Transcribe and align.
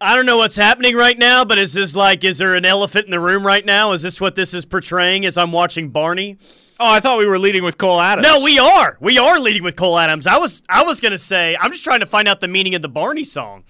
I 0.00 0.14
don't 0.14 0.26
know 0.26 0.36
what's 0.36 0.56
happening 0.56 0.94
right 0.94 1.18
now, 1.18 1.44
but 1.44 1.58
is 1.58 1.72
this 1.72 1.96
like, 1.96 2.22
is 2.22 2.38
there 2.38 2.54
an 2.54 2.64
elephant 2.64 3.06
in 3.06 3.10
the 3.10 3.18
room 3.18 3.44
right 3.44 3.64
now? 3.64 3.92
Is 3.92 4.02
this 4.02 4.20
what 4.20 4.36
this 4.36 4.54
is 4.54 4.64
portraying 4.64 5.26
as 5.26 5.36
I'm 5.36 5.50
watching 5.50 5.90
Barney? 5.90 6.38
Oh, 6.80 6.92
I 6.92 7.00
thought 7.00 7.18
we 7.18 7.26
were 7.26 7.38
leading 7.40 7.64
with 7.64 7.76
Cole 7.78 8.00
Adams. 8.00 8.24
No, 8.24 8.42
we 8.44 8.60
are. 8.60 8.96
We 9.00 9.18
are 9.18 9.40
leading 9.40 9.64
with 9.64 9.74
Cole 9.74 9.98
Adams. 9.98 10.28
I 10.28 10.38
was 10.38 10.62
I 10.68 10.84
was 10.84 11.00
gonna 11.00 11.18
say 11.18 11.56
I'm 11.60 11.72
just 11.72 11.82
trying 11.82 12.00
to 12.00 12.06
find 12.06 12.28
out 12.28 12.40
the 12.40 12.46
meaning 12.46 12.76
of 12.76 12.82
the 12.82 12.88
Barney 12.88 13.24
song. 13.24 13.64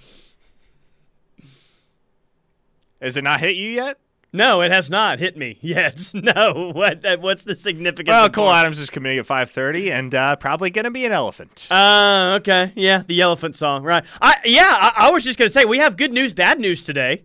Has 3.00 3.16
it 3.16 3.24
not 3.24 3.40
hit 3.40 3.56
you 3.56 3.70
yet? 3.70 3.98
No, 4.32 4.60
it 4.60 4.70
has 4.70 4.90
not 4.90 5.18
hit 5.18 5.36
me 5.36 5.58
yet. 5.62 6.10
No, 6.14 6.72
what? 6.74 7.04
What's 7.20 7.44
the 7.44 7.54
significance? 7.54 8.08
Well, 8.08 8.28
Cole? 8.28 8.50
Adams 8.50 8.78
is 8.78 8.90
committing 8.90 9.18
at 9.18 9.26
5:30, 9.26 9.90
and 9.90 10.14
uh, 10.14 10.36
probably 10.36 10.70
going 10.70 10.84
to 10.84 10.90
be 10.90 11.06
an 11.06 11.12
elephant. 11.12 11.66
Uh, 11.70 12.36
okay, 12.40 12.72
yeah, 12.76 13.02
the 13.06 13.20
elephant 13.20 13.56
song, 13.56 13.84
right? 13.84 14.04
I 14.20 14.36
yeah, 14.44 14.70
I, 14.70 15.08
I 15.08 15.10
was 15.10 15.24
just 15.24 15.38
gonna 15.38 15.48
say 15.48 15.64
we 15.64 15.78
have 15.78 15.96
good 15.96 16.12
news, 16.12 16.34
bad 16.34 16.60
news 16.60 16.84
today, 16.84 17.24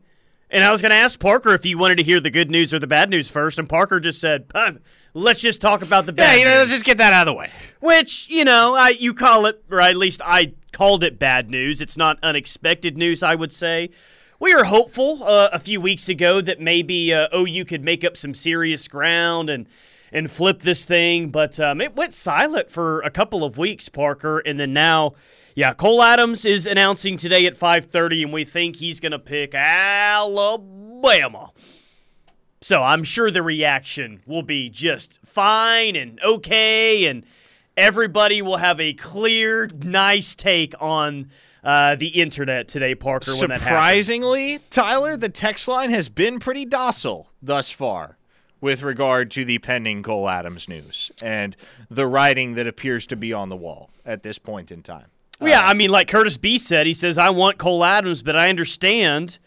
and 0.49 0.63
I 0.63 0.71
was 0.71 0.81
gonna 0.81 0.95
ask 0.95 1.19
Parker 1.19 1.53
if 1.53 1.63
he 1.63 1.75
wanted 1.75 1.97
to 1.97 2.03
hear 2.03 2.19
the 2.19 2.31
good 2.31 2.49
news 2.49 2.73
or 2.73 2.79
the 2.79 2.87
bad 2.87 3.09
news 3.09 3.29
first, 3.29 3.59
and 3.59 3.67
Parker 3.67 3.99
just 3.99 4.21
said, 4.21 4.45
"Uh, 4.55 4.73
"Let's 5.13 5.41
just 5.41 5.59
talk 5.59 5.81
about 5.81 6.05
the 6.05 6.13
yeah, 6.13 6.23
bad." 6.31 6.39
you 6.39 6.45
know, 6.45 6.51
news. 6.51 6.59
let's 6.59 6.71
just 6.71 6.85
get 6.85 6.99
that 6.99 7.11
out 7.11 7.27
of 7.27 7.33
the 7.33 7.37
way. 7.37 7.49
Which, 7.81 8.29
you 8.29 8.45
know, 8.45 8.75
I, 8.75 8.89
you 8.89 9.13
call 9.13 9.45
it, 9.45 9.61
or 9.69 9.81
at 9.81 9.97
least 9.97 10.21
I 10.23 10.53
called 10.71 11.03
it 11.03 11.19
bad 11.19 11.49
news. 11.49 11.81
It's 11.81 11.97
not 11.97 12.17
unexpected 12.23 12.97
news, 12.97 13.23
I 13.23 13.35
would 13.35 13.51
say. 13.51 13.89
We 14.43 14.53
were 14.53 14.65
hopeful 14.65 15.23
uh, 15.23 15.47
a 15.53 15.59
few 15.59 15.79
weeks 15.79 16.09
ago 16.09 16.41
that 16.41 16.59
maybe 16.59 17.13
uh, 17.13 17.29
OU 17.33 17.63
could 17.63 17.81
make 17.81 18.03
up 18.03 18.17
some 18.17 18.33
serious 18.33 18.89
ground 18.89 19.49
and 19.49 19.69
and 20.11 20.29
flip 20.29 20.59
this 20.59 20.83
thing, 20.83 21.29
but 21.29 21.61
um, 21.61 21.79
it 21.79 21.95
went 21.95 22.13
silent 22.13 22.69
for 22.69 22.99
a 23.03 23.09
couple 23.09 23.45
of 23.45 23.57
weeks, 23.57 23.87
Parker, 23.87 24.39
and 24.39 24.59
then 24.59 24.73
now, 24.73 25.13
yeah, 25.55 25.71
Cole 25.71 26.03
Adams 26.03 26.43
is 26.43 26.67
announcing 26.67 27.15
today 27.15 27.45
at 27.45 27.57
5:30, 27.57 28.23
and 28.23 28.33
we 28.33 28.43
think 28.43 28.75
he's 28.75 28.99
going 28.99 29.13
to 29.13 29.17
pick 29.17 29.55
Alabama. 29.55 31.51
So 32.59 32.83
I'm 32.83 33.05
sure 33.05 33.31
the 33.31 33.43
reaction 33.43 34.23
will 34.25 34.43
be 34.43 34.69
just 34.69 35.21
fine 35.25 35.95
and 35.95 36.19
okay, 36.21 37.05
and 37.05 37.23
everybody 37.77 38.41
will 38.41 38.57
have 38.57 38.81
a 38.81 38.91
clear, 38.91 39.67
nice 39.67 40.35
take 40.35 40.73
on 40.81 41.29
uh, 41.63 41.95
the 41.95 42.07
internet 42.07 42.67
today, 42.67 42.95
Parker. 42.95 43.31
When 43.39 43.49
that. 43.49 43.59
Surprisingly, 43.59 44.59
Tyler, 44.69 45.15
the 45.17 45.29
text 45.29 45.67
line 45.67 45.91
has 45.91 46.09
been 46.09 46.39
pretty 46.39 46.65
docile 46.65 47.29
thus 47.41 47.71
far 47.71 48.17
with 48.59 48.81
regard 48.81 49.29
to 49.31 49.43
the 49.43 49.59
pending 49.59 50.03
Cole 50.03 50.29
Adams 50.29 50.69
news 50.69 51.11
and 51.21 51.55
the 51.89 52.07
writing 52.07 52.55
that 52.55 52.65
appears 52.65 53.05
to 53.07 53.15
be 53.15 53.33
on 53.33 53.49
the 53.49 53.55
wall 53.55 53.89
at 54.05 54.23
this 54.23 54.39
point 54.39 54.71
in 54.71 54.81
time. 54.81 55.07
Well, 55.39 55.51
yeah, 55.51 55.65
I 55.65 55.73
mean, 55.73 55.89
like 55.89 56.07
Curtis 56.07 56.37
B 56.37 56.57
said, 56.57 56.85
he 56.87 56.93
says, 56.93 57.17
I 57.17 57.29
want 57.29 57.57
Cole 57.57 57.83
Adams, 57.83 58.21
but 58.23 58.37
I 58.37 58.49
understand. 58.49 59.39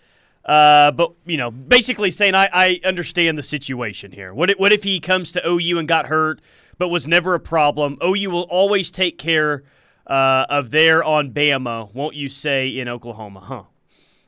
Uh, 0.45 0.91
but, 0.91 1.13
you 1.25 1.39
know, 1.39 1.51
basically 1.51 2.11
saying, 2.11 2.35
I, 2.35 2.49
I 2.53 2.81
understand 2.85 3.39
the 3.39 3.43
situation 3.43 4.13
here. 4.13 4.35
What 4.35 4.51
if, 4.51 4.59
what 4.59 4.73
if 4.73 4.85
he 4.85 5.01
comes 5.01 5.33
to 5.33 5.49
OU 5.49 5.79
and 5.79 5.89
got 5.89 6.07
hurt, 6.07 6.41
but 6.77 6.89
was 6.89 7.09
never 7.09 7.35
a 7.35 7.41
problem? 7.41 7.97
OU 8.05 8.31
will 8.31 8.43
always 8.43 8.91
take 8.91 9.19
care 9.19 9.63
uh, 10.07 10.47
of 10.49 10.71
there 10.71 11.03
on 11.03 11.33
Bama, 11.33 11.93
won't 11.95 12.15
you 12.15 12.29
say, 12.29 12.69
in 12.69 12.89
Oklahoma? 12.89 13.41
Huh. 13.41 13.63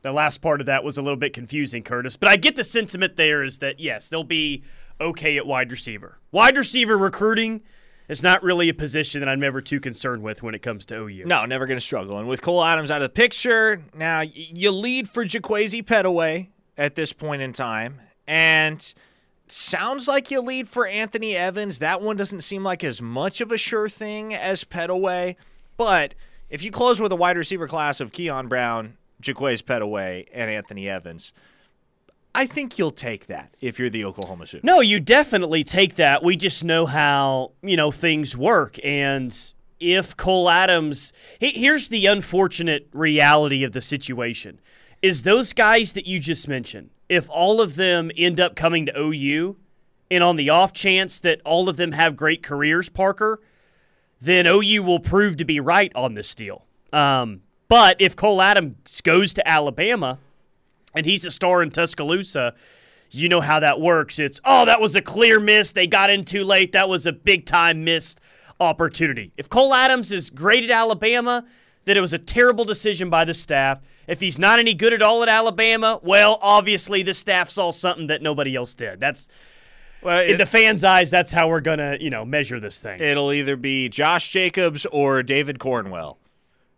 The 0.01 0.13
last 0.13 0.41
part 0.41 0.61
of 0.61 0.67
that 0.67 0.83
was 0.83 0.97
a 0.97 1.01
little 1.01 1.17
bit 1.17 1.33
confusing, 1.33 1.83
Curtis. 1.83 2.15
But 2.15 2.29
I 2.29 2.37
get 2.37 2.55
the 2.55 2.63
sentiment 2.63 3.15
there 3.15 3.43
is 3.43 3.59
that, 3.59 3.79
yes, 3.79 4.07
they'll 4.07 4.23
be 4.23 4.63
okay 5.01 5.37
at 5.37 5.45
wide 5.45 5.71
receiver. 5.71 6.19
Wide 6.31 6.57
receiver 6.57 6.97
recruiting 6.97 7.61
is 8.07 8.23
not 8.23 8.41
really 8.41 8.69
a 8.69 8.73
position 8.73 9.19
that 9.19 9.29
I'm 9.29 9.43
ever 9.43 9.61
too 9.61 9.79
concerned 9.79 10.23
with 10.23 10.41
when 10.41 10.55
it 10.55 10.61
comes 10.61 10.85
to 10.85 10.95
OU. 10.95 11.25
No, 11.25 11.45
never 11.45 11.65
going 11.65 11.77
to 11.77 11.85
struggle. 11.85 12.17
And 12.17 12.27
with 12.27 12.41
Cole 12.41 12.63
Adams 12.63 12.91
out 12.91 13.01
of 13.01 13.09
the 13.09 13.13
picture, 13.13 13.83
now 13.93 14.21
you 14.21 14.71
lead 14.71 15.09
for 15.09 15.25
Jaquazi 15.25 15.83
Petaway 15.83 16.47
at 16.77 16.95
this 16.95 17.13
point 17.13 17.41
in 17.41 17.53
time. 17.53 17.99
And 18.25 18.93
sounds 19.47 20.07
like 20.07 20.31
you 20.31 20.41
lead 20.41 20.67
for 20.67 20.87
Anthony 20.87 21.35
Evans. 21.35 21.79
That 21.79 22.01
one 22.01 22.17
doesn't 22.17 22.41
seem 22.41 22.63
like 22.63 22.83
as 22.83 23.01
much 23.01 23.41
of 23.41 23.51
a 23.51 23.57
sure 23.57 23.89
thing 23.89 24.33
as 24.33 24.63
Petaway. 24.63 25.35
But 25.79 26.13
if 26.49 26.61
you 26.61 26.71
close 26.71 26.99
with 26.99 27.13
a 27.13 27.15
wide 27.15 27.37
receiver 27.37 27.65
class 27.65 28.01
of 28.01 28.11
Keon 28.11 28.49
Brown, 28.49 28.97
Jaquazi 29.23 29.63
Petaway, 29.63 30.27
and 30.33 30.51
Anthony 30.51 30.89
Evans, 30.89 31.31
I 32.35 32.47
think 32.47 32.77
you'll 32.77 32.91
take 32.91 33.27
that 33.27 33.55
if 33.61 33.79
you're 33.79 33.89
the 33.89 34.03
Oklahoma 34.03 34.45
Sooners. 34.45 34.65
No, 34.65 34.81
you 34.81 34.99
definitely 34.99 35.63
take 35.63 35.95
that. 35.95 36.21
We 36.21 36.35
just 36.35 36.65
know 36.65 36.85
how, 36.85 37.53
you 37.63 37.77
know, 37.77 37.91
things 37.91 38.35
work. 38.35 38.77
And 38.83 39.33
if 39.79 40.17
Cole 40.17 40.49
Adams, 40.49 41.13
he- 41.39 41.51
here's 41.51 41.87
the 41.87 42.07
unfortunate 42.07 42.89
reality 42.91 43.63
of 43.63 43.71
the 43.71 43.81
situation 43.81 44.59
is 45.01 45.23
those 45.23 45.53
guys 45.53 45.93
that 45.93 46.05
you 46.05 46.19
just 46.19 46.45
mentioned, 46.49 46.89
if 47.07 47.29
all 47.29 47.61
of 47.61 47.77
them 47.77 48.11
end 48.17 48.37
up 48.37 48.53
coming 48.57 48.85
to 48.85 48.99
OU, 48.99 49.55
and 50.11 50.25
on 50.25 50.35
the 50.35 50.49
off 50.49 50.73
chance 50.73 51.21
that 51.21 51.41
all 51.45 51.69
of 51.69 51.77
them 51.77 51.93
have 51.93 52.17
great 52.17 52.43
careers, 52.43 52.89
Parker, 52.89 53.39
then 54.21 54.45
OU 54.47 54.83
will 54.83 54.99
prove 54.99 55.37
to 55.37 55.45
be 55.45 55.59
right 55.59 55.91
on 55.95 56.13
this 56.13 56.35
deal. 56.35 56.65
Um, 56.91 57.41
but 57.67 57.97
if 57.99 58.15
Cole 58.15 58.41
Adams 58.41 59.01
goes 59.01 59.33
to 59.35 59.47
Alabama 59.47 60.19
and 60.93 61.05
he's 61.05 61.23
a 61.25 61.31
star 61.31 61.61
in 61.61 61.71
Tuscaloosa, 61.71 62.55
you 63.11 63.29
know 63.29 63.41
how 63.41 63.59
that 63.59 63.79
works. 63.79 64.19
It's, 64.19 64.39
oh, 64.45 64.65
that 64.65 64.81
was 64.81 64.95
a 64.95 65.01
clear 65.01 65.39
miss. 65.39 65.71
They 65.71 65.87
got 65.87 66.09
in 66.09 66.25
too 66.25 66.43
late. 66.43 66.73
That 66.73 66.89
was 66.89 67.05
a 67.05 67.11
big 67.11 67.45
time 67.45 67.83
missed 67.83 68.19
opportunity. 68.59 69.31
If 69.37 69.49
Cole 69.49 69.73
Adams 69.73 70.11
is 70.11 70.29
great 70.29 70.63
at 70.63 70.69
Alabama, 70.69 71.45
then 71.85 71.97
it 71.97 72.01
was 72.01 72.13
a 72.13 72.19
terrible 72.19 72.65
decision 72.65 73.09
by 73.09 73.25
the 73.25 73.33
staff. 73.33 73.79
If 74.07 74.19
he's 74.19 74.37
not 74.37 74.59
any 74.59 74.73
good 74.73 74.93
at 74.93 75.01
all 75.01 75.23
at 75.23 75.29
Alabama, 75.29 75.99
well, 76.03 76.39
obviously 76.41 77.03
the 77.03 77.13
staff 77.13 77.49
saw 77.49 77.71
something 77.71 78.07
that 78.07 78.21
nobody 78.21 78.55
else 78.55 78.75
did. 78.75 78.99
That's 78.99 79.29
Well, 80.01 80.23
in 80.23 80.37
the 80.37 80.45
fans' 80.45 80.83
eyes. 80.83 81.09
That's 81.09 81.31
how 81.31 81.49
we're 81.49 81.61
gonna, 81.61 81.97
you 81.99 82.09
know, 82.09 82.23
measure 82.25 82.59
this 82.59 82.79
thing. 82.79 82.99
it'll 83.01 83.31
either 83.33 83.55
be 83.55 83.89
Josh 83.89 84.29
Jacobs 84.29 84.85
or 84.91 85.23
David 85.23 85.59
Cornwell. 85.59 86.17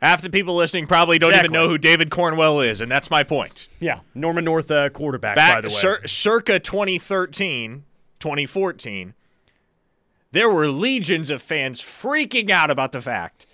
Half 0.01 0.23
the 0.23 0.31
people 0.31 0.55
listening 0.55 0.87
probably 0.87 1.19
don't 1.19 1.29
Exactly. 1.29 1.45
even 1.49 1.53
know 1.53 1.67
who 1.69 1.77
David 1.77 2.09
Cornwell 2.09 2.59
is, 2.61 2.81
and 2.81 2.91
that's 2.91 3.11
my 3.11 3.21
point. 3.23 3.67
yeah, 3.79 3.99
Norman 4.15 4.43
North 4.45 4.71
uh, 4.71 4.89
quarterback, 4.89 5.35
Back 5.35 5.55
by 5.55 5.61
the 5.61 5.67
way. 5.67 5.73
cir- 5.73 6.07
circa 6.07 6.59
2013, 6.59 7.83
2014, 8.19 9.13
there 10.31 10.49
were 10.49 10.67
legions 10.67 11.29
of 11.29 11.41
fans 11.41 11.81
freaking 11.81 12.49
out 12.49 12.71
about 12.71 12.93
the 12.93 13.01
fact 13.01 13.45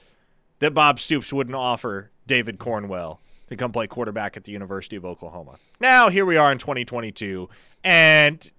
that 0.59 0.73
Bob 0.73 0.99
Stoops 1.01 1.33
wouldn't 1.33 1.55
offer 1.55 2.11
David 2.25 2.59
Cornwell 2.59 3.19
to 3.49 3.55
come 3.57 3.71
play 3.73 3.87
quarterback 3.87 4.37
at 4.37 4.43
the 4.45 4.51
University 4.51 4.95
of 4.95 5.03
Oklahoma. 5.05 5.55
Now, 5.81 6.09
here 6.09 6.25
we 6.25 6.37
are 6.37 6.51
in 6.51 6.57
2022, 6.59 7.49
and 7.83 8.49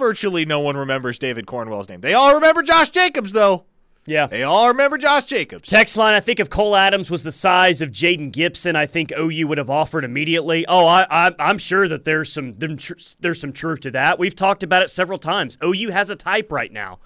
virtually 0.00 0.44
no 0.44 0.58
one 0.58 0.76
remembers 0.76 1.20
David 1.20 1.46
Cornwell's 1.46 1.88
name. 1.88 2.00
They 2.00 2.14
all 2.14 2.34
remember 2.34 2.62
Josh 2.62 2.90
Jacobs, 2.90 3.30
though. 3.30 3.66
yeah. 4.06 4.26
They 4.26 4.42
all 4.42 4.66
remember 4.66 4.98
Josh 4.98 5.26
Jacobs. 5.26 5.68
Text 5.68 5.96
line, 5.96 6.14
I 6.14 6.20
think 6.20 6.40
if 6.40 6.50
Cole 6.50 6.74
Adams 6.74 7.10
was 7.10 7.22
the 7.22 7.30
size 7.30 7.80
of 7.80 7.90
Jaden 7.90 8.32
Gibson, 8.32 8.74
I 8.74 8.86
think 8.86 9.12
OU 9.16 9.46
would 9.46 9.58
have 9.58 9.70
offered 9.70 10.02
immediately. 10.04 10.64
Oh, 10.66 10.86
I, 10.86 11.06
I, 11.08 11.30
I'm 11.38 11.58
sure 11.58 11.86
that 11.86 12.04
there's 12.04 12.32
some 12.32 12.56
there's 12.58 13.40
some 13.40 13.52
truth 13.52 13.80
to 13.80 13.92
that. 13.92 14.18
We've 14.18 14.34
talked 14.34 14.64
about 14.64 14.82
it 14.82 14.90
several 14.90 15.18
times. 15.20 15.56
OU 15.62 15.90
has 15.90 16.10
a 16.10 16.16
type 16.16 16.50
right 16.50 16.72
now, 16.72 16.98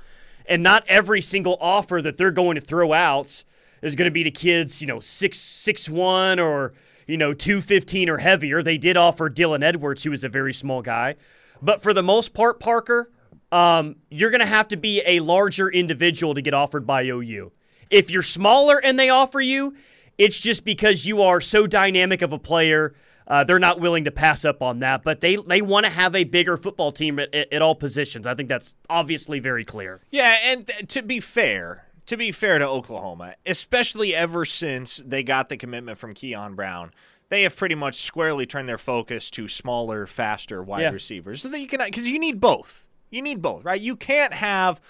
and 0.46 0.62
not 0.62 0.84
every 0.88 1.20
single 1.20 1.58
offer 1.60 2.00
that 2.00 2.16
they're 2.16 2.30
going 2.30 2.54
to 2.54 2.60
throw 2.62 2.94
out 2.94 3.44
is 3.82 3.94
going 3.94 4.06
to 4.06 4.10
be 4.10 4.22
to 4.24 4.30
kids, 4.30 4.80
you 4.80 4.86
know, 4.88 5.00
six 5.00 5.38
six 5.38 5.90
one 5.90 6.38
or 6.38 6.72
you 7.06 7.16
know 7.18 7.34
two 7.34 7.60
fifteen 7.60 8.08
or 8.08 8.18
heavier. 8.18 8.62
They 8.62 8.78
did 8.78 8.96
offer 8.96 9.28
Dylan 9.28 9.62
Edwards, 9.62 10.04
who 10.04 10.12
is 10.12 10.24
a 10.24 10.28
very 10.30 10.54
small 10.54 10.80
guy, 10.80 11.16
but 11.64 11.82
for 11.82 11.94
the 11.94 12.02
most 12.02 12.34
part, 12.34 12.60
Parker, 12.60 13.10
um, 13.50 13.96
you're 14.10 14.30
going 14.30 14.40
to 14.40 14.46
have 14.46 14.68
to 14.68 14.76
be 14.76 15.02
a 15.06 15.20
larger 15.20 15.70
individual 15.70 16.34
to 16.34 16.42
get 16.42 16.54
offered 16.54 16.86
by 16.86 17.04
OU. 17.04 17.52
If 17.90 18.10
you're 18.10 18.22
smaller 18.22 18.78
and 18.78 18.98
they 18.98 19.08
offer 19.10 19.40
you, 19.40 19.76
it's 20.18 20.38
just 20.38 20.64
because 20.64 21.06
you 21.06 21.22
are 21.22 21.40
so 21.40 21.66
dynamic 21.66 22.22
of 22.22 22.32
a 22.32 22.38
player. 22.38 22.94
Uh, 23.26 23.44
they're 23.44 23.58
not 23.58 23.80
willing 23.80 24.04
to 24.04 24.10
pass 24.10 24.44
up 24.44 24.62
on 24.62 24.80
that, 24.80 25.02
but 25.02 25.20
they 25.20 25.36
they 25.36 25.62
want 25.62 25.86
to 25.86 25.90
have 25.90 26.14
a 26.14 26.24
bigger 26.24 26.56
football 26.56 26.92
team 26.92 27.18
at, 27.18 27.34
at, 27.34 27.52
at 27.52 27.62
all 27.62 27.74
positions. 27.74 28.26
I 28.26 28.34
think 28.34 28.48
that's 28.48 28.74
obviously 28.90 29.38
very 29.38 29.64
clear. 29.64 30.02
Yeah, 30.10 30.36
and 30.44 30.66
th- 30.66 30.88
to 30.88 31.02
be 31.02 31.20
fair, 31.20 31.86
to 32.06 32.16
be 32.18 32.32
fair 32.32 32.58
to 32.58 32.68
Oklahoma, 32.68 33.34
especially 33.46 34.14
ever 34.14 34.44
since 34.44 34.98
they 35.04 35.22
got 35.22 35.48
the 35.48 35.56
commitment 35.56 35.96
from 35.96 36.12
Keon 36.12 36.54
Brown, 36.54 36.92
they 37.34 37.42
have 37.42 37.56
pretty 37.56 37.74
much 37.74 37.96
squarely 37.96 38.46
turned 38.46 38.68
their 38.68 38.78
focus 38.78 39.30
to 39.32 39.48
smaller, 39.48 40.06
faster 40.06 40.62
wide 40.62 40.82
Yeah. 40.82 40.90
receivers, 40.90 41.42
so 41.42 41.48
that 41.48 41.58
you 41.60 41.66
can 41.66 41.80
because 41.84 42.08
you 42.08 42.18
need 42.18 42.40
both. 42.40 42.86
You 43.10 43.22
need 43.22 43.42
both, 43.42 43.64
right? 43.64 43.80
You 43.80 43.96
can't 43.96 44.32
have 44.32 44.80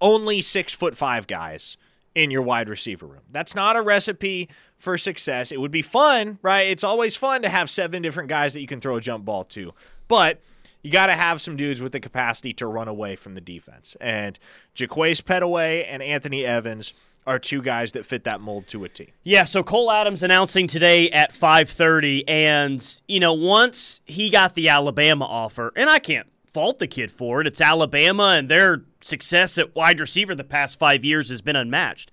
only 0.00 0.40
six 0.42 0.72
foot 0.72 0.96
five 0.96 1.26
guys 1.26 1.76
in 2.14 2.30
your 2.30 2.42
wide 2.42 2.68
receiver 2.68 3.06
room. 3.06 3.22
That's 3.30 3.54
not 3.54 3.76
a 3.76 3.80
recipe 3.82 4.48
for 4.76 4.98
success. 4.98 5.50
It 5.52 5.60
would 5.60 5.70
be 5.70 5.80
fun, 5.82 6.38
right? 6.42 6.66
It's 6.68 6.84
always 6.84 7.16
fun 7.16 7.42
to 7.42 7.48
have 7.48 7.70
seven 7.70 8.02
different 8.02 8.28
guys 8.28 8.52
that 8.52 8.60
you 8.60 8.66
can 8.66 8.80
throw 8.80 8.96
a 8.96 9.00
jump 9.00 9.24
ball 9.24 9.44
to, 9.44 9.72
but 10.08 10.40
you 10.82 10.90
got 10.90 11.06
to 11.06 11.14
have 11.14 11.40
some 11.40 11.56
dudes 11.56 11.80
with 11.80 11.92
the 11.92 12.00
capacity 12.00 12.52
to 12.54 12.66
run 12.66 12.88
away 12.88 13.14
from 13.16 13.34
the 13.34 13.40
defense. 13.40 13.96
And 14.00 14.38
Jaquace 14.74 15.22
Petaway 15.22 15.86
and 15.88 16.02
Anthony 16.02 16.44
Evans 16.44 16.92
are 17.26 17.38
two 17.38 17.62
guys 17.62 17.92
that 17.92 18.04
fit 18.04 18.24
that 18.24 18.40
mold 18.40 18.66
to 18.68 18.84
a 18.84 18.88
T. 18.88 19.12
Yeah, 19.22 19.44
so 19.44 19.62
Cole 19.62 19.90
Adams 19.90 20.22
announcing 20.22 20.66
today 20.66 21.10
at 21.10 21.32
5:30 21.32 22.24
and 22.26 23.00
you 23.06 23.20
know, 23.20 23.32
once 23.32 24.00
he 24.04 24.30
got 24.30 24.54
the 24.54 24.68
Alabama 24.68 25.24
offer, 25.24 25.72
and 25.76 25.88
I 25.88 25.98
can't 25.98 26.26
fault 26.46 26.78
the 26.78 26.86
kid 26.86 27.10
for 27.10 27.40
it. 27.40 27.46
It's 27.46 27.60
Alabama 27.60 28.34
and 28.36 28.48
their 28.48 28.84
success 29.00 29.56
at 29.56 29.74
wide 29.74 30.00
receiver 30.00 30.34
the 30.34 30.44
past 30.44 30.78
5 30.78 31.04
years 31.04 31.30
has 31.30 31.40
been 31.40 31.56
unmatched. 31.56 32.10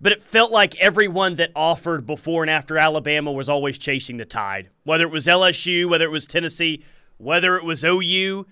But 0.00 0.12
it 0.12 0.22
felt 0.22 0.50
like 0.50 0.76
everyone 0.76 1.36
that 1.36 1.50
offered 1.54 2.06
before 2.06 2.42
and 2.42 2.50
after 2.50 2.76
Alabama 2.76 3.30
was 3.30 3.48
always 3.48 3.78
chasing 3.78 4.16
the 4.16 4.24
tide. 4.24 4.68
Whether 4.84 5.04
it 5.04 5.10
was 5.12 5.26
LSU, 5.26 5.88
whether 5.88 6.04
it 6.04 6.10
was 6.10 6.26
Tennessee, 6.26 6.82
whether 7.18 7.56
it 7.56 7.64
was 7.64 7.84
OU, 7.84 8.46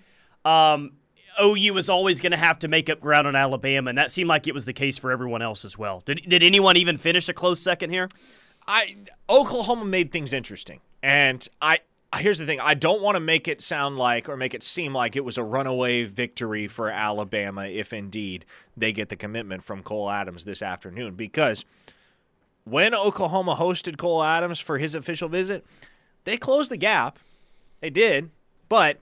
um, 0.45 0.93
OU 1.41 1.75
was 1.75 1.89
always 1.89 2.21
going 2.21 2.33
to 2.33 2.39
have 2.39 2.59
to 2.61 2.69
make 2.69 2.91
up 2.91 3.01
ground 3.01 3.27
on 3.27 3.37
Alabama, 3.37 3.91
and 3.91 3.99
that 3.99 4.13
seemed 4.13 4.29
like 4.29 4.47
it 4.47 4.55
was 4.55 4.65
the 4.65 4.73
case 4.73 4.99
for 4.99 5.11
everyone 5.11 5.43
else 5.43 5.65
as 5.65 5.79
well. 5.79 6.03
Did, 6.05 6.23
did 6.29 6.43
anyone 6.43 6.77
even 6.77 6.99
finish 6.99 7.29
a 7.29 7.33
close 7.33 7.61
second 7.61 7.91
here? 7.91 8.09
I 8.67 8.97
Oklahoma 9.29 9.85
made 9.85 10.13
things 10.13 10.33
interesting, 10.33 10.81
and 11.03 11.47
I 11.61 11.79
here's 12.19 12.39
the 12.39 12.47
thing: 12.47 12.61
I 12.61 12.75
don't 12.75 13.03
want 13.03 13.17
to 13.17 13.21
make 13.21 13.49
it 13.49 13.61
sound 13.61 13.97
like 13.97 14.29
or 14.29 14.37
make 14.37 14.55
it 14.55 14.63
seem 14.63 14.95
like 14.95 15.17
it 15.17 15.25
was 15.25 15.39
a 15.39 15.43
runaway 15.43 16.05
victory 16.05 16.69
for 16.69 16.91
Alabama 16.91 17.67
if 17.67 17.93
indeed 17.93 18.45
they 18.77 18.93
get 18.93 19.09
the 19.09 19.17
commitment 19.17 19.65
from 19.65 19.83
Cole 19.83 20.11
Adams 20.11 20.45
this 20.45 20.63
afternoon, 20.63 21.15
because 21.15 21.65
when 22.65 22.95
Oklahoma 22.95 23.57
hosted 23.57 23.97
Cole 23.97 24.23
Adams 24.23 24.61
for 24.61 24.79
his 24.79 24.95
official 24.95 25.29
visit, 25.29 25.65
they 26.25 26.37
closed 26.37 26.71
the 26.71 26.77
gap. 26.77 27.19
They 27.81 27.91
did, 27.91 28.31
but 28.69 28.99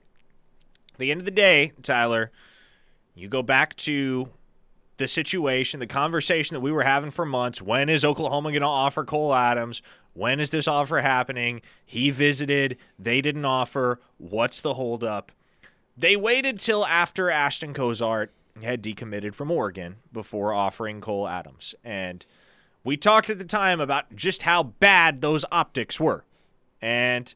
the 0.99 1.11
end 1.11 1.21
of 1.21 1.25
the 1.25 1.31
day, 1.31 1.73
Tyler, 1.81 2.31
you 3.15 3.27
go 3.27 3.41
back 3.41 3.75
to 3.77 4.29
the 4.97 5.07
situation, 5.07 5.79
the 5.79 5.87
conversation 5.87 6.55
that 6.55 6.59
we 6.61 6.71
were 6.71 6.83
having 6.83 7.09
for 7.09 7.25
months. 7.25 7.61
When 7.61 7.89
is 7.89 8.05
Oklahoma 8.05 8.51
going 8.51 8.61
to 8.61 8.67
offer 8.67 9.03
Cole 9.03 9.33
Adams? 9.33 9.81
When 10.13 10.39
is 10.39 10.49
this 10.49 10.67
offer 10.67 10.99
happening? 10.99 11.61
He 11.85 12.09
visited, 12.09 12.77
they 12.97 13.21
didn't 13.21 13.45
offer. 13.45 13.99
What's 14.17 14.61
the 14.61 14.73
holdup? 14.73 15.31
They 15.97 16.15
waited 16.15 16.59
till 16.59 16.85
after 16.85 17.29
Ashton 17.29 17.73
Cozart 17.73 18.31
had 18.61 18.83
decommitted 18.83 19.33
from 19.35 19.51
Oregon 19.51 19.97
before 20.11 20.53
offering 20.53 21.01
Cole 21.01 21.27
Adams. 21.27 21.75
And 21.83 22.25
we 22.83 22.97
talked 22.97 23.29
at 23.29 23.37
the 23.37 23.45
time 23.45 23.79
about 23.79 24.15
just 24.15 24.43
how 24.43 24.63
bad 24.63 25.21
those 25.21 25.45
optics 25.51 25.99
were. 25.99 26.25
And 26.81 27.33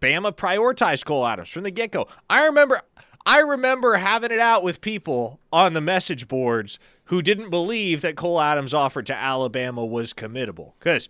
Bama 0.00 0.32
prioritized 0.34 1.04
Cole 1.04 1.26
Adams 1.26 1.48
from 1.48 1.64
the 1.64 1.70
get 1.70 1.92
go. 1.92 2.06
I 2.28 2.46
remember 2.46 2.80
I 3.26 3.40
remember 3.40 3.94
having 3.96 4.30
it 4.30 4.38
out 4.38 4.62
with 4.62 4.80
people 4.80 5.40
on 5.52 5.74
the 5.74 5.80
message 5.80 6.28
boards 6.28 6.78
who 7.04 7.22
didn't 7.22 7.50
believe 7.50 8.00
that 8.02 8.16
Cole 8.16 8.40
Adams' 8.40 8.72
offer 8.72 9.02
to 9.02 9.14
Alabama 9.14 9.84
was 9.84 10.12
committable. 10.14 10.72
Because 10.78 11.08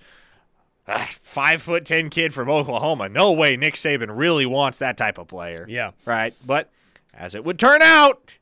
uh, 0.88 1.06
five 1.22 1.62
foot 1.62 1.84
ten 1.84 2.10
kid 2.10 2.34
from 2.34 2.48
Oklahoma, 2.50 3.08
no 3.08 3.32
way 3.32 3.56
Nick 3.56 3.74
Saban 3.74 4.10
really 4.10 4.46
wants 4.46 4.78
that 4.78 4.96
type 4.96 5.18
of 5.18 5.28
player. 5.28 5.66
Yeah. 5.68 5.92
Right. 6.04 6.34
But 6.44 6.70
as 7.14 7.34
it 7.34 7.44
would 7.44 7.58
turn 7.58 7.82
out, 7.82 8.38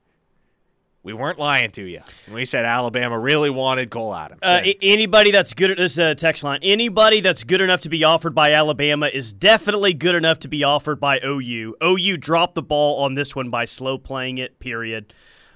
we 1.02 1.12
weren't 1.12 1.38
lying 1.38 1.70
to 1.72 1.82
you. 1.82 2.00
We 2.30 2.44
said 2.44 2.64
Alabama 2.64 3.18
really 3.18 3.50
wanted 3.50 3.90
Cole 3.90 4.14
Adams. 4.14 4.40
Uh, 4.42 4.62
anybody 4.82 5.30
that's 5.30 5.54
good 5.54 5.70
at 5.70 5.78
this 5.78 5.98
uh, 5.98 6.14
text 6.14 6.42
line, 6.42 6.60
anybody 6.62 7.20
that's 7.20 7.44
good 7.44 7.60
enough 7.60 7.82
to 7.82 7.88
be 7.88 8.04
offered 8.04 8.34
by 8.34 8.52
Alabama 8.52 9.06
is 9.06 9.32
definitely 9.32 9.94
good 9.94 10.14
enough 10.14 10.40
to 10.40 10.48
be 10.48 10.64
offered 10.64 11.00
by 11.00 11.20
OU. 11.24 11.76
OU 11.82 12.16
dropped 12.18 12.54
the 12.54 12.62
ball 12.62 13.02
on 13.02 13.14
this 13.14 13.34
one 13.34 13.48
by 13.48 13.64
slow 13.64 13.96
playing 13.96 14.38
it. 14.38 14.58
Period. 14.58 15.12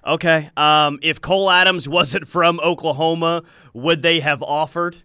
Okay. 0.06 0.50
Um, 0.56 0.98
if 1.02 1.20
Cole 1.20 1.50
Adams 1.50 1.88
wasn't 1.88 2.28
from 2.28 2.60
Oklahoma, 2.60 3.42
would 3.72 4.02
they 4.02 4.20
have 4.20 4.42
offered? 4.42 5.02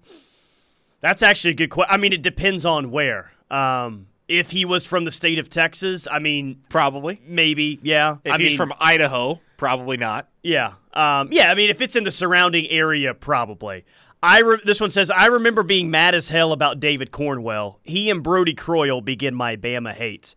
That's 1.02 1.22
actually 1.22 1.52
a 1.52 1.56
good 1.56 1.70
question. 1.70 1.94
I 1.94 1.98
mean, 1.98 2.14
it 2.14 2.22
depends 2.22 2.66
on 2.66 2.92
where. 2.92 3.32
Um, 3.52 4.08
if 4.28 4.52
he 4.52 4.66
was 4.66 4.86
from 4.86 5.06
the 5.06 5.12
state 5.12 5.40
of 5.40 5.50
Texas, 5.50 6.08
I 6.10 6.20
mean, 6.20 6.62
probably, 6.70 7.22
maybe, 7.26 7.80
yeah. 7.82 8.18
If 8.26 8.34
I 8.34 8.38
he's 8.38 8.50
mean, 8.50 8.58
from 8.58 8.74
Idaho, 8.80 9.40
probably 9.58 9.98
not. 9.98 10.30
Yeah, 10.44 10.74
um, 10.94 11.30
yeah. 11.32 11.52
I 11.52 11.56
mean, 11.56 11.70
if 11.70 11.82
it's 11.82 11.96
in 11.96 12.04
the 12.04 12.12
surrounding 12.12 12.68
area, 12.68 13.14
probably. 13.14 13.86
I 14.24 14.42
re- 14.42 14.62
this 14.64 14.82
one 14.82 14.90
says 14.90 15.12
I 15.12 15.28
remember 15.28 15.64
being 15.64 15.92
mad 15.92 16.16
as 16.16 16.30
hell 16.30 16.52
about 16.52 16.80
David 16.80 17.12
Cornwell. 17.12 17.80
He 17.84 18.10
and 18.10 18.24
Brodie 18.24 18.56
Croyle 18.56 19.02
begin 19.02 19.36
my 19.36 19.56
Bama 19.56 19.94
hate. 19.94 20.36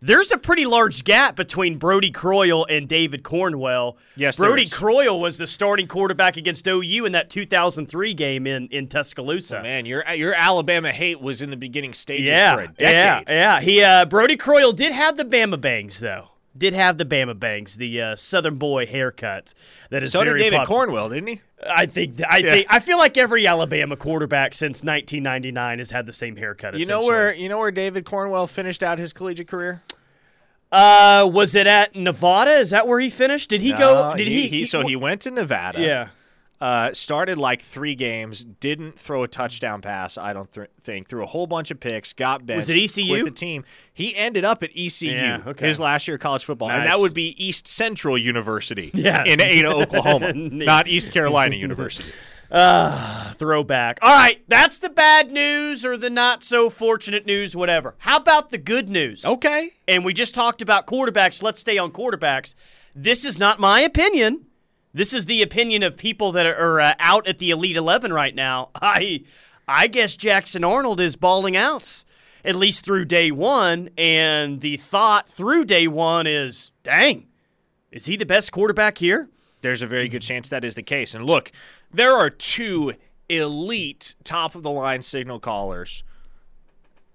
There's 0.00 0.30
a 0.30 0.38
pretty 0.38 0.64
large 0.64 1.02
gap 1.02 1.34
between 1.34 1.76
Brodie 1.76 2.12
Croyle 2.12 2.64
and 2.66 2.88
David 2.88 3.24
Cornwell. 3.24 3.96
Yes, 4.16 4.36
Brodie. 4.36 4.68
Croyle 4.68 5.18
was 5.18 5.38
the 5.38 5.46
starting 5.46 5.88
quarterback 5.88 6.36
against 6.36 6.66
OU 6.68 7.04
in 7.04 7.12
that 7.12 7.30
2003 7.30 8.14
game 8.14 8.46
in 8.46 8.68
in 8.68 8.86
Tuscaloosa. 8.86 9.62
Man, 9.62 9.86
your 9.86 10.08
your 10.14 10.34
Alabama 10.34 10.92
hate 10.92 11.20
was 11.20 11.42
in 11.42 11.50
the 11.50 11.56
beginning 11.56 11.94
stages 11.94 12.28
yeah, 12.28 12.54
for 12.54 12.62
a 12.62 12.68
decade. 12.68 12.88
yeah, 12.88 13.22
yeah. 13.28 13.60
He 13.60 13.82
uh, 13.82 14.04
Brodie 14.04 14.36
Croyle 14.36 14.72
did 14.72 14.92
have 14.92 15.16
the 15.16 15.24
Bama 15.24 15.60
bangs 15.60 15.98
though. 15.98 16.28
Did 16.58 16.74
have 16.74 16.98
the 16.98 17.04
Bama 17.04 17.38
bangs, 17.38 17.76
the 17.76 18.02
uh, 18.02 18.16
Southern 18.16 18.56
boy 18.56 18.84
haircut 18.86 19.54
that 19.90 20.02
is 20.02 20.12
So 20.12 20.24
did 20.24 20.36
David 20.38 20.56
popular. 20.56 20.66
Cornwell, 20.66 21.08
didn't 21.08 21.28
he? 21.28 21.40
I 21.70 21.86
think 21.86 22.14
I 22.28 22.38
Yeah. 22.38 22.52
think 22.52 22.66
I 22.68 22.78
feel 22.80 22.98
like 22.98 23.16
every 23.16 23.46
Alabama 23.46 23.96
quarterback 23.96 24.54
since 24.54 24.82
1999 24.82 25.78
has 25.78 25.90
had 25.90 26.06
the 26.06 26.12
same 26.12 26.36
haircut. 26.36 26.78
You 26.78 26.86
know 26.86 27.04
where 27.04 27.32
you 27.32 27.48
know 27.48 27.58
where 27.58 27.70
David 27.70 28.04
Cornwell 28.04 28.46
finished 28.46 28.82
out 28.82 28.98
his 28.98 29.12
collegiate 29.12 29.48
career? 29.48 29.82
Uh, 30.70 31.28
was 31.32 31.54
it 31.54 31.66
at 31.66 31.96
Nevada? 31.96 32.50
Is 32.52 32.70
that 32.70 32.86
where 32.86 33.00
he 33.00 33.08
finished? 33.08 33.48
Did 33.48 33.62
he 33.62 33.72
go? 33.72 34.10
No, 34.10 34.16
Did 34.16 34.28
he? 34.28 34.66
so 34.66 34.82
he 34.86 34.96
went 34.96 35.22
to 35.22 35.30
Nevada. 35.30 35.80
Yeah. 35.80 36.08
Uh, 36.60 36.92
started 36.92 37.38
like 37.38 37.62
three 37.62 37.94
games, 37.94 38.42
didn't 38.44 38.98
throw 38.98 39.22
a 39.22 39.28
touchdown 39.28 39.80
pass. 39.80 40.18
I 40.18 40.32
don't 40.32 40.50
th- 40.52 40.66
think 40.82 41.08
threw 41.08 41.22
a 41.22 41.26
whole 41.26 41.46
bunch 41.46 41.70
of 41.70 41.78
picks. 41.78 42.12
Got 42.12 42.46
benched. 42.46 42.56
Was 42.56 42.68
it 42.68 42.76
ECU? 42.76 43.06
Quit 43.12 43.24
the 43.26 43.30
team. 43.30 43.64
He 43.94 44.16
ended 44.16 44.44
up 44.44 44.64
at 44.64 44.70
ECU. 44.76 45.12
Yeah, 45.12 45.40
okay. 45.46 45.68
His 45.68 45.78
last 45.78 46.08
year 46.08 46.16
of 46.16 46.20
college 46.20 46.44
football, 46.44 46.68
and 46.70 46.84
that 46.84 46.98
would 46.98 47.14
be 47.14 47.28
East 47.42 47.68
Central 47.68 48.18
University. 48.18 48.90
Yeah. 48.98 49.22
in 49.24 49.40
Ada, 49.40 49.68
Oklahoma, 49.72 50.32
not 50.34 50.88
East 50.88 51.12
Carolina 51.12 51.54
University. 51.54 52.10
Ah, 52.50 53.34
throwback. 53.38 53.98
All 54.00 54.10
right, 54.10 54.42
that's 54.48 54.78
the 54.78 54.88
bad 54.88 55.30
news 55.30 55.84
or 55.84 55.98
the 55.98 56.08
not 56.08 56.42
so 56.42 56.70
fortunate 56.70 57.26
news, 57.26 57.54
whatever. 57.54 57.94
How 57.98 58.16
about 58.16 58.48
the 58.50 58.56
good 58.56 58.88
news? 58.88 59.22
Okay. 59.22 59.72
and 59.86 60.02
we 60.02 60.14
just 60.14 60.34
talked 60.34 60.62
about 60.62 60.86
quarterbacks. 60.86 61.42
Let's 61.42 61.60
stay 61.60 61.76
on 61.76 61.90
quarterbacks. 61.92 62.54
This 62.94 63.26
is 63.26 63.38
not 63.38 63.60
my 63.60 63.80
opinion. 63.80 64.46
This 64.92 65.12
is 65.12 65.26
the 65.26 65.42
opinion 65.42 65.82
of 65.82 65.96
people 65.96 66.32
that 66.32 66.46
are 66.46 66.80
uh, 66.80 66.94
out 66.98 67.26
at 67.26 67.38
the 67.38 67.50
Elite 67.50 67.76
Eleven 67.76 68.12
right 68.12 68.34
now. 68.34 68.70
I, 68.82 69.24
I 69.66 69.86
guess 69.86 70.16
Jackson 70.16 70.64
Arnold 70.64 71.00
is 71.00 71.16
balling 71.16 71.56
out 71.56 72.04
at 72.44 72.56
least 72.56 72.84
through 72.84 73.04
day 73.04 73.30
one, 73.30 73.90
and 73.98 74.60
the 74.60 74.76
thought 74.76 75.28
through 75.28 75.64
day 75.64 75.88
one 75.88 76.26
is, 76.26 76.72
dang, 76.82 77.26
is 77.90 78.06
he 78.06 78.16
the 78.16 78.24
best 78.24 78.52
quarterback 78.52 78.98
here? 78.98 79.28
there's 79.60 79.82
a 79.82 79.86
very 79.86 80.08
good 80.08 80.22
chance 80.22 80.48
that 80.48 80.64
is 80.64 80.74
the 80.74 80.82
case. 80.82 81.14
And 81.14 81.24
look, 81.24 81.50
there 81.92 82.12
are 82.12 82.30
two 82.30 82.94
elite 83.28 84.14
top 84.24 84.54
of 84.54 84.62
the 84.62 84.70
line 84.70 85.02
signal 85.02 85.40
callers, 85.40 86.02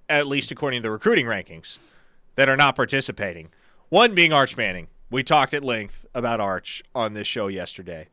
at 0.10 0.28
least 0.28 0.52
according 0.52 0.80
to 0.80 0.84
the 0.84 0.92
recruiting 0.92 1.26
rankings, 1.26 1.78
that 2.36 2.50
are 2.50 2.58
not 2.58 2.76
participating. 2.76 3.50
One 3.90 4.16
being 4.16 4.34
Arch 4.34 4.58
Manning. 4.58 4.88
We 5.14 5.22
talked 5.24 5.54
at 5.54 5.64
length 5.64 6.08
about 6.16 6.40
Arch 6.40 6.82
on 6.96 7.14
this 7.14 7.28
show 7.28 7.48
yesterday. 7.48 8.08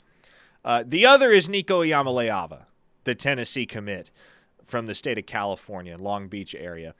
Uh, 0.63 0.85
the 0.87 1.07
other 1.07 1.31
is 1.31 1.49
Nico 1.49 1.83
Iamaleava, 1.83 2.65
the 3.05 3.15
Tennessee 3.15 3.65
commit 3.65 4.11
from 4.67 4.87
the 4.87 4.95
state 4.95 5.17
of 5.17 5.25
California, 5.25 5.97
Long 5.97 6.29
Beach 6.29 6.55
area. 6.55 6.95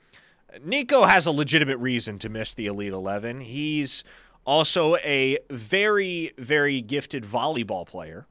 Nico 0.65 1.03
has 1.03 1.27
a 1.27 1.31
legitimate 1.31 1.77
reason 1.77 2.17
to 2.17 2.29
miss 2.29 2.55
the 2.55 2.65
Elite 2.65 2.93
11. 2.93 3.41
He's 3.41 4.03
also 4.43 4.95
a 4.97 5.37
very, 5.51 6.31
very 6.35 6.81
gifted 6.81 7.23
volleyball 7.23 7.85
player, 7.85 8.25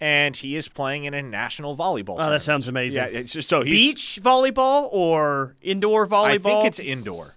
and 0.00 0.36
he 0.36 0.54
is 0.54 0.68
playing 0.68 1.06
in 1.06 1.12
a 1.14 1.22
national 1.22 1.76
volleyball 1.76 2.10
Oh, 2.10 2.18
tournament. 2.18 2.30
that 2.34 2.42
sounds 2.42 2.68
amazing. 2.68 3.02
Yeah, 3.02 3.08
it's 3.18 3.32
just 3.32 3.48
so 3.48 3.62
he's 3.62 3.72
Beach 3.72 4.20
volleyball 4.22 4.88
or 4.92 5.56
indoor 5.60 6.06
volleyball? 6.06 6.24
I 6.26 6.38
think 6.38 6.64
it's 6.66 6.78
indoor. 6.78 7.34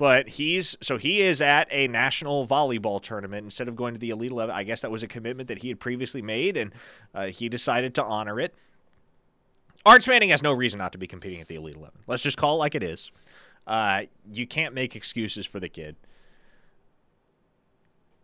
But 0.00 0.30
he's 0.30 0.78
so 0.80 0.96
he 0.96 1.20
is 1.20 1.42
at 1.42 1.68
a 1.70 1.86
national 1.86 2.46
volleyball 2.46 3.02
tournament 3.02 3.44
instead 3.44 3.68
of 3.68 3.76
going 3.76 3.92
to 3.92 4.00
the 4.00 4.08
Elite 4.08 4.30
Eleven. 4.30 4.54
I 4.54 4.64
guess 4.64 4.80
that 4.80 4.90
was 4.90 5.02
a 5.02 5.06
commitment 5.06 5.48
that 5.48 5.58
he 5.58 5.68
had 5.68 5.78
previously 5.78 6.22
made, 6.22 6.56
and 6.56 6.72
uh, 7.14 7.26
he 7.26 7.50
decided 7.50 7.94
to 7.96 8.02
honor 8.02 8.40
it. 8.40 8.54
Arch 9.84 10.08
Manning 10.08 10.30
has 10.30 10.42
no 10.42 10.54
reason 10.54 10.78
not 10.78 10.92
to 10.92 10.98
be 10.98 11.06
competing 11.06 11.42
at 11.42 11.48
the 11.48 11.56
Elite 11.56 11.74
Eleven. 11.74 11.98
Let's 12.06 12.22
just 12.22 12.38
call 12.38 12.54
it 12.54 12.60
like 12.60 12.74
it 12.74 12.82
is. 12.82 13.12
Uh, 13.66 14.04
you 14.32 14.46
can't 14.46 14.72
make 14.74 14.96
excuses 14.96 15.44
for 15.44 15.60
the 15.60 15.68
kid. 15.68 15.96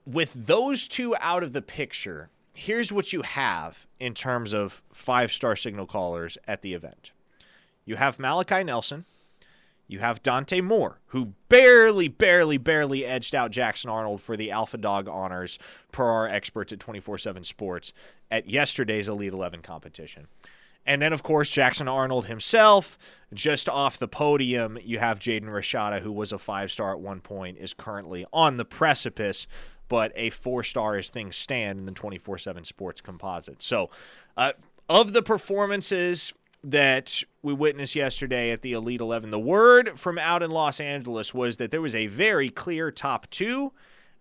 With 0.07 0.33
those 0.47 0.89
two 0.89 1.15
out 1.21 1.43
of 1.43 1.53
the 1.53 1.61
picture, 1.61 2.31
here's 2.55 2.91
what 2.91 3.13
you 3.13 3.21
have 3.21 3.87
in 4.01 4.15
terms 4.15 4.55
of 4.55 4.81
five 4.95 5.31
star 5.31 5.55
signal 5.55 5.85
callers 5.85 6.39
at 6.49 6.63
the 6.63 6.73
event. 6.73 7.11
You 7.85 7.97
have 7.97 8.19
Malachi 8.19 8.65
Nelson, 8.65 9.05
you 9.89 10.01
have 10.01 10.23
Dante 10.23 10.61
Moore, 10.61 11.01
who 11.07 11.35
barely, 11.49 12.09
barely, 12.09 12.59
barely 12.59 13.05
edged 13.05 13.35
out 13.35 13.51
Jackson 13.51 13.91
Arnold 13.91 14.21
for 14.21 14.37
the 14.37 14.51
Alpha 14.51 14.77
Dog 14.77 15.09
honors 15.09 15.59
per 15.93 16.05
our 16.05 16.29
experts 16.29 16.73
at 16.73 16.81
24 16.81 17.19
7 17.19 17.45
Sports 17.45 17.93
at 18.31 18.49
yesterday's 18.49 19.09
Elite 19.09 19.33
11 19.33 19.63
competition. 19.63 20.27
And 20.87 21.03
then, 21.03 21.13
of 21.13 21.23
course, 21.23 21.51
Jackson 21.51 21.89
Arnold 21.89 22.27
himself, 22.27 22.97
just 23.35 23.69
off 23.69 23.99
the 23.99 24.07
podium, 24.07 24.79
you 24.83 25.01
have 25.01 25.19
Jaden 25.19 25.45
Rashada, 25.45 26.01
who 26.01 26.13
was 26.13 26.33
a 26.33 26.39
five 26.39 26.71
star 26.71 26.93
at 26.93 27.01
one 27.01 27.21
point, 27.21 27.59
is 27.59 27.75
currently 27.75 28.25
on 28.33 28.57
the 28.57 28.65
precipice, 28.65 29.47
but 29.89 30.13
a 30.15 30.31
four 30.31 30.63
star 30.63 30.97
as 30.97 31.11
things 31.11 31.37
stand 31.37 31.79
in 31.79 31.87
the 31.87 31.93
24 31.93 32.39
7 32.39 32.65
sports 32.65 33.01
composite. 33.01 33.63
So, 33.63 33.91
uh, 34.37 34.53
of 34.89 35.13
the 35.13 35.23
performances 35.23 36.33
that 36.71 37.23
we 37.43 37.53
witnessed 37.53 37.95
yesterday 37.95 38.51
at 38.51 38.63
the 38.63 38.73
Elite 38.73 39.01
11, 39.01 39.31
the 39.31 39.39
word 39.39 39.99
from 39.99 40.19
out 40.19 40.43
in 40.43 40.51
Los 40.51 40.81
Angeles 40.81 41.33
was 41.33 41.59
that 41.59 41.71
there 41.71 41.81
was 41.81 41.95
a 41.95 42.07
very 42.09 42.49
clear 42.51 42.91
top 42.91 43.29
two 43.31 43.73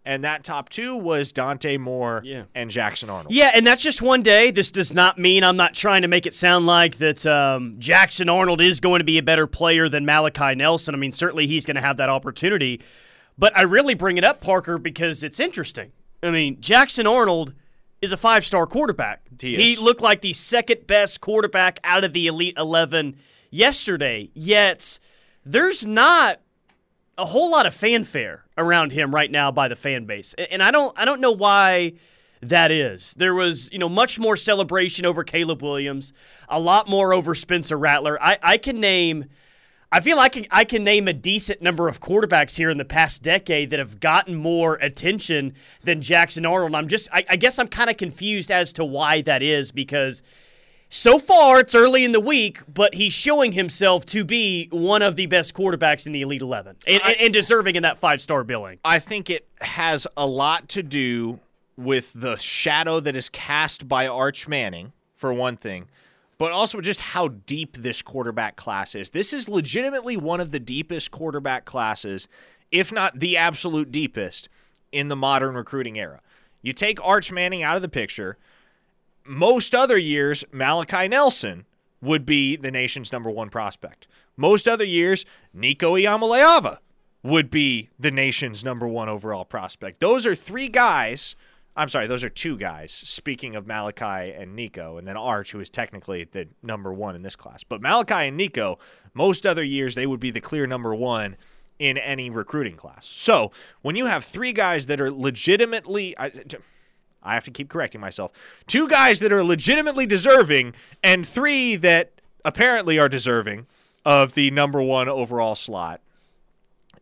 and 0.07 0.23
that 0.23 0.43
top 0.43 0.69
two 0.69 0.95
was 0.95 1.31
Dante 1.31 1.77
Moore 1.77 2.21
Yeah. 2.23 2.43
and 2.53 2.69
Jackson 2.69 3.09
Arnold. 3.09 3.33
Yeah, 3.33 3.49
and 3.55 3.65
that's 3.65 3.81
just 3.81 4.03
one 4.03 4.21
day. 4.21 4.51
This 4.51 4.69
does 4.69 4.93
not 4.93 5.17
mean 5.17 5.43
I'm 5.43 5.57
not 5.57 5.73
trying 5.73 6.03
to 6.03 6.07
make 6.07 6.27
it 6.27 6.35
sound 6.35 6.67
like 6.67 6.97
that 6.97 7.25
um, 7.25 7.77
Jackson 7.79 8.29
Arnold 8.29 8.61
is 8.61 8.79
going 8.79 8.99
to 8.99 9.03
be 9.03 9.17
a 9.17 9.23
better 9.23 9.47
player 9.47 9.89
than 9.89 10.05
Malachi 10.05 10.53
Nelson. 10.53 10.93
I 10.93 10.99
mean, 10.99 11.11
certainly 11.11 11.47
he's 11.47 11.65
going 11.65 11.75
to 11.77 11.81
have 11.81 11.97
that 11.97 12.09
opportunity. 12.09 12.81
But 13.35 13.57
I 13.57 13.63
really 13.63 13.95
bring 13.95 14.19
it 14.19 14.23
up, 14.23 14.41
Parker, 14.41 14.77
because 14.77 15.23
it's 15.23 15.39
interesting. 15.39 15.91
I 16.21 16.29
mean, 16.29 16.61
Jackson 16.61 17.07
Arnold 17.07 17.55
is 18.05 18.13
a 18.13 18.17
five 18.17 18.45
star 18.45 18.65
quarterback. 18.65 19.21
He 19.39 19.73
is. 19.73 19.79
looked 19.79 20.01
like 20.01 20.21
the 20.21 20.31
second 20.31 20.87
best 20.87 21.19
quarterback 21.19 21.79
out 21.83 22.05
of 22.05 22.13
the 22.13 22.27
Elite 22.27 22.55
11 22.57 23.17
yesterday, 23.49 24.29
yet 24.33 24.99
there's 25.43 25.85
not 25.85 26.39
a 27.17 27.25
whole 27.25 27.51
lot 27.51 27.65
of 27.65 27.73
fanfare 27.73 28.45
around 28.57 28.91
him 28.91 29.13
right 29.13 29.31
now 29.31 29.51
by 29.51 29.67
the 29.67 29.75
fan 29.75 30.05
base. 30.05 30.33
And 30.51 30.63
I 30.63 30.71
don't 30.71 30.97
I 30.97 31.03
don't 31.05 31.19
know 31.19 31.31
why 31.31 31.93
that 32.41 32.71
is. 32.71 33.13
There 33.15 33.33
was, 33.33 33.71
you 33.71 33.79
know, 33.79 33.89
much 33.89 34.19
more 34.19 34.35
celebration 34.35 35.05
over 35.05 35.23
Caleb 35.23 35.61
Williams, 35.61 36.13
a 36.47 36.59
lot 36.59 36.87
more 36.87 37.13
over 37.13 37.33
Spencer 37.33 37.77
Rattler. 37.77 38.21
I, 38.21 38.37
I 38.41 38.57
can 38.57 38.79
name 38.79 39.25
I 39.95 40.01
feel 40.01 40.17
like 40.17 40.45
I 40.51 40.65
can 40.65 40.83
name 40.83 41.07
a 41.07 41.13
decent 41.13 41.61
number 41.61 41.87
of 41.87 42.01
quarterbacks 42.01 42.57
here 42.57 42.69
in 42.69 42.77
the 42.77 42.83
past 42.83 43.23
decade 43.23 43.69
that 43.69 43.79
have 43.79 44.01
gotten 44.01 44.35
more 44.35 44.75
attention 44.75 45.53
than 45.85 46.01
Jackson 46.01 46.45
Arnold. 46.45 46.75
I'm 46.75 46.89
just 46.89 47.07
I, 47.13 47.23
I 47.29 47.37
guess 47.37 47.57
I'm 47.59 47.69
kind 47.69 47.89
of 47.89 47.95
confused 47.95 48.51
as 48.51 48.73
to 48.73 48.83
why 48.83 49.21
that 49.21 49.41
is 49.41 49.71
because 49.71 50.21
so 50.89 51.17
far, 51.17 51.61
it's 51.61 51.75
early 51.75 52.03
in 52.03 52.11
the 52.11 52.19
week, 52.19 52.59
but 52.67 52.93
he's 52.93 53.13
showing 53.13 53.53
himself 53.53 54.05
to 54.07 54.25
be 54.25 54.67
one 54.69 55.01
of 55.01 55.15
the 55.15 55.27
best 55.27 55.53
quarterbacks 55.53 56.05
in 56.05 56.11
the 56.11 56.23
Elite 56.23 56.41
11 56.41 56.75
and, 56.85 57.01
and, 57.01 57.15
and 57.21 57.33
deserving 57.33 57.77
in 57.77 57.83
that 57.83 57.97
five 57.97 58.19
star 58.19 58.43
billing. 58.43 58.79
I 58.83 58.99
think 58.99 59.29
it 59.29 59.47
has 59.61 60.05
a 60.17 60.27
lot 60.27 60.67
to 60.69 60.83
do 60.83 61.39
with 61.77 62.11
the 62.13 62.35
shadow 62.35 62.99
that 62.99 63.15
is 63.15 63.29
cast 63.29 63.87
by 63.87 64.07
Arch 64.07 64.45
Manning, 64.45 64.91
for 65.15 65.33
one 65.33 65.55
thing, 65.55 65.87
but 66.37 66.51
also 66.51 66.81
just 66.81 66.99
how 66.99 67.29
deep 67.29 67.77
this 67.77 68.01
quarterback 68.01 68.55
class 68.55 68.95
is. 68.95 69.11
This 69.11 69.33
is 69.33 69.47
legitimately 69.49 70.17
one 70.17 70.39
of 70.39 70.51
the 70.51 70.59
deepest 70.59 71.11
quarterback 71.11 71.65
classes, 71.65 72.27
if 72.71 72.91
not 72.91 73.19
the 73.19 73.37
absolute 73.37 73.91
deepest, 73.91 74.49
in 74.91 75.07
the 75.07 75.15
modern 75.15 75.55
recruiting 75.55 75.97
era. 75.97 76.21
You 76.61 76.73
take 76.73 77.03
Arch 77.03 77.31
Manning 77.31 77.63
out 77.63 77.75
of 77.75 77.81
the 77.81 77.89
picture, 77.89 78.37
most 79.25 79.73
other 79.73 79.97
years, 79.97 80.43
Malachi 80.51 81.07
Nelson 81.07 81.65
would 82.01 82.25
be 82.25 82.55
the 82.55 82.71
nation's 82.71 83.11
number 83.11 83.29
one 83.29 83.49
prospect. 83.49 84.07
Most 84.37 84.67
other 84.67 84.85
years, 84.85 85.25
Nico 85.53 85.95
Iamaleava 85.95 86.77
would 87.23 87.49
be 87.49 87.89
the 87.97 88.11
nation's 88.11 88.63
number 88.63 88.87
one 88.87 89.09
overall 89.09 89.45
prospect. 89.45 89.99
Those 89.99 90.27
are 90.27 90.35
three 90.35 90.67
guys. 90.67 91.35
I'm 91.75 91.89
sorry, 91.89 92.07
those 92.07 92.23
are 92.23 92.29
two 92.29 92.57
guys. 92.57 92.91
Speaking 92.91 93.55
of 93.55 93.67
Malachi 93.67 94.31
and 94.31 94.55
Nico, 94.55 94.97
and 94.97 95.07
then 95.07 95.17
Arch, 95.17 95.51
who 95.51 95.59
is 95.59 95.69
technically 95.69 96.23
the 96.23 96.47
number 96.63 96.93
one 96.93 97.15
in 97.15 97.21
this 97.21 97.35
class. 97.35 97.63
But 97.63 97.81
Malachi 97.81 98.27
and 98.27 98.37
Nico, 98.37 98.79
most 99.13 99.45
other 99.45 99.63
years, 99.63 99.95
they 99.95 100.07
would 100.07 100.19
be 100.19 100.31
the 100.31 100.41
clear 100.41 100.65
number 100.67 100.95
one 100.95 101.35
in 101.77 101.97
any 101.97 102.29
recruiting 102.29 102.75
class. 102.75 103.05
So 103.05 103.51
when 103.81 103.95
you 103.95 104.05
have 104.05 104.23
three 104.23 104.53
guys 104.53 104.87
that 104.87 105.01
are 105.01 105.11
legitimately. 105.11 106.17
I, 106.17 106.31
I 107.25 107.33
have 107.33 107.43
to 107.45 107.51
keep 107.51 107.69
correcting 107.69 107.99
myself. 107.99 108.31
Two 108.67 108.87
guys 108.87 109.19
that 109.19 109.33
are 109.33 109.43
legitimately 109.43 110.05
deserving, 110.05 110.75
and 111.03 111.27
three 111.27 111.75
that 111.77 112.11
apparently 112.45 112.99
are 112.99 113.09
deserving 113.09 113.65
of 114.05 114.35
the 114.35 114.51
number 114.51 114.79
one 114.81 115.09
overall 115.09 115.55
slot. 115.55 116.01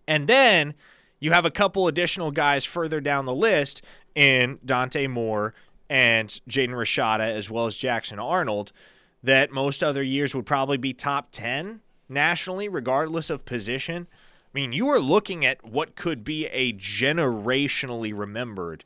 And 0.08 0.28
then 0.30 0.74
you 1.20 1.32
have 1.32 1.46
a 1.46 1.52
couple 1.52 1.88
additional 1.88 2.32
guys 2.32 2.66
further 2.66 3.02
down 3.02 3.26
the 3.26 3.36
list 3.36 3.82
in 4.16 4.60
Dante 4.66 5.08
Moore 5.08 5.54
and 5.90 6.30
Jaden 6.50 6.70
Rashada, 6.70 7.30
as 7.30 7.50
well 7.50 7.66
as 7.66 7.78
Jackson 7.78 8.20
Arnold, 8.20 8.72
that 9.22 9.52
most 9.52 9.84
other 9.84 10.04
years 10.04 10.36
would 10.36 10.46
probably 10.46 10.78
be 10.78 10.94
top 10.94 11.30
10 11.32 11.82
nationally, 12.10 12.68
regardless 12.68 13.30
of 13.30 13.46
position. 13.46 14.08
I 14.12 14.50
mean, 14.54 14.72
you 14.72 14.88
are 14.90 15.00
looking 15.00 15.46
at 15.46 15.64
what 15.66 15.96
could 15.96 16.24
be 16.24 16.48
a 16.48 16.74
generationally 16.74 18.16
remembered 18.16 18.84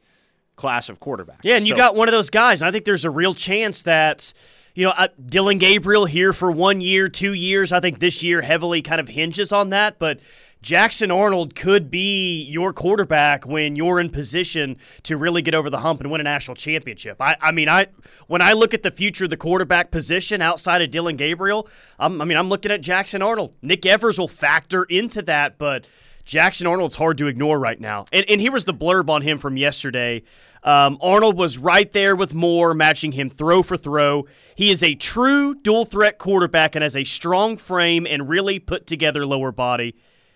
class 0.56 0.90
of 0.90 1.00
quarterbacks. 1.00 1.40
Yeah, 1.44 1.56
and 1.56 1.68
you 1.68 1.76
got 1.76 1.96
one 1.96 2.08
of 2.08 2.14
those 2.14 2.30
guys. 2.30 2.62
And 2.62 2.68
I 2.68 2.72
think 2.72 2.86
there's 2.86 3.06
a 3.06 3.12
real 3.12 3.34
chance 3.34 3.84
that, 3.84 4.34
you 4.78 4.84
know, 4.86 4.94
uh, 4.96 5.08
Dillon 5.26 5.58
Gabriel 5.58 6.06
here 6.06 6.32
for 6.32 6.52
one 6.52 6.82
year, 6.82 7.10
two 7.10 7.34
years. 7.34 7.72
I 7.72 7.80
think 7.80 7.98
this 7.98 8.22
year 8.22 8.44
heavily 8.44 8.84
kind 8.84 9.02
of 9.02 9.08
hinges 9.08 9.52
on 9.52 9.72
that. 9.72 9.98
But 9.98 10.20
Jackson 10.62 11.10
Arnold 11.10 11.56
could 11.56 11.90
be 11.90 12.44
your 12.44 12.74
quarterback 12.74 13.48
when 13.48 13.76
you're 13.76 14.00
in 14.00 14.12
position 14.12 14.78
to 15.02 15.18
really 15.18 15.42
get 15.42 15.56
over 15.56 15.72
the 15.72 15.80
hump 15.80 16.02
and 16.02 16.12
win 16.12 16.22
a 16.22 16.24
national 16.24 16.54
championship. 16.54 17.18
I, 17.20 17.36
I 17.42 17.52
mean, 17.52 17.70
I 17.70 17.88
when 18.28 18.44
I 18.44 18.54
look 18.54 18.76
at 18.76 18.84
the 18.84 18.92
future 18.92 19.24
of 19.24 19.32
the 19.32 19.38
quarterback 19.38 19.90
position 19.90 20.44
outside 20.44 20.84
of 20.84 20.92
Dillon 20.92 21.16
Gabriel, 21.16 21.68
I'm, 21.98 22.22
I 22.22 22.26
mean, 22.26 22.38
I'm 22.38 22.50
looking 22.50 22.72
at 22.72 22.82
Jackson 22.82 23.24
Arnold. 23.24 23.56
Nick 23.64 23.84
Evers 23.84 24.20
will 24.20 24.28
factor 24.28 24.84
into 24.84 25.24
that, 25.24 25.58
but 25.58 25.86
Jackson 26.28 26.68
Arnold's 26.68 26.98
hard 26.98 27.18
to 27.20 27.28
ignore 27.28 27.58
right 27.58 27.80
now. 27.80 28.06
And, 28.12 28.26
and 28.30 28.42
here 28.42 28.52
was 28.52 28.66
the 28.66 28.74
blurb 28.74 29.10
on 29.10 29.22
him 29.22 29.38
from 29.38 29.56
yesterday. 29.56 30.24
Um, 30.62 30.98
Arnold 31.02 31.38
was 31.38 31.58
right 31.58 31.90
there 31.94 32.18
with 32.18 32.34
Moore, 32.34 32.74
matching 32.74 33.14
him 33.14 33.30
throw 33.30 33.64
for 33.64 33.78
throw. 33.78 34.28
He 34.54 34.70
is 34.70 34.84
a 34.84 34.94
true 34.94 35.56
dual 35.56 35.86
threat 35.86 36.18
quarterback 36.18 36.76
and 36.76 36.84
has 36.84 36.98
a 36.98 37.06
strong 37.06 37.56
frame 37.56 38.06
and 38.06 38.28
really 38.28 38.60
put 38.60 38.86
together 38.86 39.26
lower 39.26 39.54
body. 39.54 39.96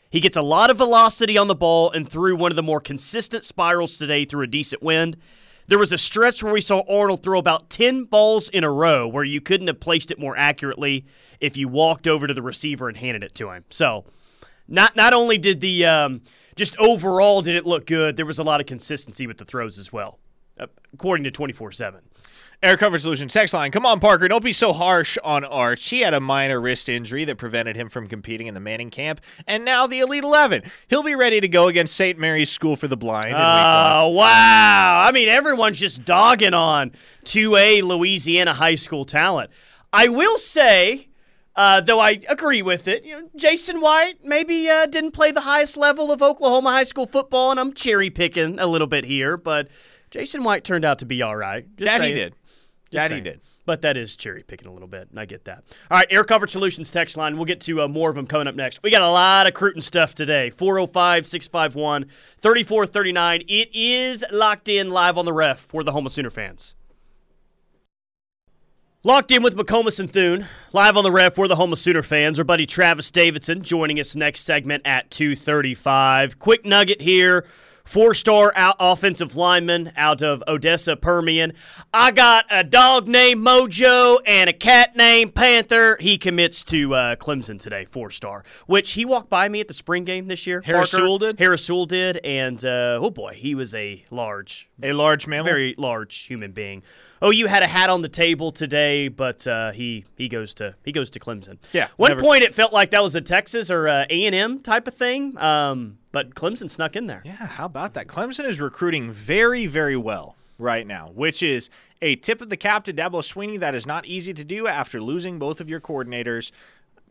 He 0.09 0.21
gets 0.21 0.37
a 0.37 0.41
lot 0.41 0.69
of 0.69 0.77
velocity 0.77 1.37
on 1.37 1.47
the 1.47 1.55
ball 1.55 1.91
and 1.91 2.07
threw 2.07 2.37
one 2.37 2.53
of 2.53 2.55
the 2.55 2.63
more 2.63 2.79
consistent 2.79 3.43
spirals 3.43 3.97
today 3.97 4.23
through 4.23 4.43
a 4.43 4.47
decent 4.47 4.81
wind. 4.81 5.17
There 5.67 5.79
was 5.79 5.91
a 5.91 5.97
stretch 5.97 6.41
where 6.41 6.53
we 6.53 6.61
saw 6.61 6.83
Arnold 6.89 7.21
throw 7.21 7.37
about 7.37 7.69
10 7.69 8.05
balls 8.05 8.47
in 8.47 8.63
a 8.63 8.71
row 8.71 9.09
where 9.09 9.25
you 9.25 9.41
couldn't 9.41 9.67
have 9.67 9.81
placed 9.81 10.09
it 10.11 10.19
more 10.19 10.37
accurately 10.37 11.05
if 11.41 11.57
you 11.57 11.67
walked 11.67 12.07
over 12.07 12.27
to 12.27 12.33
the 12.33 12.41
receiver 12.41 12.87
and 12.87 12.97
handed 12.97 13.23
it 13.23 13.35
to 13.35 13.51
him. 13.51 13.65
So, 13.69 14.05
not 14.71 14.95
not 14.95 15.13
only 15.13 15.37
did 15.37 15.59
the 15.59 15.85
um, 15.85 16.21
just 16.55 16.75
overall 16.77 17.41
did 17.41 17.55
it 17.55 17.65
look 17.65 17.85
good, 17.85 18.17
there 18.17 18.25
was 18.25 18.39
a 18.39 18.43
lot 18.43 18.59
of 18.59 18.67
consistency 18.67 19.27
with 19.27 19.37
the 19.37 19.45
throws 19.45 19.77
as 19.77 19.91
well, 19.93 20.19
uh, 20.59 20.67
according 20.93 21.23
to 21.25 21.31
24 21.31 21.71
7. 21.71 22.01
Air 22.63 22.77
Cover 22.77 22.99
Solution 22.99 23.27
text 23.27 23.55
line. 23.55 23.71
Come 23.71 23.87
on, 23.87 23.99
Parker. 23.99 24.27
Don't 24.27 24.43
be 24.43 24.51
so 24.51 24.71
harsh 24.71 25.17
on 25.23 25.43
Arch. 25.43 25.89
He 25.89 26.01
had 26.01 26.13
a 26.13 26.19
minor 26.19 26.61
wrist 26.61 26.89
injury 26.89 27.25
that 27.25 27.39
prevented 27.39 27.75
him 27.75 27.89
from 27.89 28.07
competing 28.07 28.45
in 28.45 28.53
the 28.53 28.59
Manning 28.59 28.91
camp, 28.91 29.19
and 29.47 29.65
now 29.65 29.87
the 29.87 29.99
Elite 29.99 30.23
11. 30.23 30.61
He'll 30.87 31.01
be 31.01 31.15
ready 31.15 31.41
to 31.41 31.47
go 31.47 31.69
against 31.69 31.95
St. 31.95 32.19
Mary's 32.19 32.51
School 32.51 32.75
for 32.75 32.87
the 32.87 32.95
Blind. 32.95 33.29
in 33.29 33.31
week 33.31 33.39
one. 33.39 33.91
Oh, 33.93 34.09
wow. 34.09 35.03
I 35.07 35.11
mean, 35.11 35.27
everyone's 35.27 35.79
just 35.79 36.05
dogging 36.05 36.53
on 36.53 36.91
2A 37.25 37.81
Louisiana 37.81 38.53
high 38.53 38.75
school 38.75 39.05
talent. 39.05 39.49
I 39.91 40.09
will 40.09 40.37
say, 40.37 41.07
uh, 41.55 41.81
though 41.81 41.99
I 41.99 42.19
agree 42.29 42.61
with 42.61 42.87
it, 42.87 43.03
you 43.03 43.19
know, 43.19 43.29
Jason 43.35 43.81
White 43.81 44.23
maybe 44.23 44.69
uh, 44.69 44.85
didn't 44.85 45.11
play 45.11 45.31
the 45.31 45.41
highest 45.41 45.77
level 45.77 46.11
of 46.11 46.21
Oklahoma 46.21 46.71
high 46.71 46.83
school 46.83 47.05
football, 47.05 47.51
and 47.51 47.59
I'm 47.59 47.73
cherry 47.73 48.09
picking 48.09 48.59
a 48.59 48.67
little 48.67 48.87
bit 48.87 49.03
here, 49.03 49.37
but 49.37 49.69
Jason 50.09 50.43
White 50.43 50.63
turned 50.63 50.85
out 50.85 50.99
to 50.99 51.05
be 51.05 51.21
all 51.21 51.35
right. 51.35 51.65
Just 51.77 51.85
That 51.85 52.05
he 52.05 52.13
did. 52.13 52.35
Just 52.91 53.09
That 53.09 53.15
he 53.15 53.21
did. 53.21 53.41
But 53.63 53.83
that 53.83 53.95
is 53.95 54.15
cherry 54.15 54.43
picking 54.43 54.67
a 54.67 54.73
little 54.73 54.87
bit, 54.87 55.09
and 55.11 55.19
I 55.19 55.25
get 55.25 55.45
that. 55.45 55.63
All 55.89 55.97
right, 55.97 56.07
Air 56.09 56.23
Coverage 56.23 56.51
Solutions 56.51 56.89
text 56.89 57.15
line. 57.15 57.35
We'll 57.35 57.45
get 57.45 57.61
to 57.61 57.83
uh, 57.83 57.87
more 57.87 58.09
of 58.09 58.15
them 58.15 58.25
coming 58.25 58.47
up 58.47 58.55
next. 58.55 58.81
We 58.81 58.89
got 58.89 59.03
a 59.03 59.09
lot 59.09 59.47
of 59.47 59.53
Cruton 59.53 59.81
stuff 59.81 60.15
today 60.15 60.49
405 60.49 61.27
651 61.27 62.05
3439. 62.41 63.41
It 63.47 63.69
is 63.73 64.25
locked 64.31 64.67
in 64.67 64.89
live 64.89 65.17
on 65.17 65.25
the 65.25 65.33
ref 65.33 65.59
for 65.59 65.83
the 65.83 65.91
Homa 65.91 66.09
Sooner 66.09 66.31
fans. 66.31 66.75
Locked 69.03 69.31
in 69.31 69.41
with 69.41 69.55
McComas 69.55 69.99
and 69.99 70.11
Thune, 70.11 70.45
live 70.73 70.95
on 70.95 71.03
the 71.03 71.11
ref 71.11 71.33
for 71.33 71.47
the 71.47 71.55
Homa 71.55 71.75
Sooner 71.75 72.03
fans. 72.03 72.37
Our 72.37 72.45
buddy 72.45 72.67
Travis 72.67 73.09
Davidson 73.09 73.63
joining 73.63 73.99
us 73.99 74.15
next 74.15 74.41
segment 74.41 74.83
at 74.85 75.09
235. 75.09 76.37
Quick 76.37 76.65
nugget 76.65 77.01
here 77.01 77.45
four 77.83 78.13
star 78.13 78.53
offensive 78.55 79.35
lineman 79.35 79.91
out 79.95 80.21
of 80.21 80.43
Odessa 80.47 80.95
Permian. 80.95 81.53
I 81.91 82.11
got 82.11 82.45
a 82.51 82.63
dog 82.63 83.07
named 83.07 83.43
Mojo 83.43 84.19
and 84.27 84.49
a 84.51 84.53
cat 84.53 84.95
named 84.95 85.33
Panther. 85.33 85.97
He 85.99 86.19
commits 86.19 86.63
to 86.65 86.93
uh, 86.93 87.15
Clemson 87.15 87.59
today, 87.59 87.85
four 87.85 88.11
star, 88.11 88.43
which 88.67 88.91
he 88.91 89.03
walked 89.03 89.29
by 89.29 89.49
me 89.49 89.61
at 89.61 89.67
the 89.67 89.73
spring 89.73 90.03
game 90.03 90.27
this 90.27 90.45
year. 90.45 90.61
Harris 90.63 90.91
Parker. 90.91 91.05
Sewell 91.05 91.17
did? 91.17 91.39
Harris 91.39 91.65
Sewell 91.65 91.87
did. 91.87 92.17
And 92.17 92.63
uh, 92.63 92.99
oh 93.01 93.09
boy, 93.09 93.33
he 93.33 93.55
was 93.55 93.73
a 93.73 94.03
large, 94.11 94.69
A 94.83 94.93
large 94.93 95.25
mammal. 95.25 95.45
very 95.45 95.73
large 95.77 96.15
human 96.19 96.51
being. 96.51 96.83
Oh, 97.23 97.29
you 97.29 97.45
had 97.47 97.61
a 97.61 97.67
hat 97.67 97.89
on 97.91 98.01
the 98.01 98.09
table 98.09 98.51
today, 98.51 99.07
but 99.07 99.45
uh, 99.45 99.71
he 99.71 100.05
he 100.17 100.27
goes 100.27 100.53
to 100.55 100.75
he 100.83 100.91
goes 100.91 101.09
to 101.11 101.19
Clemson. 101.19 101.57
Yeah, 101.71 101.87
One 101.97 102.09
never- 102.11 102.21
point 102.21 102.43
it 102.43 102.55
felt 102.55 102.73
like 102.73 102.89
that 102.91 103.03
was 103.03 103.15
a 103.15 103.21
Texas 103.21 103.69
or 103.69 103.87
A 103.87 104.05
and 104.09 104.33
M 104.35 104.59
type 104.59 104.87
of 104.87 104.95
thing, 104.95 105.37
um, 105.37 105.97
but 106.11 106.33
Clemson 106.35 106.69
snuck 106.69 106.95
in 106.95 107.07
there. 107.07 107.21
Yeah, 107.23 107.33
how 107.33 107.65
about 107.65 107.93
that? 107.93 108.07
Clemson 108.07 108.45
is 108.45 108.59
recruiting 108.59 109.11
very, 109.11 109.67
very 109.67 109.95
well 109.95 110.35
right 110.57 110.85
now, 110.87 111.11
which 111.13 111.43
is 111.43 111.69
a 112.01 112.15
tip 112.15 112.41
of 112.41 112.49
the 112.49 112.57
cap 112.57 112.83
to 112.85 112.93
Dabo 112.93 113.21
Swinney. 113.21 113.59
That 113.59 113.75
is 113.75 113.85
not 113.85 114.05
easy 114.07 114.33
to 114.33 114.43
do 114.43 114.67
after 114.67 114.99
losing 114.99 115.37
both 115.37 115.61
of 115.61 115.69
your 115.69 115.79
coordinators 115.79 116.51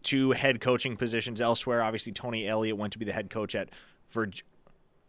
to 0.05 0.33
head 0.33 0.61
coaching 0.61 0.97
positions 0.97 1.41
elsewhere. 1.41 1.83
Obviously, 1.83 2.11
Tony 2.13 2.49
Elliott 2.49 2.77
went 2.77 2.93
to 2.95 2.99
be 2.99 3.05
the 3.05 3.13
head 3.13 3.31
coach 3.31 3.55
at 3.55 3.69
Virg- 4.11 4.43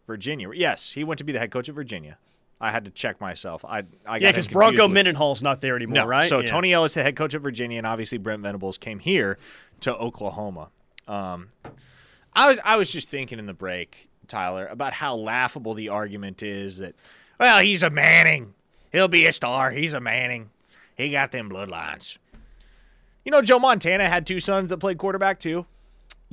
Virginia. 0.06 0.50
Yes, 0.54 0.92
he 0.92 1.02
went 1.02 1.18
to 1.18 1.24
be 1.24 1.32
the 1.32 1.38
head 1.38 1.50
coach 1.50 1.68
at 1.68 1.74
Virginia. 1.74 2.18
I 2.62 2.70
had 2.70 2.84
to 2.84 2.90
check 2.92 3.20
myself. 3.20 3.64
I, 3.64 3.82
I 4.06 4.18
Yeah, 4.18 4.30
because 4.30 4.46
Bronco 4.46 4.84
with- 4.84 4.92
Mendenhall's 4.92 5.42
not 5.42 5.60
there 5.60 5.74
anymore, 5.76 5.94
no, 5.96 6.06
right? 6.06 6.28
So 6.28 6.38
Yeah. 6.40 6.46
Tony 6.46 6.72
Ellis, 6.72 6.94
the 6.94 7.02
head 7.02 7.16
coach 7.16 7.34
at 7.34 7.40
Virginia, 7.40 7.76
and 7.78 7.86
obviously 7.86 8.18
Brent 8.18 8.40
Venables 8.42 8.78
came 8.78 9.00
here 9.00 9.36
to 9.80 9.94
Oklahoma. 9.96 10.68
Um, 11.08 11.48
I 12.32 12.48
was 12.48 12.58
I 12.64 12.76
was 12.76 12.90
just 12.92 13.08
thinking 13.08 13.38
in 13.40 13.46
the 13.46 13.52
break, 13.52 14.08
Tyler, 14.28 14.66
about 14.66 14.92
how 14.92 15.16
laughable 15.16 15.74
the 15.74 15.88
argument 15.88 16.42
is 16.42 16.78
that, 16.78 16.94
well, 17.40 17.58
he's 17.60 17.82
a 17.82 17.90
Manning, 17.90 18.54
he'll 18.92 19.08
be 19.08 19.26
a 19.26 19.32
star. 19.32 19.72
He's 19.72 19.92
a 19.92 20.00
Manning, 20.00 20.50
he 20.96 21.10
got 21.10 21.32
them 21.32 21.50
bloodlines. 21.50 22.16
You 23.24 23.32
know, 23.32 23.42
Joe 23.42 23.58
Montana 23.58 24.08
had 24.08 24.26
two 24.26 24.38
sons 24.40 24.68
that 24.70 24.78
played 24.78 24.98
quarterback 24.98 25.40
too. 25.40 25.66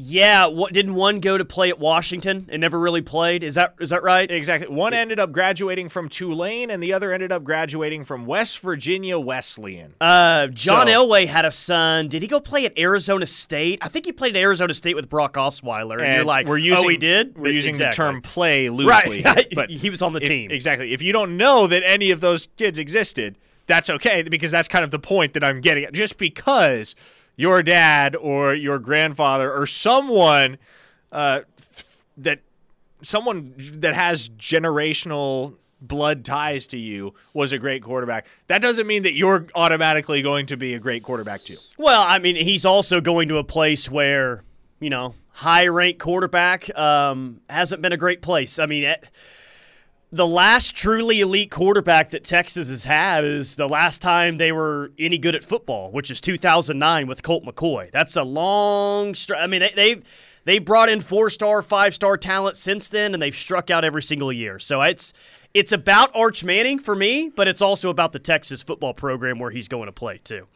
Yeah, 0.02 0.46
what 0.46 0.72
didn't 0.72 0.96
one 0.96 1.20
go 1.20 1.38
to 1.38 1.44
play 1.44 1.68
at 1.68 1.78
Washington 1.78 2.46
and 2.50 2.62
never 2.62 2.80
really 2.80 3.02
played? 3.02 3.44
Is 3.44 3.56
that 3.56 3.76
is 3.82 3.90
that 3.90 4.02
right? 4.02 4.32
Exactly. 4.32 4.74
One 4.74 4.94
ended 4.94 5.20
up 5.20 5.34
graduating 5.34 5.90
from 5.90 6.08
Tulane, 6.08 6.70
and 6.70 6.82
the 6.82 6.94
other 6.94 7.12
ended 7.12 7.34
up 7.34 7.44
graduating 7.44 8.06
from 8.06 8.26
West 8.26 8.60
Virginia 8.62 9.20
Wesleyan. 9.20 9.96
Uh, 10.00 10.48
John 10.48 10.88
So- 10.88 10.94
Elway 11.06 11.28
had 11.28 11.44
a 11.44 11.52
son. 11.52 12.08
Did 12.08 12.22
he 12.22 12.30
go 12.30 12.40
play 12.40 12.66
at 12.66 12.78
Arizona 12.80 13.26
State? 13.26 13.80
I 13.82 13.90
think 13.90 14.06
he 14.06 14.14
played 14.14 14.38
at 14.38 14.40
Arizona 14.40 14.74
State 14.74 14.96
with 14.96 15.10
Brock 15.10 15.34
Osweiler. 15.34 16.02
And, 16.02 16.16
you're 16.16 16.24
like, 16.24 16.48
we're 16.48 16.58
using, 16.60 16.86
oh, 16.86 16.88
he 16.88 16.96
did. 16.98 17.38
We're 17.38 17.52
using 17.52 17.72
Exactly. 17.72 17.92
the 18.06 18.12
term 18.12 18.22
"play" 18.22 18.70
loosely, 18.70 19.22
Right. 19.24 19.36
here, 19.40 19.46
but 19.54 19.70
He 19.70 19.90
was 19.90 20.02
on 20.02 20.14
the 20.14 20.22
if- 20.22 20.30
team. 20.30 20.50
exactly. 20.50 20.94
If 20.94 21.02
you 21.02 21.12
don't 21.12 21.36
know 21.36 21.68
that 21.68 21.84
any 21.86 22.10
of 22.12 22.22
those 22.22 22.48
kids 22.56 22.80
existed, 22.80 23.38
that's 23.68 23.90
okay 23.90 24.24
because 24.24 24.52
that's 24.52 24.70
kind 24.70 24.86
of 24.86 24.92
the 24.92 25.00
point 25.00 25.34
that 25.34 25.44
I'm 25.44 25.60
getting 25.60 25.84
at. 25.84 25.92
Just 25.94 26.18
because 26.18 26.96
your 27.40 27.64
dad 27.64 28.18
or 28.18 28.54
your 28.54 28.78
grandfather 28.80 29.50
or 29.50 29.66
someone 29.66 30.58
uh, 31.14 31.40
that 32.18 32.42
someone 33.02 33.54
that 33.58 33.94
has 33.94 34.28
generational 34.28 35.56
blood 35.80 36.26
ties 36.26 36.68
to 36.68 36.78
you 36.78 37.14
was 37.34 37.54
a 37.54 37.58
great 37.58 37.82
quarterback, 37.82 38.28
that 38.48 38.62
doesn't 38.62 38.86
mean 38.86 39.04
that 39.04 39.14
you're 39.14 39.48
automatically 39.56 40.22
going 40.22 40.48
to 40.48 40.58
be 40.58 40.74
a 40.74 40.80
great 40.80 41.02
quarterback 41.02 41.42
too. 41.46 41.56
Well, 41.78 42.02
I 42.02 42.20
mean, 42.20 42.36
he's 42.36 42.66
also 42.66 43.00
going 43.00 43.30
to 43.30 43.38
a 43.38 43.44
place 43.46 43.90
where 43.90 44.44
you 44.82 44.90
know 44.90 45.16
high 45.30 45.68
ranked 45.68 46.00
quarterback 46.00 46.78
um, 46.78 47.40
hasn't 47.50 47.82
been 47.82 47.94
a 47.94 47.98
great 47.98 48.22
place. 48.22 48.60
I 48.60 48.66
mean. 48.66 48.84
It, 48.84 49.06
the 50.12 50.28
last 50.28 50.76
truly 50.76 51.22
elite 51.22 51.52
quarterback 51.52 52.10
that 52.10 52.24
Texas 52.24 52.70
has 52.70 52.86
had 52.86 53.24
is 53.24 53.56
the 53.56 53.68
last 53.68 54.02
time 54.02 54.38
they 54.38 54.52
were 54.52 54.92
any 54.98 55.18
good 55.18 55.36
at 55.36 55.44
football, 55.44 55.92
which 55.92 56.10
is 56.10 56.20
2009 56.20 57.08
with 57.08 57.22
Colt 57.22 57.44
McCoy. 57.44 57.92
That's 57.92 58.16
a 58.16 58.24
long. 58.24 59.14
Str- 59.14 59.36
I 59.36 59.48
mean, 59.48 59.60
they, 59.60 59.72
they've 59.76 60.04
they 60.46 60.58
brought 60.58 60.90
in 60.90 61.02
four 61.02 61.30
star, 61.30 61.62
five 61.62 61.94
star 61.94 62.18
talent 62.18 62.58
since 62.58 62.90
then, 62.90 63.14
and 63.14 63.22
they've 63.22 63.36
struck 63.36 63.70
out 63.70 63.86
every 63.86 64.02
single 64.02 64.34
year. 64.34 64.58
So 64.58 64.82
it's 64.82 65.14
it's 65.54 65.72
about 65.72 66.16
Arch 66.16 66.44
Manning 66.44 66.80
for 66.80 66.96
me, 66.96 67.30
but 67.36 67.48
it's 67.48 67.62
also 67.62 67.90
about 67.90 68.12
the 68.12 68.20
Texas 68.20 68.64
football 68.64 68.94
program 68.94 69.38
where 69.38 69.52
he's 69.52 69.68
going 69.68 69.86
to 69.86 69.92
play 69.92 70.20
too. 70.24 70.48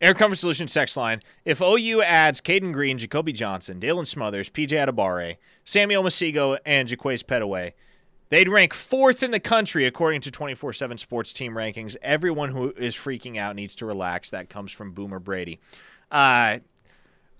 Air 0.00 0.14
Comfort 0.14 0.36
Solutions 0.36 0.74
text 0.74 0.96
line. 0.96 1.22
If 1.44 1.62
OU 1.62 2.02
adds 2.02 2.40
Caden 2.40 2.72
Green, 2.72 2.98
Jacoby 2.98 3.32
Johnson, 3.32 3.80
Daylan 3.80 4.06
Smothers, 4.06 4.50
PJ 4.50 4.70
Adabare, 4.70 5.36
Samuel 5.64 6.02
Omosigho, 6.02 6.58
and 6.66 6.86
Jaquaze 6.86 7.24
Petaway, 7.24 7.72
they'd 8.28 8.48
rank 8.48 8.74
fourth 8.74 9.22
in 9.22 9.30
the 9.30 9.40
country 9.40 9.86
according 9.86 10.20
to 10.22 10.30
24 10.30 10.72
7 10.72 10.98
sports 10.98 11.32
team 11.32 11.54
rankings. 11.54 11.96
Everyone 12.02 12.50
who 12.50 12.72
is 12.76 12.94
freaking 12.96 13.36
out 13.36 13.56
needs 13.56 13.74
to 13.76 13.86
relax. 13.86 14.30
That 14.30 14.48
comes 14.48 14.72
from 14.72 14.92
Boomer 14.92 15.18
Brady. 15.18 15.60
Uh, 16.10 16.58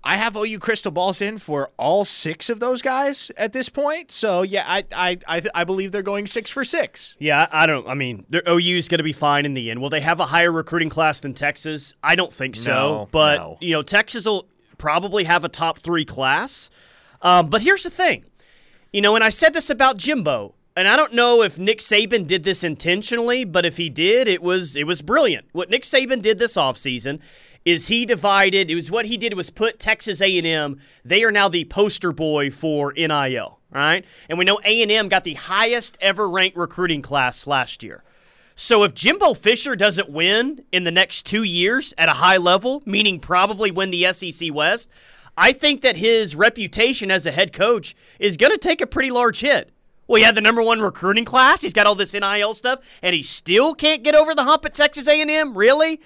I 0.03 0.15
have 0.15 0.37
OU 0.37 0.59
crystal 0.59 0.91
balls 0.91 1.21
in 1.21 1.37
for 1.37 1.71
all 1.75 2.05
six 2.05 2.49
of 2.49 2.59
those 2.59 2.81
guys 2.81 3.29
at 3.35 3.51
this 3.51 3.67
point. 3.67 4.11
So, 4.11 4.41
yeah, 4.41 4.63
I 4.65 4.85
I, 4.95 5.17
I, 5.27 5.41
I 5.53 5.63
believe 5.63 5.91
they're 5.91 6.01
going 6.01 6.27
six 6.27 6.49
for 6.49 6.63
six. 6.63 7.15
Yeah, 7.19 7.47
I 7.51 7.65
don't. 7.65 7.87
I 7.87 7.93
mean, 7.93 8.25
their 8.29 8.43
OU's 8.47 8.87
going 8.87 8.99
to 8.99 9.03
be 9.03 9.11
fine 9.11 9.45
in 9.45 9.53
the 9.53 9.69
end. 9.69 9.81
Will 9.81 9.89
they 9.89 10.01
have 10.01 10.19
a 10.19 10.25
higher 10.25 10.51
recruiting 10.51 10.89
class 10.89 11.19
than 11.19 11.33
Texas? 11.33 11.93
I 12.01 12.15
don't 12.15 12.31
think 12.31 12.55
so. 12.55 12.71
No, 12.71 13.09
but 13.11 13.37
no. 13.37 13.57
you 13.59 13.73
know, 13.73 13.81
Texas 13.81 14.25
will 14.25 14.47
probably 14.77 15.25
have 15.25 15.43
a 15.43 15.49
top 15.49 15.79
three 15.79 16.05
class. 16.05 16.69
Um, 17.21 17.49
but 17.49 17.61
here's 17.61 17.83
the 17.83 17.89
thing, 17.89 18.25
you 18.93 19.01
know, 19.01 19.15
and 19.15 19.23
I 19.23 19.29
said 19.29 19.53
this 19.53 19.69
about 19.69 19.97
Jimbo, 19.97 20.53
and 20.77 20.87
I 20.87 20.95
don't 20.95 21.13
know 21.13 21.41
if 21.41 21.57
Nick 21.57 21.79
Saban 21.79 22.27
did 22.27 22.43
this 22.43 22.63
intentionally, 22.63 23.43
but 23.43 23.65
if 23.65 23.77
he 23.77 23.89
did, 23.89 24.27
it 24.27 24.43
was 24.43 24.75
it 24.75 24.85
was 24.85 25.01
brilliant. 25.01 25.47
What 25.51 25.71
Nick 25.71 25.81
Saban 25.81 26.21
did 26.21 26.37
this 26.37 26.55
offseason 26.55 27.19
is 27.65 27.87
he 27.87 28.05
divided. 28.05 28.69
It 28.69 28.75
was 28.75 28.91
what 28.91 29.07
he 29.07 29.17
did 29.17 29.33
was 29.33 29.49
put 29.49 29.79
Texas 29.79 30.21
A&M. 30.21 30.79
They 31.03 31.23
are 31.23 31.31
now 31.31 31.49
the 31.49 31.65
poster 31.65 32.11
boy 32.11 32.51
for 32.51 32.93
NIL, 32.93 33.59
right? 33.71 34.05
And 34.29 34.37
we 34.37 34.45
know 34.45 34.59
A&M 34.63 35.09
got 35.09 35.23
the 35.23 35.33
highest 35.33 35.97
ever 35.99 36.29
ranked 36.29 36.55
recruiting 36.55 37.01
class 37.01 37.47
last 37.47 37.83
year. 37.83 38.03
So 38.55 38.83
if 38.83 38.93
Jimbo 38.93 39.33
Fisher 39.33 39.75
doesn't 39.75 40.09
win 40.09 40.63
in 40.71 40.83
the 40.83 40.91
next 40.91 41.25
two 41.25 41.43
years 41.43 41.93
at 41.97 42.07
a 42.07 42.13
high 42.13 42.37
level, 42.37 42.83
meaning 42.85 43.19
probably 43.19 43.69
win 43.71 43.91
the 43.91 44.13
SEC 44.13 44.53
West, 44.53 44.89
I 45.35 45.53
think 45.53 45.81
that 45.81 45.97
his 45.97 46.35
reputation 46.35 47.11
as 47.11 47.25
a 47.25 47.31
head 47.31 47.51
coach 47.51 47.95
is 48.19 48.37
going 48.37 48.51
to 48.51 48.57
take 48.57 48.81
a 48.81 48.87
pretty 48.87 49.11
large 49.11 49.41
hit. 49.41 49.71
Well, 50.07 50.17
he 50.17 50.23
had 50.23 50.35
the 50.35 50.41
number 50.41 50.61
one 50.61 50.79
recruiting 50.79 51.25
class. 51.25 51.61
He's 51.61 51.73
got 51.73 51.85
all 51.85 51.95
this 51.95 52.13
NIL 52.13 52.53
stuff, 52.53 52.79
and 53.01 53.13
he 53.13 53.21
still 53.21 53.75
can't 53.75 54.03
get 54.03 54.15
over 54.15 54.33
the 54.33 54.43
hump 54.43 54.65
at 54.65 54.73
Texas 54.73 55.07
A&M. 55.07 55.57
Really? 55.57 55.99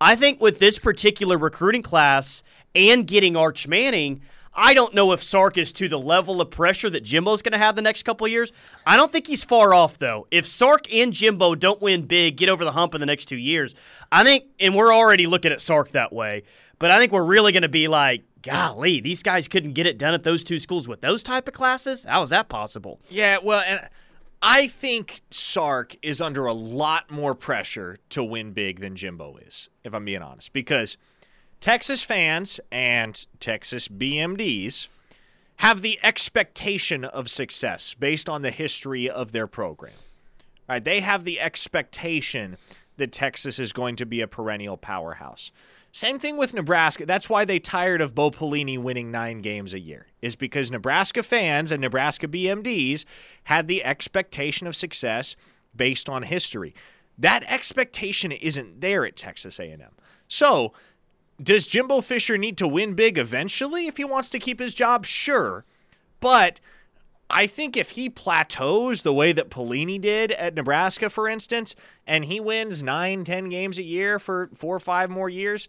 I 0.00 0.14
think 0.14 0.40
with 0.40 0.58
this 0.58 0.78
particular 0.78 1.38
recruiting 1.38 1.82
class 1.82 2.42
and 2.74 3.06
getting 3.06 3.34
Arch 3.34 3.66
Manning, 3.66 4.20
I 4.58 4.72
don't 4.72 4.94
know 4.94 5.12
if 5.12 5.22
Sark 5.22 5.58
is 5.58 5.72
to 5.74 5.88
the 5.88 5.98
level 5.98 6.40
of 6.40 6.50
pressure 6.50 6.88
that 6.90 7.04
Jimbo's 7.04 7.42
going 7.42 7.52
to 7.52 7.58
have 7.58 7.76
the 7.76 7.82
next 7.82 8.04
couple 8.04 8.26
years. 8.26 8.52
I 8.86 8.96
don't 8.96 9.12
think 9.12 9.26
he's 9.26 9.44
far 9.44 9.74
off 9.74 9.98
though. 9.98 10.26
If 10.30 10.46
Sark 10.46 10.92
and 10.92 11.12
Jimbo 11.12 11.54
don't 11.54 11.80
win 11.80 12.06
big, 12.06 12.36
get 12.36 12.48
over 12.48 12.64
the 12.64 12.72
hump 12.72 12.94
in 12.94 13.00
the 13.00 13.06
next 13.06 13.26
two 13.26 13.36
years, 13.36 13.74
I 14.10 14.24
think, 14.24 14.44
and 14.58 14.74
we're 14.74 14.94
already 14.94 15.26
looking 15.26 15.52
at 15.52 15.60
Sark 15.60 15.92
that 15.92 16.12
way. 16.12 16.44
But 16.78 16.90
I 16.90 16.98
think 16.98 17.12
we're 17.12 17.24
really 17.24 17.52
going 17.52 17.62
to 17.62 17.68
be 17.68 17.88
like, 17.88 18.24
golly, 18.42 19.00
these 19.00 19.22
guys 19.22 19.48
couldn't 19.48 19.72
get 19.72 19.86
it 19.86 19.98
done 19.98 20.14
at 20.14 20.22
those 20.22 20.44
two 20.44 20.58
schools 20.58 20.88
with 20.88 21.00
those 21.00 21.22
type 21.22 21.48
of 21.48 21.54
classes. 21.54 22.04
How 22.04 22.22
is 22.22 22.30
that 22.30 22.48
possible? 22.48 23.00
Yeah, 23.08 23.38
well, 23.42 23.62
and 23.66 23.88
I 24.42 24.68
think 24.68 25.22
Sark 25.30 25.96
is 26.02 26.20
under 26.20 26.46
a 26.46 26.52
lot 26.52 27.10
more 27.10 27.34
pressure 27.34 27.98
to 28.10 28.22
win 28.22 28.52
big 28.52 28.80
than 28.80 28.94
Jimbo 28.96 29.36
is, 29.36 29.68
if 29.84 29.94
I'm 29.94 30.04
being 30.04 30.22
honest, 30.22 30.52
because 30.52 30.96
Texas 31.60 32.02
fans 32.02 32.60
and 32.70 33.26
Texas 33.40 33.88
BMDs 33.88 34.88
have 35.60 35.82
the 35.82 35.98
expectation 36.02 37.04
of 37.04 37.30
success 37.30 37.94
based 37.98 38.28
on 38.28 38.42
the 38.42 38.50
history 38.50 39.08
of 39.08 39.32
their 39.32 39.46
program. 39.46 39.94
Right? 40.68 40.84
They 40.84 41.00
have 41.00 41.24
the 41.24 41.40
expectation 41.40 42.58
that 42.96 43.12
Texas 43.12 43.58
is 43.58 43.72
going 43.72 43.96
to 43.96 44.06
be 44.06 44.20
a 44.20 44.26
perennial 44.26 44.76
powerhouse. 44.76 45.50
Same 45.96 46.18
thing 46.18 46.36
with 46.36 46.52
Nebraska. 46.52 47.06
That's 47.06 47.30
why 47.30 47.46
they 47.46 47.58
tired 47.58 48.02
of 48.02 48.14
Bo 48.14 48.30
Pelini 48.30 48.76
winning 48.76 49.10
nine 49.10 49.38
games 49.38 49.72
a 49.72 49.80
year, 49.80 50.08
is 50.20 50.36
because 50.36 50.70
Nebraska 50.70 51.22
fans 51.22 51.72
and 51.72 51.80
Nebraska 51.80 52.28
BMDs 52.28 53.06
had 53.44 53.66
the 53.66 53.82
expectation 53.82 54.66
of 54.66 54.76
success 54.76 55.36
based 55.74 56.10
on 56.10 56.24
history. 56.24 56.74
That 57.16 57.44
expectation 57.50 58.30
isn't 58.30 58.82
there 58.82 59.06
at 59.06 59.16
Texas 59.16 59.58
A&M. 59.58 59.80
So, 60.28 60.74
does 61.42 61.66
Jimbo 61.66 62.02
Fisher 62.02 62.36
need 62.36 62.58
to 62.58 62.68
win 62.68 62.92
big 62.92 63.16
eventually 63.16 63.86
if 63.86 63.96
he 63.96 64.04
wants 64.04 64.28
to 64.28 64.38
keep 64.38 64.58
his 64.58 64.74
job? 64.74 65.06
Sure. 65.06 65.64
But 66.20 66.60
I 67.28 67.46
think 67.46 67.76
if 67.76 67.90
he 67.90 68.08
plateaus 68.08 69.02
the 69.02 69.12
way 69.12 69.32
that 69.32 69.50
Pelini 69.50 70.00
did 70.00 70.30
at 70.32 70.54
Nebraska, 70.54 71.10
for 71.10 71.28
instance, 71.28 71.74
and 72.06 72.24
he 72.24 72.38
wins 72.38 72.82
nine, 72.82 73.24
ten 73.24 73.48
games 73.48 73.78
a 73.78 73.82
year 73.82 74.18
for 74.18 74.48
four 74.54 74.76
or 74.76 74.80
five 74.80 75.10
more 75.10 75.28
years, 75.28 75.68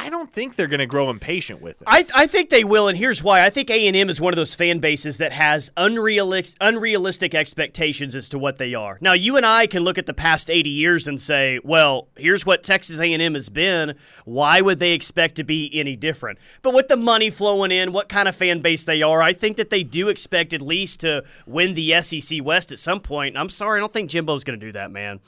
I 0.00 0.10
don't 0.10 0.32
think 0.32 0.54
they're 0.54 0.68
going 0.68 0.78
to 0.78 0.86
grow 0.86 1.10
impatient 1.10 1.60
with 1.60 1.82
it. 1.82 1.84
I, 1.86 2.06
I 2.14 2.26
think 2.28 2.50
they 2.50 2.62
will, 2.62 2.86
and 2.86 2.96
here's 2.96 3.22
why. 3.22 3.44
I 3.44 3.50
think 3.50 3.68
A 3.68 3.88
and 3.88 3.96
M 3.96 4.08
is 4.08 4.20
one 4.20 4.32
of 4.32 4.36
those 4.36 4.54
fan 4.54 4.78
bases 4.78 5.18
that 5.18 5.32
has 5.32 5.72
unrealistic 5.76 6.56
unrealistic 6.60 7.34
expectations 7.34 8.14
as 8.14 8.28
to 8.28 8.38
what 8.38 8.58
they 8.58 8.74
are. 8.74 8.98
Now, 9.00 9.12
you 9.14 9.36
and 9.36 9.44
I 9.44 9.66
can 9.66 9.82
look 9.82 9.98
at 9.98 10.06
the 10.06 10.14
past 10.14 10.50
80 10.50 10.70
years 10.70 11.08
and 11.08 11.20
say, 11.20 11.58
well, 11.64 12.06
here's 12.16 12.46
what 12.46 12.62
Texas 12.62 13.00
A 13.00 13.12
and 13.12 13.20
M 13.20 13.34
has 13.34 13.48
been. 13.48 13.96
Why 14.24 14.60
would 14.60 14.78
they 14.78 14.92
expect 14.92 15.34
to 15.36 15.44
be 15.44 15.68
any 15.74 15.96
different? 15.96 16.38
But 16.62 16.74
with 16.74 16.86
the 16.86 16.96
money 16.96 17.28
flowing 17.28 17.72
in, 17.72 17.92
what 17.92 18.08
kind 18.08 18.28
of 18.28 18.36
fan 18.36 18.60
base 18.60 18.84
they 18.84 19.02
are, 19.02 19.20
I 19.20 19.32
think 19.32 19.56
that 19.56 19.70
they 19.70 19.82
do 19.82 20.08
expect 20.08 20.52
at 20.52 20.62
least 20.62 21.00
to 21.00 21.24
win 21.44 21.74
the 21.74 22.00
SEC 22.02 22.44
West 22.44 22.70
at 22.70 22.78
some 22.78 23.00
point. 23.00 23.36
I'm 23.36 23.48
sorry, 23.48 23.78
I 23.78 23.80
don't 23.80 23.92
think 23.92 24.10
Jimbo's 24.10 24.44
going 24.44 24.60
to 24.60 24.64
do 24.64 24.72
that, 24.72 24.92
man. 24.92 25.18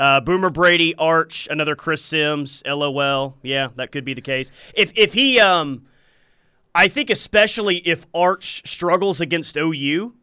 Uh, 0.00 0.18
Boomer 0.18 0.48
Brady, 0.48 0.94
Arch, 0.94 1.46
another 1.50 1.76
Chris 1.76 2.02
Simms, 2.02 2.62
LOL. 2.66 3.36
Yeah, 3.42 3.68
that 3.76 3.92
could 3.92 4.06
be 4.06 4.14
the 4.14 4.22
case. 4.22 4.50
If 4.74 4.96
if 4.96 5.12
he, 5.12 5.38
um, 5.38 5.86
I 6.74 6.88
think 6.88 7.10
especially 7.10 7.76
if 7.86 8.06
Arch 8.14 8.66
struggles 8.66 9.20
against 9.20 9.58
OU, 9.58 10.14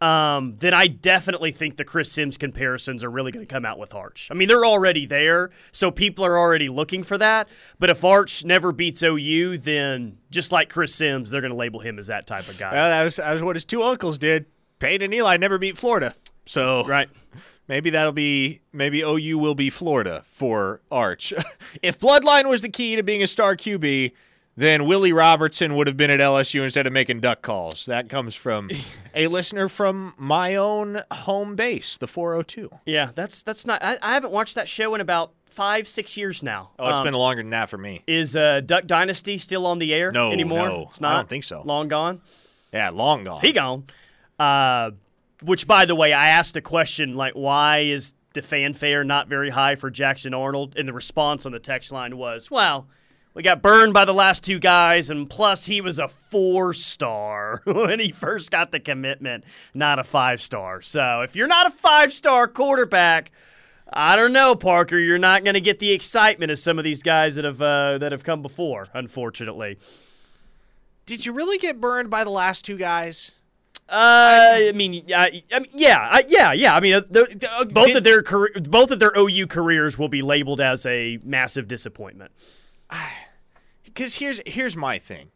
um, 0.00 0.56
then 0.56 0.74
I 0.74 0.88
definitely 0.88 1.52
think 1.52 1.76
the 1.76 1.84
Chris 1.84 2.10
Simms 2.10 2.36
comparisons 2.36 3.04
are 3.04 3.10
really 3.10 3.30
going 3.30 3.46
to 3.46 3.54
come 3.54 3.64
out 3.64 3.78
with 3.78 3.94
Arch. 3.94 4.26
I 4.28 4.34
mean, 4.34 4.48
they're 4.48 4.66
already 4.66 5.06
there, 5.06 5.50
so 5.70 5.92
people 5.92 6.24
are 6.24 6.36
already 6.36 6.68
looking 6.68 7.04
for 7.04 7.16
that. 7.18 7.48
But 7.78 7.90
if 7.90 8.02
Arch 8.04 8.44
never 8.44 8.72
beats 8.72 9.04
OU, 9.04 9.58
then 9.58 10.18
just 10.32 10.50
like 10.50 10.68
Chris 10.68 10.96
Simms, 10.96 11.30
they're 11.30 11.40
going 11.40 11.52
to 11.52 11.56
label 11.56 11.78
him 11.78 12.00
as 12.00 12.08
that 12.08 12.26
type 12.26 12.48
of 12.48 12.58
guy. 12.58 12.72
Well, 12.72 12.88
that 12.90 13.04
was, 13.04 13.16
that 13.16 13.32
was 13.32 13.42
what 13.44 13.54
his 13.54 13.64
two 13.64 13.84
uncles 13.84 14.18
did. 14.18 14.46
Payne 14.80 15.00
and 15.00 15.14
Eli 15.14 15.36
never 15.36 15.58
beat 15.58 15.78
Florida. 15.78 16.16
So 16.44 16.84
right. 16.86 17.08
Maybe 17.68 17.90
that'll 17.90 18.12
be 18.12 18.60
maybe 18.72 19.00
OU 19.02 19.38
will 19.38 19.54
be 19.54 19.70
Florida 19.70 20.24
for 20.26 20.80
Arch. 20.90 21.32
if 21.82 21.98
Bloodline 21.98 22.48
was 22.48 22.62
the 22.62 22.68
key 22.68 22.96
to 22.96 23.02
being 23.02 23.22
a 23.22 23.26
star 23.26 23.56
QB, 23.56 24.12
then 24.56 24.84
Willie 24.86 25.12
Robertson 25.12 25.76
would 25.76 25.86
have 25.86 25.96
been 25.96 26.10
at 26.10 26.20
LSU 26.20 26.62
instead 26.62 26.86
of 26.86 26.92
making 26.92 27.20
duck 27.20 27.40
calls. 27.40 27.86
That 27.86 28.08
comes 28.08 28.34
from 28.34 28.70
a 29.14 29.28
listener 29.28 29.68
from 29.68 30.14
my 30.18 30.56
own 30.56 31.02
home 31.10 31.56
base, 31.56 31.96
the 31.96 32.08
402. 32.08 32.70
Yeah, 32.84 33.10
that's 33.14 33.42
that's 33.42 33.64
not. 33.64 33.82
I, 33.82 33.98
I 34.02 34.14
haven't 34.14 34.32
watched 34.32 34.56
that 34.56 34.68
show 34.68 34.94
in 34.94 35.00
about 35.00 35.32
five, 35.46 35.86
six 35.86 36.16
years 36.16 36.42
now. 36.42 36.70
Oh, 36.78 36.88
it's 36.88 36.98
um, 36.98 37.04
been 37.04 37.14
longer 37.14 37.42
than 37.42 37.50
that 37.50 37.70
for 37.70 37.78
me. 37.78 38.02
Is 38.06 38.36
uh, 38.36 38.60
Duck 38.64 38.86
Dynasty 38.86 39.38
still 39.38 39.66
on 39.66 39.78
the 39.78 39.94
air 39.94 40.10
no, 40.12 40.32
anymore? 40.32 40.68
No, 40.68 40.86
it's 40.88 41.00
not. 41.00 41.12
I 41.12 41.16
don't 41.16 41.28
think 41.28 41.44
so. 41.44 41.62
Long 41.64 41.88
gone. 41.88 42.20
Yeah, 42.72 42.90
long 42.90 43.24
gone. 43.24 43.40
He 43.42 43.52
gone. 43.52 43.84
Uh, 44.38 44.92
which, 45.42 45.66
by 45.66 45.84
the 45.84 45.94
way, 45.94 46.12
I 46.12 46.28
asked 46.28 46.54
the 46.54 46.60
question 46.60 47.14
like, 47.14 47.34
why 47.34 47.80
is 47.80 48.14
the 48.34 48.42
fanfare 48.42 49.04
not 49.04 49.28
very 49.28 49.50
high 49.50 49.74
for 49.76 49.90
Jackson 49.90 50.34
Arnold? 50.34 50.74
And 50.76 50.88
the 50.88 50.92
response 50.92 51.46
on 51.46 51.52
the 51.52 51.58
text 51.58 51.92
line 51.92 52.16
was, 52.16 52.50
well, 52.50 52.88
we 53.34 53.42
got 53.42 53.62
burned 53.62 53.94
by 53.94 54.04
the 54.04 54.12
last 54.12 54.44
two 54.44 54.58
guys, 54.58 55.08
and 55.08 55.28
plus 55.28 55.64
he 55.64 55.80
was 55.80 55.98
a 55.98 56.08
four 56.08 56.72
star 56.72 57.62
when 57.64 57.98
he 57.98 58.12
first 58.12 58.50
got 58.50 58.72
the 58.72 58.80
commitment, 58.80 59.44
not 59.72 59.98
a 59.98 60.04
five 60.04 60.40
star. 60.40 60.82
So 60.82 61.22
if 61.22 61.34
you're 61.34 61.48
not 61.48 61.66
a 61.66 61.70
five 61.70 62.12
star 62.12 62.46
quarterback, 62.46 63.30
I 63.90 64.16
don't 64.16 64.32
know, 64.32 64.54
Parker. 64.54 64.98
You're 64.98 65.18
not 65.18 65.44
going 65.44 65.54
to 65.54 65.60
get 65.60 65.78
the 65.78 65.92
excitement 65.92 66.50
of 66.50 66.58
some 66.58 66.78
of 66.78 66.84
these 66.84 67.02
guys 67.02 67.36
that 67.36 67.44
have 67.44 67.60
uh, 67.60 67.98
that 67.98 68.12
have 68.12 68.24
come 68.24 68.42
before. 68.42 68.88
Unfortunately. 68.94 69.78
Did 71.04 71.26
you 71.26 71.32
really 71.32 71.58
get 71.58 71.80
burned 71.80 72.10
by 72.10 72.24
the 72.24 72.30
last 72.30 72.64
two 72.64 72.76
guys? 72.76 73.32
Uh, 73.92 74.68
I 74.68 74.72
mean, 74.74 75.04
I, 75.14 75.42
I 75.52 75.58
mean, 75.58 75.70
yeah, 75.74 76.18
yeah, 76.26 76.54
yeah. 76.54 76.74
I 76.74 76.80
mean, 76.80 76.94
uh, 76.94 77.02
uh, 77.14 77.64
both 77.66 77.94
of 77.94 78.02
their 78.02 78.22
career, 78.22 78.50
both 78.62 78.90
of 78.90 78.98
their 78.98 79.12
OU 79.14 79.48
careers 79.48 79.98
will 79.98 80.08
be 80.08 80.22
labeled 80.22 80.62
as 80.62 80.86
a 80.86 81.18
massive 81.22 81.68
disappointment. 81.68 82.32
Because 83.84 84.14
here's 84.14 84.40
here's 84.46 84.74
my 84.74 84.98
thing. 84.98 85.32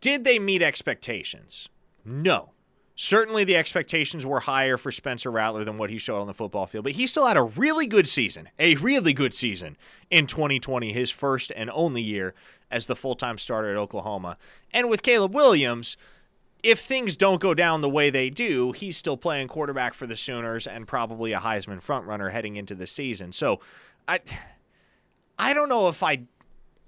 Did 0.00 0.22
they 0.22 0.38
meet 0.38 0.62
expectations? 0.62 1.68
No. 2.04 2.50
Certainly, 2.94 3.42
the 3.42 3.56
expectations 3.56 4.24
were 4.24 4.38
higher 4.38 4.76
for 4.76 4.92
Spencer 4.92 5.32
Rattler 5.32 5.64
than 5.64 5.76
what 5.76 5.90
he 5.90 5.98
showed 5.98 6.20
on 6.20 6.28
the 6.28 6.34
football 6.34 6.66
field, 6.66 6.84
but 6.84 6.92
he 6.92 7.08
still 7.08 7.26
had 7.26 7.36
a 7.36 7.42
really 7.42 7.88
good 7.88 8.06
season, 8.06 8.48
a 8.60 8.76
really 8.76 9.12
good 9.12 9.34
season 9.34 9.76
in 10.08 10.28
2020, 10.28 10.92
his 10.92 11.10
first 11.10 11.50
and 11.56 11.68
only 11.72 12.00
year 12.00 12.32
as 12.70 12.86
the 12.86 12.94
full 12.94 13.16
time 13.16 13.38
starter 13.38 13.72
at 13.72 13.76
Oklahoma. 13.76 14.38
And 14.72 14.88
with 14.88 15.02
Caleb 15.02 15.34
Williams, 15.34 15.96
if 16.62 16.80
things 16.80 17.16
don't 17.16 17.40
go 17.40 17.54
down 17.54 17.80
the 17.80 17.88
way 17.88 18.10
they 18.10 18.30
do, 18.30 18.72
he's 18.72 18.96
still 18.96 19.16
playing 19.16 19.48
quarterback 19.48 19.94
for 19.94 20.06
the 20.06 20.16
Sooners 20.16 20.66
and 20.66 20.86
probably 20.86 21.32
a 21.32 21.38
Heisman 21.38 21.84
frontrunner 21.84 22.32
heading 22.32 22.56
into 22.56 22.74
the 22.74 22.86
season. 22.86 23.32
So, 23.32 23.60
I, 24.08 24.20
I 25.38 25.54
don't 25.54 25.68
know 25.68 25.88
if 25.88 26.02
I, 26.02 26.22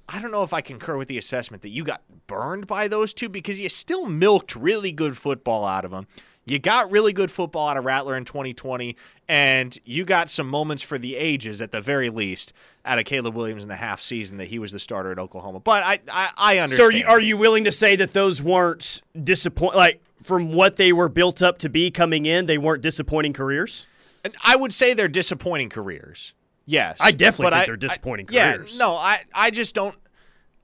I 0.09 0.21
don't 0.21 0.31
know 0.31 0.43
if 0.43 0.53
I 0.53 0.61
concur 0.61 0.97
with 0.97 1.09
the 1.09 1.19
assessment 1.19 1.63
that 1.63 1.69
you 1.69 1.85
got 1.85 2.03
burned 2.27 2.67
by 2.67 2.89
those 2.89 3.13
two 3.13 3.29
because 3.29 3.61
you 3.61 3.69
still 3.69 4.07
milked 4.07 4.57
really 4.57 4.93
good 4.93 5.17
football 5.17 5.67
out 5.67 5.85
of 5.85 5.91
them. 5.91 6.07
You 6.51 6.59
got 6.59 6.91
really 6.91 7.13
good 7.13 7.31
football 7.31 7.69
out 7.69 7.77
of 7.77 7.85
Rattler 7.85 8.17
in 8.17 8.25
2020, 8.25 8.97
and 9.29 9.79
you 9.85 10.05
got 10.05 10.31
some 10.31 10.49
moments 10.49 10.83
for 10.83 10.99
the 10.99 11.17
ages 11.17 11.61
at 11.61 11.73
the 11.73 11.81
very 11.81 12.11
least 12.11 12.53
out 12.85 12.99
of 12.99 13.05
Caleb 13.05 13.35
Williams 13.35 13.63
in 13.63 13.69
the 13.69 13.77
half 13.77 14.01
season 14.01 14.39
that 14.39 14.47
he 14.47 14.59
was 14.59 14.73
the 14.73 14.79
starter 14.79 15.13
at 15.13 15.19
Oklahoma. 15.19 15.61
But 15.61 15.83
I, 15.83 16.01
I, 16.11 16.31
I 16.37 16.59
understand. 16.59 16.93
So 16.93 16.97
are 16.97 17.01
you, 17.01 17.07
are 17.07 17.21
you 17.21 17.37
willing 17.37 17.65
to 17.65 17.73
say 17.73 17.97
that 17.97 18.13
those 18.13 18.43
weren't 18.43 19.03
disappoint 19.23 19.77
like 19.77 20.01
from 20.23 20.53
what 20.53 20.77
they 20.77 20.93
were 20.93 21.09
built 21.09 21.43
up 21.43 21.59
to 21.59 21.69
be 21.69 21.91
coming 21.91 22.27
in, 22.27 22.47
they 22.47 22.59
weren't 22.59 22.83
disappointing 22.83 23.33
careers? 23.33 23.87
And 24.25 24.35
I 24.45 24.57
would 24.57 24.73
say 24.73 24.95
they're 24.95 25.09
disappointing 25.09 25.69
careers. 25.69 26.35
Yes, 26.67 26.99
I 27.01 27.13
definitely 27.13 27.53
think 27.53 27.63
I, 27.63 27.67
they're 27.67 27.77
disappointing 27.77 28.27
I, 28.31 28.53
careers. 28.53 28.73
Yeah, 28.75 28.79
no, 28.79 28.95
I, 28.95 29.25
I 29.33 29.51
just 29.51 29.75
don't. 29.75 29.97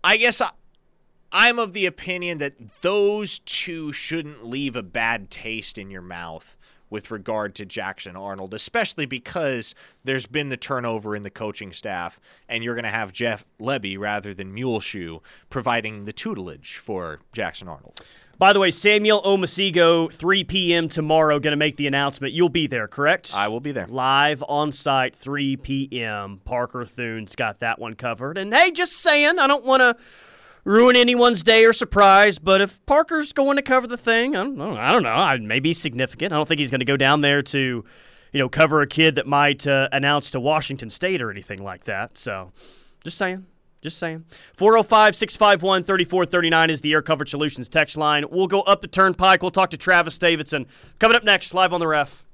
I 0.03 0.19
guess 0.19 0.41
I, 0.43 0.51
I'm 1.35 1.59
of 1.59 1.73
the 1.73 1.85
opinion 1.85 2.39
that 2.39 2.55
those 2.81 3.41
two 3.41 3.93
shouldn't 3.93 4.47
leave 4.47 4.77
a 4.77 4.85
bad 4.85 5.31
taste 5.31 5.79
in 5.79 5.91
your 5.91 6.01
mouth 6.01 6.57
with 6.91 7.11
regard 7.11 7.57
to 7.57 7.67
Jackson 7.67 8.15
Arnold, 8.15 8.55
especially 8.55 9.05
because 9.05 9.75
there's 10.05 10.27
been 10.27 10.49
the 10.49 10.57
turnover 10.57 11.17
in 11.17 11.25
the 11.25 11.31
coaching 11.31 11.73
staff, 11.73 12.21
and 12.49 12.63
you're 12.63 12.77
going 12.77 12.85
to 12.85 12.91
have 12.91 13.13
Jeff 13.13 13.45
Lebby 13.61 13.99
rather 13.99 14.33
than 14.33 14.55
Muleshoe 14.55 15.19
providing 15.51 16.05
the 16.05 16.13
tutelage 16.13 16.77
for 16.77 17.19
Jackson 17.33 17.67
Arnold. 17.67 18.01
By 18.39 18.53
the 18.53 18.61
way, 18.61 18.71
Samuel 18.71 19.21
Omosigho, 19.23 20.13
3 20.13 20.45
p.m. 20.45 20.89
tomorrow, 20.89 21.41
going 21.41 21.53
to 21.53 21.57
make 21.57 21.77
the 21.77 21.89
announcement. 21.89 22.33
You'll 22.33 22.49
be 22.49 22.69
there, 22.69 22.87
correct? 22.87 23.33
I 23.35 23.49
will 23.49 23.61
be 23.61 23.73
there. 23.73 23.89
Live 23.89 24.45
on 24.49 24.71
site, 24.71 25.17
3 25.17 25.57
p.m. 25.57 26.41
Parker 26.45 26.85
Thune's 26.85 27.35
got 27.35 27.59
that 27.59 27.81
one 27.81 27.95
covered. 27.95 28.39
And 28.39 28.55
hey, 28.55 28.71
just 28.71 29.03
saying, 29.03 29.41
I 29.41 29.49
don't 29.49 29.65
want 29.65 29.81
to 29.81 29.97
ruin 30.65 30.97
anyone's 30.97 31.43
day 31.43 31.65
or 31.65 31.73
surprise. 31.73 32.39
But 32.39 32.61
if 32.61 32.85
Parker's 32.87 33.33
going 33.33 33.57
to 33.57 33.63
cover 33.63 33.87
the 33.87 33.97
thing, 33.97 34.35
I 34.37 34.43
don't 34.43 34.57
know. 34.57 34.77
I 34.77 34.93
don't 34.93 35.03
know. 35.03 35.11
I 35.11 35.37
may 35.39 35.61
be 35.61 35.73
significant. 35.73 36.33
I 36.33 36.37
don't 36.37 36.49
think 36.49 36.59
he's 36.59 36.71
going 36.71 36.81
to 36.81 36.85
go 36.85 36.97
down 36.97 37.21
there 37.21 37.43
to, 37.43 37.85
you 38.33 38.39
know, 38.39 38.49
cover 38.49 38.83
a 38.83 38.87
kid 38.87 39.15
that 39.17 39.27
might 39.27 39.67
uh, 39.67 39.89
announce 39.93 40.31
to 40.33 40.41
Washington 40.41 40.91
State 40.91 41.23
or 41.23 41.31
anything 41.31 41.63
like 41.63 41.85
that. 41.85 42.19
So, 42.19 42.53
just 43.05 43.19
saying. 43.19 43.47
Just 43.83 43.99
saying. 43.99 44.25
405 44.55 45.15
651 45.15 45.85
3439 45.85 46.71
is 46.71 46.81
the 46.81 46.93
Air 46.95 47.03
Coverage 47.03 47.29
Solutions 47.29 47.69
text 47.69 47.99
line. 47.99 48.25
We'll 48.31 48.47
go 48.47 48.63
up 48.63 48.81
the 48.81 48.89
turnpike. 48.89 49.43
We'll 49.43 49.51
talk 49.51 49.71
to 49.71 49.77
Travis 49.77 50.17
Davidson. 50.17 50.67
Coming 50.99 51.17
up 51.17 51.25
next, 51.25 51.53
live 51.53 51.75
on 51.75 51.81
the 51.81 51.87
ref. 51.87 52.25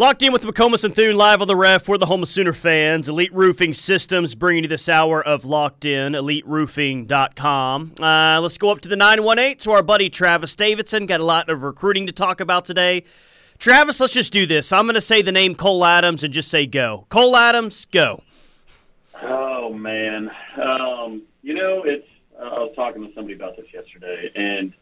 Locked 0.00 0.22
in 0.22 0.32
with 0.32 0.42
the 0.42 0.52
McComas 0.52 0.84
and 0.84 0.94
Thune 0.94 1.16
live 1.16 1.42
on 1.42 1.48
the 1.48 1.56
ref 1.56 1.82
for 1.82 1.98
the 1.98 2.06
home 2.06 2.22
of 2.22 2.28
Sooner 2.28 2.52
fans. 2.52 3.08
Elite 3.08 3.34
Roofing 3.34 3.74
Systems 3.74 4.36
bringing 4.36 4.62
you 4.62 4.68
this 4.68 4.88
hour 4.88 5.20
of 5.20 5.44
Locked 5.44 5.84
In, 5.86 6.12
eliteroofing.com. 6.12 7.94
Uh, 8.00 8.40
let's 8.40 8.58
go 8.58 8.70
up 8.70 8.80
to 8.82 8.88
the 8.88 8.94
918 8.94 9.56
to 9.56 9.72
our 9.72 9.82
buddy 9.82 10.08
Travis 10.08 10.54
Davidson. 10.54 11.06
Got 11.06 11.18
a 11.18 11.24
lot 11.24 11.48
of 11.48 11.64
recruiting 11.64 12.06
to 12.06 12.12
talk 12.12 12.38
about 12.38 12.64
today. 12.64 13.02
Travis, 13.58 13.98
let's 13.98 14.12
just 14.12 14.32
do 14.32 14.46
this. 14.46 14.72
I'm 14.72 14.84
going 14.84 14.94
to 14.94 15.00
say 15.00 15.20
the 15.20 15.32
name 15.32 15.56
Cole 15.56 15.84
Adams 15.84 16.22
and 16.22 16.32
just 16.32 16.48
say 16.48 16.64
go. 16.64 17.06
Cole 17.08 17.36
Adams, 17.36 17.84
go. 17.86 18.22
Oh, 19.20 19.72
man. 19.72 20.30
Um, 20.62 21.22
you 21.42 21.54
know, 21.54 21.82
it's. 21.82 22.06
I 22.40 22.44
was 22.50 22.72
talking 22.76 23.04
to 23.04 23.12
somebody 23.14 23.34
about 23.34 23.56
this 23.56 23.66
yesterday, 23.74 24.30
and 24.36 24.72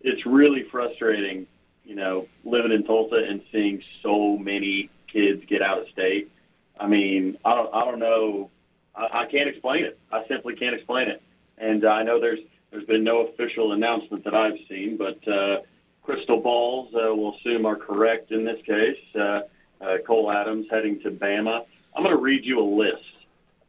it's 0.00 0.24
really 0.24 0.62
frustrating 0.70 1.46
you 1.84 1.94
know, 1.94 2.26
living 2.44 2.72
in 2.72 2.84
Tulsa 2.84 3.16
and 3.16 3.42
seeing 3.50 3.82
so 4.02 4.36
many 4.36 4.90
kids 5.08 5.44
get 5.46 5.62
out 5.62 5.78
of 5.80 5.88
state. 5.88 6.30
I 6.78 6.86
mean, 6.86 7.38
I 7.44 7.54
don't, 7.54 7.74
I 7.74 7.84
don't 7.84 7.98
know. 7.98 8.50
I, 8.94 9.22
I 9.22 9.26
can't 9.26 9.48
explain 9.48 9.84
it. 9.84 9.98
I 10.10 10.26
simply 10.26 10.54
can't 10.56 10.74
explain 10.74 11.08
it. 11.08 11.22
And 11.58 11.84
I 11.84 12.02
know 12.02 12.20
there's 12.20 12.40
there's 12.70 12.84
been 12.84 13.04
no 13.04 13.26
official 13.26 13.72
announcement 13.72 14.24
that 14.24 14.34
I've 14.34 14.58
seen, 14.68 14.96
but 14.96 15.26
uh, 15.28 15.60
crystal 16.02 16.40
balls 16.40 16.94
uh, 16.94 17.14
will 17.14 17.36
assume 17.36 17.66
are 17.66 17.76
correct 17.76 18.32
in 18.32 18.44
this 18.44 18.60
case. 18.64 18.98
Uh, 19.14 19.42
uh, 19.80 19.98
Cole 20.06 20.30
Adams 20.30 20.66
heading 20.70 21.00
to 21.00 21.10
Bama. 21.10 21.66
I'm 21.94 22.02
going 22.02 22.16
to 22.16 22.22
read 22.22 22.44
you 22.46 22.60
a 22.60 22.62
list 22.62 23.02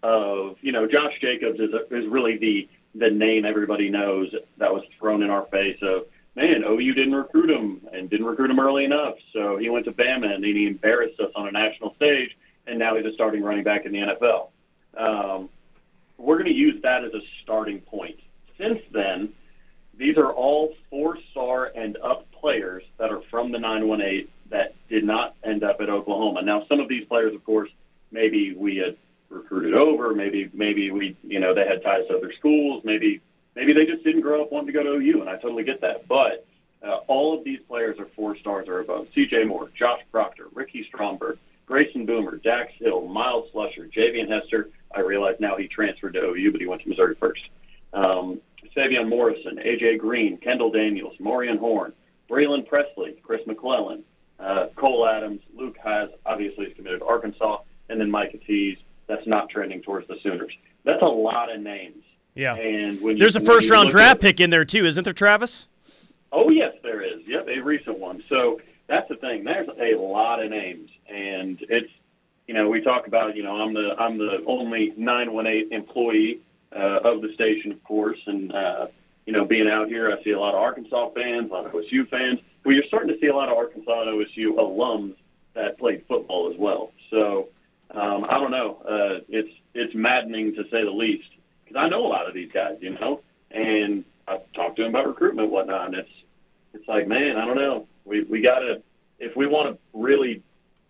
of, 0.04 0.58
you 0.62 0.71
know, 0.71 0.88
Josh 0.88 1.19
Jacobs 1.19 1.60
is, 1.60 1.73
a, 1.73 1.93
is 1.93 2.08
really 2.08 2.38
the 2.38 2.69
the 2.95 3.10
name 3.10 3.43
everybody 3.43 3.89
knows 3.89 4.34
that 4.58 4.71
was 4.71 4.84
thrown 4.99 5.23
in 5.23 5.32
our 5.32 5.45
face 5.47 5.80
of 5.82 6.06
man, 6.36 6.63
OU 6.63 6.93
didn't 6.93 7.15
recruit 7.15 7.50
him 7.50 7.82
and 7.91 8.10
didn't 8.10 8.26
recruit 8.26 8.52
him 8.52 8.60
early 8.60 8.86
enough. 8.86 9.15
So 9.32 9.58
he 9.58 9.69
went 9.69 9.86
to 9.86 9.91
Bama 9.91 10.34
and 10.34 10.43
then 10.43 10.56
he 10.56 10.67
embarrassed 10.67 11.19
us 11.19 11.32
on 11.36 11.48
a 11.48 11.52
national 11.52 11.96
stage. 11.96 12.36
and 12.65 12.80
now 12.80 12.96
he's 12.96 13.06
a 13.06 13.13
starting 13.13 13.43
running 13.43 13.63
back 13.63 13.86
in 13.86 13.91
the 13.91 14.00
NFL. 14.00 14.50
Um, 14.96 15.50
we're 16.17 16.38
going 16.38 16.48
to 16.48 16.56
use 16.56 16.82
that 16.84 17.04
as 17.04 17.13
a 17.13 17.22
starting 17.41 17.82
point. 17.82 18.19
Since 18.58 18.80
then, 18.91 19.34
these 19.96 20.17
are 20.17 20.32
all 20.32 20.74
four-star 20.89 21.72
and 21.76 21.98
up 21.98 22.32
players 22.32 22.84
that 22.98 23.12
are 23.12 23.22
from 23.30 23.52
the 23.52 23.60
918 23.60 24.28
that 24.50 24.76
did 24.88 25.04
not 25.04 25.36
end 25.43 25.63
up 25.63 25.82
at 25.82 25.89
Oklahoma. 25.89 26.41
Now, 26.41 26.65
some 26.67 26.80
of 26.80 26.88
these 26.88 27.06
players, 27.06 27.34
of 27.34 27.43
course, 27.43 27.69
maybe 28.12 28.54
we 28.54 28.78
had 28.78 28.96
recruited 29.30 29.74
over, 29.74 30.13
maybe 30.13 30.50
maybe 30.54 30.91
we 30.91 31.17
you 31.24 31.39
know 31.39 31.54
they 31.54 31.65
had 31.65 31.84
ties 31.84 32.08
to 32.08 32.17
other 32.17 32.32
schools, 32.34 32.84
maybe 32.84 33.22
maybe 33.56 33.74
they 33.74 33.86
just 33.86 34.04
didn't 34.04 34.22
grow 34.22 34.42
up 34.42 34.52
wanting 34.52 34.68
to 34.68 34.74
go 34.74 34.84
to 34.84 34.92
OU, 34.92 35.22
and 35.22 35.30
I 35.30 35.36
totally 35.36 35.63
get 35.63 35.82
that. 35.82 36.08
But 36.08 36.46
uh, 36.84 36.98
all 37.08 37.38
of 37.38 37.44
these 37.44 37.60
players 37.68 38.00
are 38.00 38.08
four 38.16 38.38
stars 38.38 38.68
or 38.68 38.80
above. 38.80 39.08
C.J. 39.16 39.46
Moore, 39.46 39.70
Josh 39.78 40.02
Proctor, 40.12 40.48
Ricky 40.54 40.86
Stromberg, 40.86 41.38
Grayson 41.66 42.06
Boomer, 42.06 42.38
Dax 42.38 42.74
Hill, 42.78 43.08
Myles 43.08 43.50
Slusher, 43.54 43.92
Javian 43.92 44.30
Hester. 44.30 44.70
I 44.94 45.00
realize 45.00 45.36
now 45.39 45.56
he 45.56 45.68
transferred 45.68 46.13
to 46.13 46.22
OU, 46.22 46.52
but 46.52 46.62
he 46.62 46.68
went 46.68 46.82
to 46.84 46.89
Missouri 46.89 47.16
first. 47.16 47.42
Um, 47.94 48.42
Savion 48.76 49.08
Morrison, 49.08 49.60
A.J. 49.60 49.98
Green, 49.98 50.38
Kendall 50.38 50.72
Daniels, 50.72 51.16
Morian 51.20 51.58
Horn, 51.58 51.94
Braylon 52.30 52.68
Presley, 52.68 53.16
Chris 53.24 53.46
McClellan, 53.46 54.04
uh, 54.39 54.68
Cole 54.76 55.08
Adams, 55.08 55.42
Luke 55.56 55.78
Hasz, 55.82 56.10
obviously 56.26 56.66
is 56.66 56.76
committed 56.76 57.00
to 57.00 57.06
Arkansas, 57.06 57.60
and 57.89 58.00
then 58.00 58.10
Micah 58.10 58.38
Tease. 58.38 58.78
That's 59.08 59.28
not 59.28 59.50
trending 59.50 59.82
towards 59.82 60.08
the 60.08 60.18
Sooners. 60.24 60.54
That's 60.84 61.02
a 61.02 61.08
lot 61.08 61.54
of 61.54 61.62
names. 61.62 62.04
Yeah. 62.36 62.56
And 62.56 63.00
when 63.02 63.17
There's 63.17 63.36
you, 63.36 63.41
a 63.41 63.46
first 63.46 63.69
round 63.69 63.89
draft 63.89 64.15
at- 64.15 64.22
pick 64.22 64.39
in 64.39 64.50
there 64.50 64.65
too, 64.65 64.86
isn't 64.86 65.04
there, 65.04 65.13
Travis? 65.13 65.67
Oh 66.32 66.50
yes, 66.50 66.74
there 66.82 67.02
is. 67.02 67.22
Yep, 67.28 67.48
a 67.48 67.60
recent 67.60 68.00
one. 68.00 68.24
So 68.28 68.60
that's 68.88 69.08
the 69.08 69.15
thing. 69.17 69.43
There's 69.43 69.67
a 69.67 69.96
lot 69.96 70.41
of 70.43 70.50
names, 70.50 70.89
and 71.08 71.63
it's 71.69 71.91
you 72.48 72.54
know 72.56 72.69
we 72.69 72.82
talk 72.82 73.06
about 73.08 73.36
you 73.36 73.43
know 73.43 73.56
I'm 73.62 73.74
the 73.74 73.96
I'm 74.00 74.17
the 74.17 74.43
only 74.48 74.93
918 74.98 75.72
employee 75.72 76.39
uh, 76.76 77.00
of 77.04 77.22
the 77.22 77.32
station, 77.34 77.72
of 77.72 77.84
course, 77.84 78.17
and 78.26 78.52
uh, 78.52 78.88
you 79.28 79.34
know 79.34 79.46
being 79.46 79.69
out 79.69 79.89
here, 79.89 80.12
I 80.12 80.24
see 80.24 80.32
a 80.32 80.39
lot 80.39 80.56
of 80.56 80.62
Arkansas 80.62 81.10
fans, 81.12 81.52
a 81.52 81.54
lot 81.54 81.65
of 81.67 81.72
OSU 81.72 82.10
fans. 82.10 82.39
Well, 82.65 82.74
you're 82.74 82.86
starting 82.86 83.10
to 83.13 83.19
see 83.19 83.28
a 83.28 83.36
lot 83.36 83.50
of 83.50 83.58
Arkansas 83.58 84.02
and 84.02 84.10
OSU 84.10 84.56
alums 84.56 85.15
that 85.54 85.78
played 85.78 86.04
football 86.08 86.52
as 86.52 86.58
well. 86.58 86.93
So 87.12 87.50
um, 87.91 88.26
I 88.28 88.39
don't 88.39 88.50
know. 88.52 88.78
Uh, 88.88 89.19
it's 89.30 89.54
it's 89.76 89.93
maddening 89.93 90.56
to 90.56 90.63
say 90.72 90.84
the 90.84 90.89
least 90.91 91.30
because 91.74 91.86
I 91.86 91.90
know 91.90 92.06
a 92.06 92.08
lot 92.08 92.28
of 92.28 92.34
these 92.34 92.52
guys, 92.52 92.78
you 92.82 92.92
know, 92.92 93.22
and 93.52 94.04
I've 94.28 94.52
talked 94.54 94.78
to 94.78 94.84
them 94.84 94.92
about 94.92 95.08
recruitment 95.08 95.46
and 95.46 95.52
whatnot, 95.52 95.88
and 95.88 95.96
it's 95.96 96.12
it's 96.74 96.88
like, 96.88 97.08
man, 97.08 97.38
I 97.38 97.46
don't 97.46 97.58
know. 97.58 97.88
We 98.06 98.24
we 98.24 98.42
got 98.42 98.60
to 98.60 98.82
if 99.20 99.36
we 99.36 99.48
want 99.48 99.74
to 99.74 99.80
really 99.94 100.42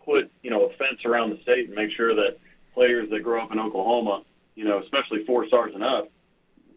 put 0.06 0.30
you 0.42 0.50
know 0.50 0.66
a 0.66 0.74
fence 0.74 1.06
around 1.06 1.32
the 1.32 1.42
state 1.42 1.68
and 1.68 1.76
make 1.76 1.92
sure 1.92 2.16
that 2.16 2.38
players 2.74 3.10
that 3.12 3.22
grow 3.22 3.42
up 3.44 3.52
in 3.52 3.60
Oklahoma, 3.60 4.24
you 4.56 4.66
know, 4.66 4.80
especially 4.80 5.24
four 5.26 5.48
stars 5.48 5.74
and 5.74 5.84
up, 5.84 6.10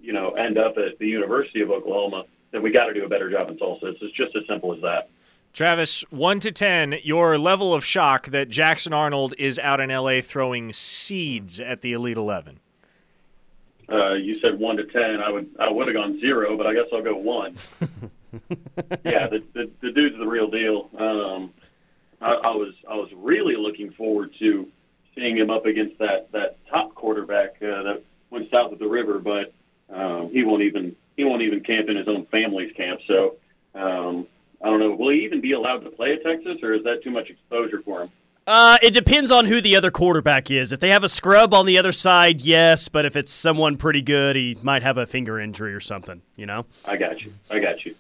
you 0.01 0.13
know, 0.13 0.31
end 0.33 0.59
up 0.59 0.77
at 0.79 0.99
the 0.99 1.07
University 1.07 1.63
of 1.63 1.71
Oklahoma, 1.71 2.25
then 2.53 2.63
we 2.63 2.71
got 2.71 2.85
to 2.85 2.95
do 2.95 3.05
a 3.05 3.09
better 3.09 3.31
job 3.31 3.49
in 3.49 3.57
Tulsa. 3.57 3.95
It's, 4.01 4.13
just 4.13 4.37
as 4.37 4.47
simple 4.47 4.75
as 4.75 4.83
that. 4.83 5.09
Travis, 5.55 6.03
1 6.11 6.41
to 6.41 6.53
10, 6.53 6.97
your 7.03 7.39
level 7.39 7.73
of 7.73 7.83
shock 7.83 8.27
that 8.27 8.51
Jackson 8.51 8.93
Arnold 8.93 9.33
is 9.39 9.59
out 9.59 9.81
in 9.81 9.89
LA 9.89 10.21
throwing 10.21 10.75
seeds 10.75 11.59
at 11.61 11.81
the 11.81 11.95
Elite 11.95 12.19
11. 12.19 12.61
Uh, 13.91 14.15
you 14.15 14.41
said 14.41 14.59
one 14.59 14.77
to 14.77 14.85
ten. 14.85 15.21
I 15.21 15.31
would 15.31 15.49
I 15.59 15.71
would 15.71 15.87
have 15.87 15.95
gone 15.95 16.21
zero, 16.21 16.57
but 16.57 16.67
I 16.67 16.75
guess 16.75 16.87
I'll 16.93 17.03
go 17.03 17.17
one. 17.17 17.57
yeah, 19.05 19.29
the, 19.29 19.43
the 19.53 19.71
the 19.81 19.93
dude's 19.93 20.19
the 20.19 20.27
real 20.27 20.49
deal. 20.49 20.91
Um, 20.99 21.53
I, 22.21 22.33
I 22.33 22.51
was 22.51 22.75
I 22.89 22.95
was 22.95 23.11
really 23.15 23.57
looking 23.57 23.93
forward 23.93 24.35
to 24.41 24.69
seeing 25.15 25.37
him 25.37 25.51
up 25.51 25.67
against 25.67 25.99
that 25.99 26.33
that 26.33 26.59
top 26.69 26.95
quarterback 26.95 27.57
uh, 27.63 27.83
that 27.83 28.03
went 28.31 28.51
south 28.51 28.73
of 28.73 28.79
the 28.79 28.89
river, 28.89 29.19
but 29.19 29.53
um, 29.91 30.31
he 30.31 30.43
won't 30.43 30.63
even 30.63 30.97
he 31.17 31.25
won't 31.25 31.43
even 31.43 31.61
camp 31.61 31.89
in 31.89 31.97
his 31.97 32.09
own 32.09 32.27
family's 32.27 32.73
camp. 32.73 33.01
So 33.07 33.37
um, 33.75 34.27
I 34.63 34.71
don't 34.71 34.81
know. 34.81 34.93
Will 34.93 35.11
he 35.11 35.25
even 35.25 35.41
be 35.41 35.53
allowed 35.53 35.85
to 35.85 35.91
play 35.91 36.15
at 36.15 36.23
Texas, 36.23 36.63
or 36.63 36.75
is 36.75 36.85
that 36.85 37.03
too 37.03 37.11
much 37.11 37.31
exposure 37.31 37.83
for 37.83 38.03
him? 38.03 38.11
Uh, 38.47 38.79
it 38.81 38.93
depends 38.93 39.31
on 39.31 39.47
who 39.47 39.61
the 39.61 39.75
other 39.75 39.91
quarterback 39.91 40.51
is. 40.51 40.73
If 40.73 40.79
they 40.79 40.91
have 40.91 41.03
a 41.03 41.09
scrub 41.09 41.53
on 41.53 41.67
the 41.67 41.79
other 41.79 41.91
side, 41.91 42.43
yes. 42.43 42.89
But 42.89 43.05
if 43.05 43.17
it's 43.17 43.31
someone 43.33 43.77
pretty 43.77 44.03
good, 44.03 44.37
he 44.37 44.57
might 44.63 44.83
have 44.83 44.99
a 44.99 45.07
finger 45.07 45.41
injury 45.41 45.75
or 45.75 45.81
something. 45.81 46.23
You 46.37 46.47
know. 46.47 46.67
I 46.85 46.97
got 46.97 47.23
you. 47.23 47.35
I 47.51 47.59
got 47.59 47.85
you. 47.85 47.97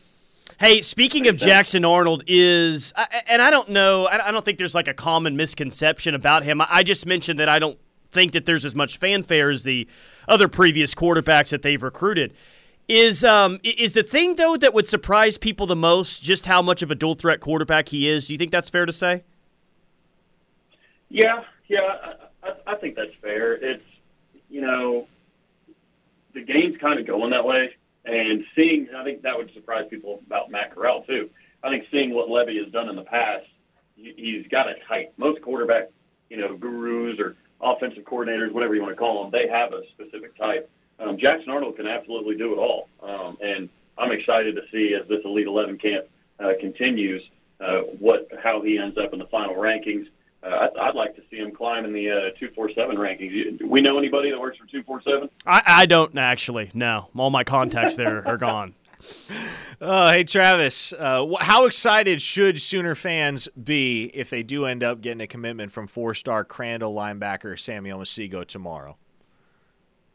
Hey, 0.58 0.80
speaking 0.80 1.26
of 1.26 1.38
sense. 1.38 1.50
Jackson 1.50 1.84
Arnold, 1.84 2.22
is 2.26 2.92
and 3.28 3.42
I 3.42 3.50
don't 3.50 3.68
know, 3.70 4.06
I 4.06 4.28
I 4.28 4.30
don't 4.30 4.44
think 4.44 4.56
there's 4.56 4.74
like 4.74 4.88
a 4.88 4.94
common 4.94 5.36
misconception 5.36 6.14
about 6.14 6.44
him. 6.44 6.62
I 6.62 6.82
just 6.82 7.04
mentioned 7.04 7.38
that 7.40 7.48
I 7.48 7.58
don't 7.58 7.78
think 8.10 8.32
that 8.32 8.46
there's 8.46 8.64
as 8.64 8.74
much 8.74 8.96
fanfare 8.96 9.50
as 9.50 9.64
the 9.64 9.86
other 10.28 10.48
previous 10.48 10.94
quarterbacks 10.94 11.50
that 11.50 11.60
they've 11.60 11.82
recruited. 11.82 12.32
Is 12.88 13.22
um 13.24 13.58
is 13.64 13.92
the 13.92 14.02
thing 14.02 14.36
though 14.36 14.56
that 14.56 14.72
would 14.72 14.86
surprise 14.86 15.36
people 15.36 15.66
the 15.66 15.76
most 15.76 16.22
just 16.22 16.46
how 16.46 16.62
much 16.62 16.82
of 16.82 16.90
a 16.90 16.94
dual 16.94 17.16
threat 17.16 17.40
quarterback 17.40 17.90
he 17.90 18.08
is? 18.08 18.28
Do 18.28 18.32
you 18.32 18.38
think 18.38 18.52
that's 18.52 18.70
fair 18.70 18.86
to 18.86 18.92
say? 18.92 19.24
Yeah, 21.08 21.44
yeah, 21.68 21.80
I, 22.42 22.48
I, 22.48 22.52
I 22.66 22.74
think 22.76 22.96
that's 22.96 23.14
fair. 23.22 23.54
It's 23.54 23.82
you 24.48 24.60
know, 24.60 25.06
the 26.34 26.42
game's 26.42 26.76
kind 26.78 26.98
of 27.00 27.06
going 27.06 27.30
that 27.30 27.44
way, 27.44 27.74
and 28.04 28.44
seeing 28.56 28.88
I 28.96 29.04
think 29.04 29.22
that 29.22 29.36
would 29.36 29.52
surprise 29.54 29.86
people 29.90 30.22
about 30.26 30.50
Matt 30.50 30.74
Corral 30.74 31.02
too. 31.02 31.30
I 31.62 31.70
think 31.70 31.86
seeing 31.90 32.14
what 32.14 32.28
Lebby 32.28 32.62
has 32.62 32.72
done 32.72 32.88
in 32.88 32.96
the 32.96 33.02
past, 33.02 33.46
he- 33.96 34.14
he's 34.16 34.46
got 34.48 34.68
a 34.68 34.74
type. 34.86 35.12
Most 35.16 35.42
quarterback, 35.42 35.90
you 36.30 36.36
know, 36.36 36.54
gurus 36.56 37.18
or 37.18 37.36
offensive 37.60 38.04
coordinators, 38.04 38.52
whatever 38.52 38.74
you 38.74 38.82
want 38.82 38.92
to 38.92 38.98
call 38.98 39.22
them, 39.22 39.30
they 39.32 39.48
have 39.48 39.72
a 39.72 39.82
specific 39.88 40.36
type. 40.36 40.70
Um, 40.98 41.16
Jackson 41.18 41.50
Arnold 41.50 41.76
can 41.76 41.86
absolutely 41.86 42.36
do 42.36 42.52
it 42.52 42.58
all, 42.58 42.88
um, 43.02 43.36
and 43.42 43.68
I'm 43.98 44.12
excited 44.12 44.54
to 44.56 44.62
see 44.70 44.94
as 44.94 45.06
this 45.08 45.24
Elite 45.24 45.46
Eleven 45.46 45.78
camp 45.78 46.06
uh, 46.38 46.52
continues 46.60 47.22
uh, 47.60 47.80
what 47.98 48.28
how 48.42 48.60
he 48.60 48.78
ends 48.78 48.98
up 48.98 49.12
in 49.12 49.18
the 49.18 49.26
final 49.26 49.54
rankings. 49.54 50.06
Uh, 50.42 50.68
I'd, 50.68 50.78
I'd 50.78 50.94
like 50.94 51.16
to 51.16 51.22
see 51.30 51.36
him 51.38 51.50
climb 51.52 51.84
in 51.84 51.92
the 51.92 52.10
uh, 52.10 52.20
two 52.38 52.50
four 52.54 52.70
seven 52.72 52.96
rankings. 52.96 53.58
Do 53.58 53.66
we 53.66 53.80
know 53.80 53.98
anybody 53.98 54.30
that 54.30 54.40
works 54.40 54.58
for 54.58 54.66
two 54.66 54.82
four 54.82 55.02
seven? 55.02 55.28
I, 55.46 55.62
I 55.66 55.86
don't 55.86 56.16
actually. 56.16 56.70
No, 56.74 57.08
all 57.16 57.30
my 57.30 57.44
contacts 57.44 57.96
there 57.96 58.26
are 58.26 58.36
gone. 58.36 58.74
Uh, 59.78 60.10
hey, 60.10 60.24
Travis, 60.24 60.94
uh, 60.94 61.26
wh- 61.26 61.42
how 61.42 61.66
excited 61.66 62.22
should 62.22 62.60
Sooner 62.62 62.94
fans 62.94 63.46
be 63.62 64.04
if 64.14 64.30
they 64.30 64.42
do 64.42 64.64
end 64.64 64.82
up 64.82 65.02
getting 65.02 65.20
a 65.20 65.26
commitment 65.26 65.70
from 65.70 65.86
four 65.86 66.14
star 66.14 66.44
Crandall 66.44 66.94
linebacker 66.94 67.60
Samuel 67.60 67.98
Omosigho 67.98 68.46
tomorrow? 68.46 68.96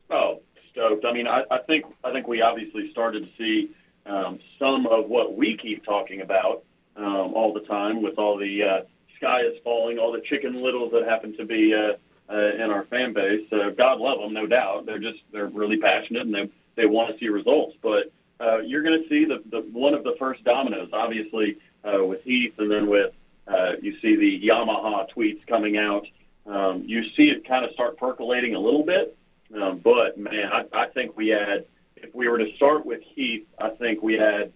Oh, 0.10 0.42
stoked. 0.72 1.06
I 1.06 1.14
mean, 1.14 1.28
I, 1.28 1.44
I 1.52 1.60
think 1.60 1.86
I 2.04 2.12
think 2.12 2.28
we 2.28 2.42
obviously 2.42 2.90
started 2.90 3.26
to 3.26 3.30
see 3.38 3.70
um, 4.08 4.40
some 4.58 4.88
of 4.88 5.08
what 5.08 5.36
we 5.36 5.56
keep 5.58 5.86
talking 5.86 6.22
about 6.22 6.64
um, 6.96 7.34
all 7.36 7.54
the 7.54 7.62
time 7.62 8.02
with 8.02 8.18
all 8.18 8.38
the 8.38 8.64
uh, 8.64 8.82
sky 9.22 9.42
is 9.42 9.58
falling, 9.64 10.00
all 10.00 10.12
the 10.12 10.22
chicken 10.22 10.58
littles 10.58 10.92
that 10.92 11.08
happen 11.08 11.38
to 11.38 11.46
be 11.46 11.74
uh, 11.74 11.94
uh, 12.30 12.54
in 12.56 12.72
our 12.72 12.84
fan 12.86 13.14
base. 13.14 13.46
Uh, 13.52 13.70
God 13.70 14.00
love 14.00 14.20
them, 14.20 14.34
no 14.34 14.48
doubt. 14.48 14.86
They're 14.86 15.00
just 15.00 15.20
they're 15.32 15.48
really 15.48 15.78
passionate 15.78 16.24
and 16.24 16.34
they 16.34 16.50
they 16.76 16.86
want 16.88 17.12
to 17.12 17.20
see 17.20 17.30
results. 17.30 17.78
But 17.82 18.12
uh, 18.40 18.60
you're 18.60 18.82
going 18.82 19.02
to 19.02 19.08
see 19.10 19.26
the, 19.26 19.44
the 19.50 19.62
one 19.72 19.94
of 19.94 20.04
the 20.04 20.16
first 20.18 20.44
dominoes, 20.44 20.90
obviously 20.92 21.58
uh, 21.84 22.04
with 22.04 22.24
Heath, 22.24 22.56
and 22.58 22.72
then 22.72 22.88
with 22.88 23.14
uh, 23.48 23.74
you 23.82 24.00
see 24.00 24.16
the 24.16 24.48
Yamaha 24.48 25.08
tweets 25.16 25.46
coming 25.46 25.78
out. 25.78 26.08
Um, 26.48 26.84
you 26.88 27.04
see 27.12 27.30
it 27.30 27.48
kind 27.48 27.64
of 27.64 27.72
start 27.72 27.98
percolating 27.98 28.56
a 28.56 28.60
little 28.60 28.84
bit. 28.84 29.16
Um, 29.54 29.80
but 29.80 30.18
man, 30.18 30.50
I, 30.52 30.66
I 30.74 30.88
think 30.88 31.16
we 31.18 31.28
had, 31.28 31.66
if 31.98 32.16
we 32.16 32.28
were 32.28 32.38
to 32.38 32.56
start 32.56 32.86
with 32.86 33.02
Heath, 33.16 33.46
I 33.60 33.70
think 33.70 34.02
we 34.02 34.14
had, 34.14 34.52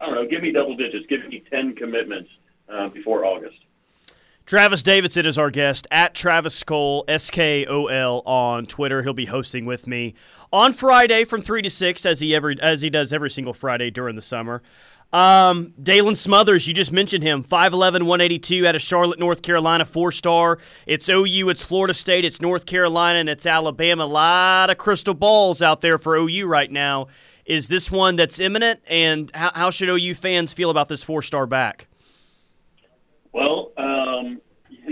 I 0.00 0.06
don't 0.06 0.14
know, 0.14 0.26
give 0.26 0.42
me 0.42 0.52
double 0.52 0.74
digits, 0.74 1.06
give 1.06 1.28
me 1.28 1.44
10 1.50 1.76
commitments 1.76 2.30
uh, 2.68 2.88
before 2.88 3.24
August. 3.24 3.58
Travis 4.48 4.82
Davidson 4.82 5.26
is 5.26 5.36
our 5.36 5.50
guest 5.50 5.86
at 5.90 6.14
Travis 6.14 6.62
Cole, 6.62 7.04
S 7.06 7.28
K 7.28 7.66
O 7.66 7.88
L 7.88 8.22
on 8.24 8.64
Twitter. 8.64 9.02
He'll 9.02 9.12
be 9.12 9.26
hosting 9.26 9.66
with 9.66 9.86
me 9.86 10.14
on 10.50 10.72
Friday 10.72 11.24
from 11.24 11.42
three 11.42 11.60
to 11.60 11.68
six, 11.68 12.06
as 12.06 12.20
he 12.20 12.34
every 12.34 12.58
as 12.62 12.80
he 12.80 12.88
does 12.88 13.12
every 13.12 13.28
single 13.28 13.52
Friday 13.52 13.90
during 13.90 14.16
the 14.16 14.22
summer. 14.22 14.62
Um, 15.12 15.74
Daylan 15.82 16.16
Smothers, 16.16 16.66
you 16.66 16.72
just 16.72 16.92
mentioned 16.92 17.22
him, 17.22 17.44
5'11", 17.44 18.04
182 18.04 18.66
out 18.66 18.74
of 18.74 18.80
Charlotte, 18.80 19.18
North 19.18 19.42
Carolina, 19.42 19.84
four 19.84 20.10
star. 20.10 20.56
It's 20.86 21.10
OU, 21.10 21.50
it's 21.50 21.62
Florida 21.62 21.92
State, 21.92 22.24
it's 22.24 22.40
North 22.40 22.64
Carolina, 22.64 23.18
and 23.18 23.28
it's 23.28 23.44
Alabama. 23.44 24.04
A 24.04 24.06
lot 24.06 24.70
of 24.70 24.78
crystal 24.78 25.12
balls 25.12 25.60
out 25.60 25.82
there 25.82 25.98
for 25.98 26.16
OU 26.16 26.46
right 26.46 26.70
now. 26.72 27.08
Is 27.44 27.68
this 27.68 27.90
one 27.90 28.16
that's 28.16 28.40
imminent, 28.40 28.80
and 28.86 29.30
how, 29.34 29.50
how 29.54 29.70
should 29.70 29.90
OU 29.90 30.14
fans 30.14 30.54
feel 30.54 30.70
about 30.70 30.88
this 30.88 31.04
four 31.04 31.20
star 31.20 31.44
back? 31.44 31.86
Well, 33.30 33.72
you 33.76 33.97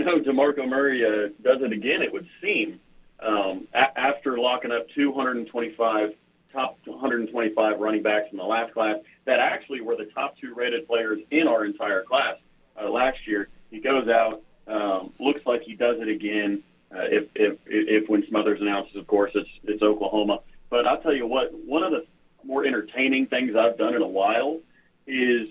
know, 0.07 0.19
DeMarco 0.19 0.67
Murray 0.67 1.05
uh, 1.05 1.29
does 1.41 1.61
it 1.61 1.71
again, 1.71 2.01
it 2.01 2.11
would 2.11 2.27
seem, 2.41 2.79
um, 3.19 3.67
a- 3.73 3.99
after 3.99 4.37
locking 4.37 4.71
up 4.71 4.89
225 4.89 6.13
top 6.53 6.77
125 6.85 7.79
running 7.79 8.01
backs 8.01 8.29
in 8.31 8.37
the 8.37 8.43
last 8.43 8.73
class 8.73 8.97
that 9.25 9.39
actually 9.39 9.81
were 9.81 9.95
the 9.95 10.05
top 10.05 10.37
two 10.39 10.53
rated 10.55 10.87
players 10.87 11.19
in 11.29 11.47
our 11.47 11.65
entire 11.65 12.03
class 12.03 12.37
uh, 12.81 12.89
last 12.89 13.27
year. 13.27 13.49
He 13.69 13.79
goes 13.79 14.07
out, 14.07 14.41
um, 14.67 15.13
looks 15.19 15.45
like 15.45 15.61
he 15.63 15.75
does 15.75 15.99
it 15.99 16.07
again. 16.07 16.63
Uh, 16.89 17.01
if, 17.01 17.25
if 17.35 17.57
if 17.65 18.07
when 18.07 18.25
Smothers 18.27 18.61
announces, 18.61 18.95
of 18.95 19.07
course, 19.07 19.31
it's 19.35 19.49
it's 19.65 19.81
Oklahoma. 19.81 20.39
But 20.69 20.87
I'll 20.87 21.01
tell 21.01 21.13
you 21.13 21.27
what, 21.27 21.53
one 21.53 21.83
of 21.83 21.91
the 21.91 22.05
more 22.45 22.65
entertaining 22.65 23.27
things 23.27 23.57
I've 23.57 23.77
done 23.77 23.93
in 23.93 24.01
a 24.01 24.07
while 24.07 24.59
is, 25.05 25.49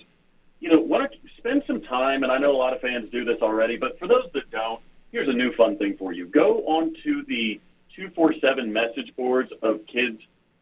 you 0.66 0.72
know, 0.72 0.80
want 0.80 1.12
to 1.12 1.18
spend 1.38 1.62
some 1.64 1.80
time, 1.80 2.24
and 2.24 2.32
I 2.32 2.38
know 2.38 2.50
a 2.50 2.58
lot 2.58 2.72
of 2.72 2.80
fans 2.80 3.08
do 3.12 3.24
this 3.24 3.40
already, 3.40 3.76
but 3.76 4.00
for 4.00 4.08
those 4.08 4.28
that 4.34 4.50
don't, 4.50 4.80
here's 5.12 5.28
a 5.28 5.32
new 5.32 5.52
fun 5.52 5.78
thing 5.78 5.96
for 5.96 6.12
you. 6.12 6.26
Go 6.26 6.66
onto 6.66 7.24
the 7.24 7.60
247 7.94 8.72
message 8.72 9.14
boards 9.14 9.52
of 9.62 9.86
kids 9.86 10.20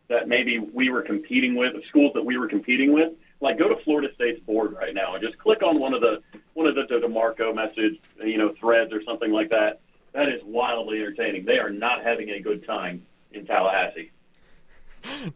that 0.08 0.28
maybe 0.28 0.58
we 0.58 0.90
were 0.90 1.00
competing 1.00 1.54
with, 1.54 1.82
schools 1.86 2.12
that 2.12 2.22
we 2.22 2.36
were 2.36 2.48
competing 2.48 2.92
with. 2.92 3.14
Like 3.40 3.58
go 3.58 3.66
to 3.66 3.82
Florida 3.82 4.12
State's 4.14 4.40
board 4.40 4.74
right 4.74 4.94
now 4.94 5.14
and 5.14 5.24
just 5.24 5.38
click 5.38 5.62
on 5.62 5.80
one 5.80 5.94
of 5.94 6.02
the 6.02 6.22
one 6.52 6.66
of 6.66 6.74
the, 6.74 6.82
the 6.82 6.96
DeMarco 6.96 7.54
message, 7.54 7.98
you 8.22 8.36
know, 8.36 8.54
threads 8.60 8.92
or 8.92 9.02
something 9.04 9.32
like 9.32 9.48
that. 9.48 9.80
That 10.12 10.28
is 10.28 10.42
wildly 10.44 11.00
entertaining. 11.00 11.46
They 11.46 11.58
are 11.58 11.70
not 11.70 12.02
having 12.02 12.28
a 12.28 12.40
good 12.40 12.66
time 12.66 13.06
in 13.32 13.46
Tallahassee. 13.46 14.10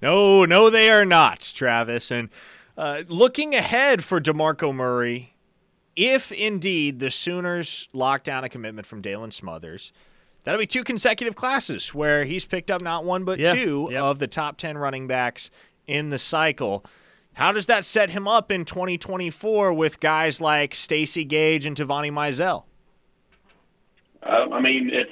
No, 0.00 0.46
no, 0.46 0.70
they 0.70 0.90
are 0.90 1.04
not, 1.04 1.40
Travis. 1.40 2.10
And 2.10 2.30
uh, 2.78 3.02
looking 3.08 3.56
ahead 3.56 4.04
for 4.04 4.20
DeMarco 4.20 4.72
Murray, 4.72 5.34
if 5.96 6.30
indeed 6.30 7.00
the 7.00 7.10
Sooners 7.10 7.88
lock 7.92 8.22
down 8.22 8.44
a 8.44 8.48
commitment 8.48 8.86
from 8.86 9.02
Daylan 9.02 9.32
Smothers, 9.32 9.92
that'll 10.44 10.60
be 10.60 10.66
two 10.66 10.84
consecutive 10.84 11.34
classes 11.34 11.92
where 11.92 12.24
he's 12.24 12.44
picked 12.44 12.70
up 12.70 12.80
not 12.80 13.04
one 13.04 13.24
but 13.24 13.40
yeah, 13.40 13.52
two 13.52 13.88
yep. 13.90 14.00
of 14.00 14.20
the 14.20 14.28
top 14.28 14.58
10 14.58 14.78
running 14.78 15.08
backs 15.08 15.50
in 15.88 16.10
the 16.10 16.18
cycle. 16.18 16.84
How 17.32 17.50
does 17.50 17.66
that 17.66 17.84
set 17.84 18.10
him 18.10 18.28
up 18.28 18.52
in 18.52 18.64
2024 18.64 19.72
with 19.72 19.98
guys 19.98 20.40
like 20.40 20.72
Stacy 20.76 21.24
Gage 21.24 21.66
and 21.66 21.76
Tavani 21.76 22.12
Mizell? 22.12 22.62
Um, 24.22 24.52
I 24.52 24.60
mean, 24.60 24.90
it's. 24.92 25.10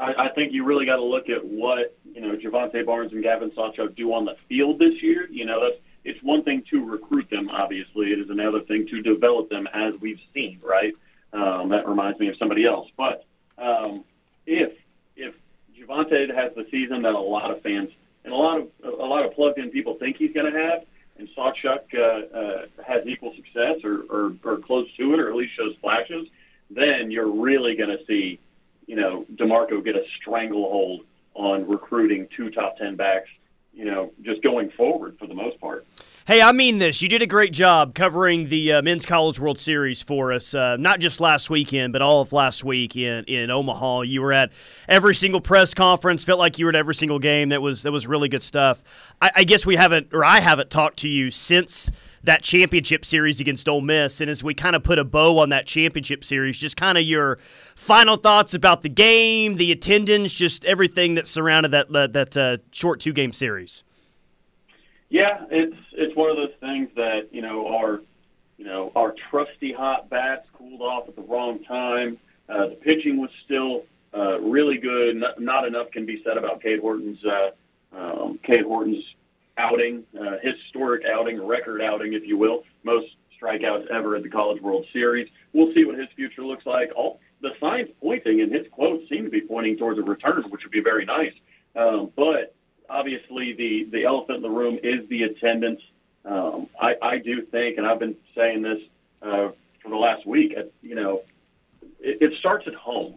I, 0.00 0.14
I 0.24 0.28
think 0.30 0.52
you 0.52 0.64
really 0.64 0.86
got 0.86 0.96
to 0.96 1.04
look 1.04 1.28
at 1.28 1.44
what 1.44 1.96
you 2.14 2.22
know 2.22 2.34
Jovantae 2.36 2.84
Barnes 2.84 3.12
and 3.12 3.22
Gavin 3.22 3.50
Sawchuk 3.50 3.94
do 3.94 4.12
on 4.14 4.24
the 4.24 4.36
field 4.48 4.78
this 4.78 5.02
year. 5.02 5.28
You 5.30 5.44
know, 5.44 5.60
that's 5.62 5.78
it's 6.04 6.22
one 6.22 6.42
thing 6.42 6.64
to 6.70 6.84
recruit 6.84 7.30
them. 7.30 7.48
Obviously, 7.48 8.12
it 8.12 8.18
is 8.18 8.30
another 8.30 8.60
thing 8.60 8.86
to 8.88 9.02
develop 9.02 9.48
them, 9.50 9.68
as 9.72 9.94
we've 10.00 10.20
seen. 10.34 10.60
Right? 10.62 10.94
Um, 11.32 11.70
that 11.70 11.88
reminds 11.88 12.18
me 12.18 12.28
of 12.28 12.36
somebody 12.36 12.66
else. 12.66 12.88
But 12.96 13.24
um, 13.58 14.04
if 14.46 14.72
if 15.16 15.34
Jovantae 15.78 16.34
has 16.34 16.54
the 16.54 16.66
season 16.70 17.02
that 17.02 17.14
a 17.14 17.18
lot 17.18 17.50
of 17.50 17.62
fans 17.62 17.90
and 18.24 18.32
a 18.32 18.36
lot 18.36 18.60
of 18.60 18.68
a 18.84 19.04
lot 19.04 19.24
of 19.24 19.34
plugged 19.34 19.58
in 19.58 19.70
people 19.70 19.94
think 19.94 20.16
he's 20.16 20.32
going 20.32 20.52
to 20.52 20.58
have, 20.58 20.84
and 21.18 21.28
Sawchuk 21.36 21.94
uh, 21.94 22.36
uh, 22.36 22.66
has 22.84 23.06
equal 23.06 23.34
success 23.34 23.78
or, 23.84 24.02
or, 24.10 24.32
or 24.44 24.58
close 24.58 24.88
to 24.96 25.14
it, 25.14 25.20
or 25.20 25.28
at 25.28 25.36
least 25.36 25.54
shows 25.54 25.74
flashes, 25.80 26.28
then 26.70 27.10
you're 27.10 27.30
really 27.30 27.76
going 27.76 27.96
to 27.96 28.04
see, 28.06 28.38
you 28.86 28.96
know, 28.96 29.26
DeMarco 29.34 29.84
get 29.84 29.96
a 29.96 30.04
stranglehold 30.16 31.04
on 31.34 31.66
recruiting 31.68 32.28
two 32.36 32.50
top 32.50 32.76
10 32.78 32.96
backs, 32.96 33.28
you 33.72 33.84
know, 33.84 34.12
just 34.22 34.42
going 34.42 34.70
forward 34.70 35.18
for 35.18 35.26
the 35.26 35.34
most 35.34 35.60
part. 35.60 35.86
Hey, 36.24 36.40
I 36.40 36.52
mean 36.52 36.78
this. 36.78 37.02
You 37.02 37.08
did 37.08 37.20
a 37.20 37.26
great 37.26 37.52
job 37.52 37.96
covering 37.96 38.48
the 38.48 38.74
uh, 38.74 38.82
Men's 38.82 39.04
College 39.04 39.40
World 39.40 39.58
Series 39.58 40.02
for 40.02 40.32
us, 40.32 40.54
uh, 40.54 40.76
not 40.76 41.00
just 41.00 41.20
last 41.20 41.50
weekend, 41.50 41.92
but 41.92 42.00
all 42.00 42.20
of 42.20 42.32
last 42.32 42.62
week 42.62 42.94
in, 42.94 43.24
in 43.24 43.50
Omaha. 43.50 44.02
You 44.02 44.22
were 44.22 44.32
at 44.32 44.52
every 44.88 45.16
single 45.16 45.40
press 45.40 45.74
conference, 45.74 46.22
felt 46.22 46.38
like 46.38 46.60
you 46.60 46.66
were 46.66 46.70
at 46.70 46.76
every 46.76 46.94
single 46.94 47.18
game. 47.18 47.48
That 47.48 47.60
was 47.60 47.82
that 47.82 47.90
was 47.90 48.06
really 48.06 48.28
good 48.28 48.44
stuff. 48.44 48.84
I, 49.20 49.32
I 49.36 49.44
guess 49.44 49.66
we 49.66 49.74
haven't, 49.74 50.08
or 50.12 50.24
I 50.24 50.38
haven't 50.38 50.70
talked 50.70 50.98
to 50.98 51.08
you 51.08 51.32
since 51.32 51.90
that 52.24 52.42
championship 52.42 53.04
series 53.04 53.40
against 53.40 53.68
Ole 53.68 53.80
Miss. 53.80 54.20
And 54.20 54.30
as 54.30 54.44
we 54.44 54.54
kind 54.54 54.76
of 54.76 54.82
put 54.82 54.98
a 54.98 55.04
bow 55.04 55.38
on 55.38 55.48
that 55.50 55.66
championship 55.66 56.24
series, 56.24 56.58
just 56.58 56.76
kind 56.76 56.96
of 56.96 57.04
your 57.04 57.38
final 57.74 58.16
thoughts 58.16 58.54
about 58.54 58.82
the 58.82 58.88
game, 58.88 59.56
the 59.56 59.72
attendance, 59.72 60.32
just 60.32 60.64
everything 60.64 61.14
that 61.14 61.26
surrounded 61.26 61.70
that 61.72 61.92
that, 62.12 62.36
uh, 62.36 62.56
short 62.70 63.00
two 63.00 63.12
game 63.12 63.32
series. 63.32 63.82
Yeah, 65.08 65.44
it's 65.50 65.76
it's 65.92 66.16
one 66.16 66.30
of 66.30 66.36
those 66.36 66.54
things 66.60 66.88
that 66.96 67.28
you 67.32 67.42
know 67.42 67.66
our 67.68 68.00
you 68.56 68.64
know 68.64 68.92
our 68.96 69.14
trusty 69.30 69.72
hot 69.72 70.08
bats 70.08 70.46
cooled 70.54 70.80
off 70.80 71.08
at 71.08 71.16
the 71.16 71.22
wrong 71.22 71.62
time. 71.64 72.18
Uh, 72.48 72.68
the 72.68 72.76
pitching 72.76 73.20
was 73.20 73.30
still 73.44 73.84
uh, 74.14 74.40
really 74.40 74.78
good. 74.78 75.16
Not, 75.16 75.40
not 75.40 75.66
enough 75.66 75.90
can 75.90 76.06
be 76.06 76.22
said 76.22 76.36
about 76.36 76.62
Cade 76.62 76.80
Horton's 76.80 77.24
uh, 77.24 77.50
um, 77.94 78.38
Horton's 78.46 79.04
outing, 79.56 80.04
uh, 80.18 80.38
historic 80.42 81.04
outing, 81.04 81.44
record 81.44 81.82
outing, 81.82 82.14
if 82.14 82.26
you 82.26 82.36
will, 82.36 82.64
most 82.82 83.08
strikeouts 83.40 83.86
ever 83.88 84.16
at 84.16 84.22
the 84.22 84.28
College 84.28 84.62
World 84.62 84.86
Series. 84.92 85.28
We'll 85.52 85.72
see 85.74 85.84
what 85.84 85.98
his 85.98 86.08
future 86.14 86.42
looks 86.42 86.66
like. 86.66 86.92
All 86.94 87.20
the 87.40 87.52
signs 87.60 87.90
pointing, 88.00 88.40
and 88.40 88.52
his 88.52 88.66
quotes 88.70 89.08
seem 89.08 89.24
to 89.24 89.30
be 89.30 89.40
pointing 89.40 89.76
towards 89.76 89.98
a 89.98 90.02
return, 90.02 90.44
which 90.48 90.62
would 90.64 90.72
be 90.72 90.80
very 90.80 91.04
nice. 91.04 91.32
Um, 91.74 92.12
but 92.14 92.54
obviously 92.88 93.52
the 93.54 93.84
the 93.84 94.04
elephant 94.04 94.36
in 94.36 94.42
the 94.42 94.50
room 94.50 94.78
is 94.82 95.08
the 95.08 95.24
attendance. 95.24 95.80
Um, 96.24 96.68
I, 96.80 96.96
I 97.02 97.18
do 97.18 97.42
think, 97.42 97.78
and 97.78 97.86
I've 97.86 97.98
been 97.98 98.16
saying 98.36 98.62
this 98.62 98.80
uh, 99.22 99.48
for 99.82 99.88
the 99.88 99.96
last 99.96 100.26
week. 100.26 100.56
You 100.82 100.94
know, 100.94 101.22
it, 102.00 102.18
it 102.20 102.38
starts 102.38 102.66
at 102.68 102.74
home. 102.74 103.16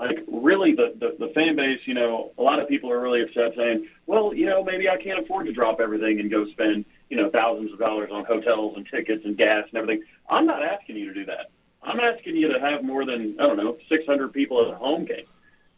Like 0.00 0.24
really, 0.26 0.74
the, 0.74 0.94
the 0.98 1.26
the 1.26 1.32
fan 1.34 1.56
base. 1.56 1.80
You 1.84 1.94
know, 1.94 2.32
a 2.38 2.42
lot 2.42 2.58
of 2.58 2.68
people 2.68 2.90
are 2.90 2.98
really 2.98 3.22
upset, 3.22 3.54
saying, 3.54 3.86
"Well, 4.06 4.34
you 4.34 4.46
know, 4.46 4.64
maybe 4.64 4.88
I 4.88 4.96
can't 4.96 5.18
afford 5.18 5.46
to 5.46 5.52
drop 5.52 5.78
everything 5.78 6.18
and 6.20 6.30
go 6.30 6.46
spend 6.48 6.86
you 7.10 7.16
know 7.16 7.28
thousands 7.30 7.72
of 7.72 7.78
dollars 7.78 8.10
on 8.10 8.24
hotels 8.24 8.76
and 8.76 8.86
tickets 8.88 9.24
and 9.24 9.36
gas 9.36 9.66
and 9.68 9.74
everything." 9.74 10.04
I'm 10.28 10.46
not 10.46 10.62
asking 10.62 10.96
you 10.96 11.12
to 11.12 11.14
do 11.14 11.26
that. 11.26 11.50
I'm 11.82 12.00
asking 12.00 12.36
you 12.36 12.52
to 12.52 12.60
have 12.60 12.82
more 12.82 13.04
than 13.04 13.36
I 13.38 13.46
don't 13.46 13.58
know 13.58 13.76
600 13.88 14.32
people 14.32 14.62
at 14.66 14.72
a 14.72 14.76
home 14.76 15.04
game. 15.04 15.26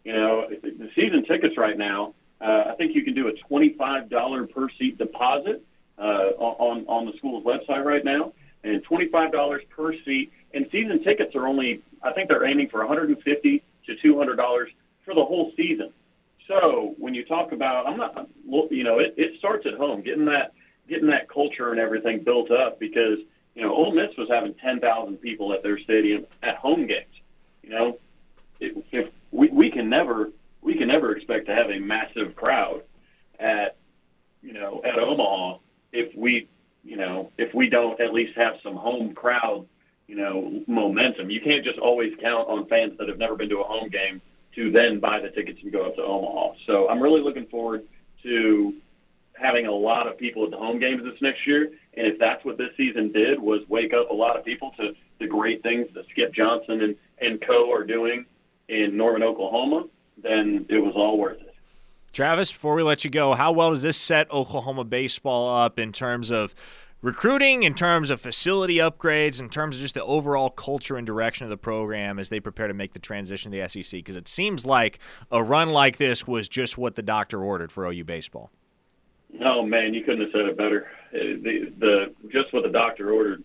You 0.05 0.13
know, 0.13 0.49
the 0.49 0.91
season 0.95 1.25
tickets 1.25 1.57
right 1.57 1.77
now 1.77 2.15
uh, 2.43 2.65
I 2.71 2.75
think 2.75 2.95
you 2.95 3.05
can 3.05 3.15
do 3.15 3.29
a 3.29 3.33
$25 3.33 4.51
per 4.51 4.69
seat 4.71 4.99
deposit 4.99 5.65
uh, 5.97 6.31
on 6.39 6.85
on 6.89 7.07
the 7.07 7.13
school's 7.17 7.45
website 7.45 7.85
right 7.85 8.05
now, 8.05 8.33
and 8.65 8.85
$25 8.85 9.69
per 9.71 9.95
seat. 10.05 10.33
And 10.53 10.67
season 10.71 11.03
tickets 11.03 11.35
are 11.35 11.47
only, 11.47 11.83
I 12.03 12.13
think 12.13 12.29
they're 12.29 12.45
aiming 12.45 12.69
for 12.69 12.81
150 12.81 13.63
to 13.97 14.15
$200 14.15 14.67
for 15.05 15.15
the 15.15 15.25
whole 15.25 15.53
season. 15.57 15.93
So 16.49 16.95
when 16.99 17.15
you 17.15 17.25
talk 17.25 17.53
about, 17.53 17.87
I'm 17.87 17.97
not, 17.97 18.29
you 18.71 18.85
know, 18.85 18.99
it, 18.99 19.15
it 19.17 19.39
starts 19.39 19.67
at 19.67 19.75
home, 19.75 20.03
getting 20.03 20.27
that 20.27 20.53
getting 20.89 21.09
that 21.09 21.29
culture 21.29 21.71
and 21.71 21.81
everything 21.81 22.23
built 22.23 22.51
up 22.51 22.79
because 22.79 23.19
you 23.55 23.63
know 23.63 23.73
Ole 23.75 23.93
Miss 23.93 24.17
was 24.17 24.29
having 24.29 24.55
10,000 24.55 25.17
people 25.19 25.53
at 25.53 25.63
their 25.63 25.79
stadium 25.79 26.27
at 26.43 26.57
home 26.57 26.87
games. 26.87 27.15
You 27.63 27.71
know, 27.71 27.99
if, 28.61 28.77
if 28.91 29.11
we 29.31 29.49
we 29.49 29.71
can 29.71 29.89
never 29.89 30.33
we 30.61 30.75
can 30.75 30.89
never 30.89 31.15
expect 31.15 31.47
to 31.47 31.55
have 31.55 31.71
a 31.71 31.79
massive 31.79 32.35
crowd 32.35 32.83
at 33.39 33.77
you 34.43 34.53
know 34.53 34.83
at 34.85 34.99
Omaha 34.99 35.59
if 35.93 36.15
we 36.15 36.49
you 36.85 36.97
know 36.97 37.31
if 37.39 37.55
we 37.55 37.69
don't 37.69 38.01
at 38.01 38.13
least 38.13 38.37
have 38.37 38.55
some 38.63 38.77
home 38.77 39.15
crowd 39.15 39.67
you 40.07 40.17
know 40.17 40.63
momentum. 40.67 41.31
You 41.31 41.41
can't 41.41 41.65
just 41.65 41.79
always 41.79 42.15
count 42.21 42.49
on 42.49 42.67
fans 42.67 42.99
that 42.99 43.09
have 43.09 43.19
never 43.19 43.37
been 43.37 43.49
to 43.51 43.61
a 43.61 43.65
home 43.65 43.89
game 43.89 44.21
to 44.55 44.71
then 44.71 45.01
buy 45.01 45.21
the 45.21 45.31
tickets 45.31 45.61
and 45.63 45.73
go 45.73 45.87
up 45.87 45.97
to 45.97 46.03
Omaha. 46.03 46.55
So 46.67 46.89
I'm 46.89 47.01
really 47.01 47.23
looking 47.23 47.47
forward 47.47 47.85
to 48.23 48.75
having 49.33 49.67
a 49.67 49.73
lot 49.73 50.07
of 50.07 50.19
people 50.19 50.45
at 50.45 50.51
the 50.51 50.57
home 50.57 50.79
games 50.79 51.03
this 51.03 51.21
next 51.21 51.47
year. 51.47 51.71
And 51.95 52.07
if 52.07 52.19
that's 52.19 52.45
what 52.45 52.59
this 52.59 52.71
season 52.77 53.13
did 53.13 53.41
was 53.41 53.67
wake 53.69 53.93
up 53.93 54.11
a 54.11 54.15
lot 54.15 54.37
of 54.39 54.45
people 54.45 54.73
to 54.79 54.95
the 55.19 55.27
great 55.27 55.63
things 55.63 55.89
that 55.95 56.09
Skip 56.11 56.35
Johnson 56.35 56.83
and, 56.83 56.97
and 57.19 57.41
co 57.41 57.73
are 57.73 57.85
doing 57.85 58.27
in 58.69 58.97
Norman, 58.97 59.23
Oklahoma, 59.23 59.87
then 60.23 60.67
it 60.69 60.79
was 60.79 60.95
all 60.95 61.19
worth 61.19 61.41
it. 61.41 61.55
Travis, 62.13 62.53
before 62.53 62.75
we 62.75 62.83
let 62.83 63.05
you 63.05 63.11
go, 63.11 63.33
how 63.33 63.53
well 63.53 63.71
does 63.71 63.83
this 63.83 63.97
set 63.97 64.31
Oklahoma 64.31 64.85
baseball 64.85 65.49
up 65.49 65.79
in 65.79 65.93
terms 65.93 66.31
of 66.31 66.55
recruiting, 67.03 67.65
in 67.65 67.75
terms 67.75 68.11
of 68.11 68.21
facility 68.21 68.77
upgrades, 68.77 69.41
in 69.41 69.49
terms 69.49 69.77
of 69.77 69.83
just 69.83 69.95
the 69.95 70.05
overall 70.05 70.49
culture 70.49 70.97
and 70.97 71.07
direction 71.07 71.45
of 71.45 71.51
the 71.51 71.57
program 71.57 72.19
as 72.19 72.29
they 72.29 72.41
prepare 72.41 72.69
to 72.69 72.75
make 72.75 72.95
the 72.95 72.99
transition 72.99 73.53
to 73.53 73.59
the 73.59 73.69
SEC? 73.69 73.99
Because 73.99 74.17
it 74.17 74.29
seems 74.29 74.65
like 74.65 74.99
a 75.31 75.43
run 75.43 75.71
like 75.71 75.99
this 75.99 76.27
was 76.27 76.49
just 76.49 76.79
what 76.79 76.95
the 76.95 77.03
doctor 77.03 77.43
ordered 77.43 77.71
for 77.71 77.87
OU 77.87 78.05
baseball. 78.05 78.51
No, 79.33 79.65
man, 79.65 79.95
you 79.95 80.03
couldn't 80.03 80.23
have 80.23 80.31
said 80.33 80.47
it 80.47 80.57
better. 80.57 80.89
Uh, 81.15 81.19
the, 81.43 81.73
the 81.79 82.15
just 82.29 82.53
what 82.53 82.63
the 82.63 82.71
doctor 82.71 83.13
ordered, 83.13 83.43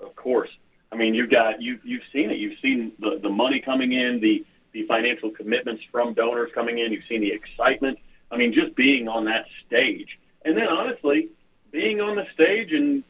of 0.00 0.14
course. 0.14 0.50
I 0.90 0.96
mean, 0.96 1.14
you've 1.14 1.30
got 1.30 1.60
you've 1.60 1.80
you've 1.84 2.02
seen 2.12 2.30
it. 2.30 2.36
You've 2.36 2.58
seen 2.60 2.92
the 3.00 3.18
the 3.22 3.30
money 3.30 3.60
coming 3.60 3.92
in, 3.92 4.20
the 4.20 4.44
the 4.72 4.86
financial 4.86 5.30
commitments 5.30 5.82
from 5.90 6.12
donors 6.14 6.50
coming 6.54 6.78
in. 6.78 6.92
You've 6.92 7.04
seen 7.08 7.22
the 7.22 7.32
excitement. 7.32 7.98
I 8.30 8.36
mean, 8.36 8.52
just 8.52 8.74
being 8.74 9.08
on 9.08 9.24
that 9.26 9.46
stage. 9.66 10.18
And 10.44 10.56
then 10.56 10.68
honestly, 10.68 11.28
being 11.72 12.00
on 12.00 12.16
the 12.16 12.26
stage 12.32 12.72
and 12.72 13.02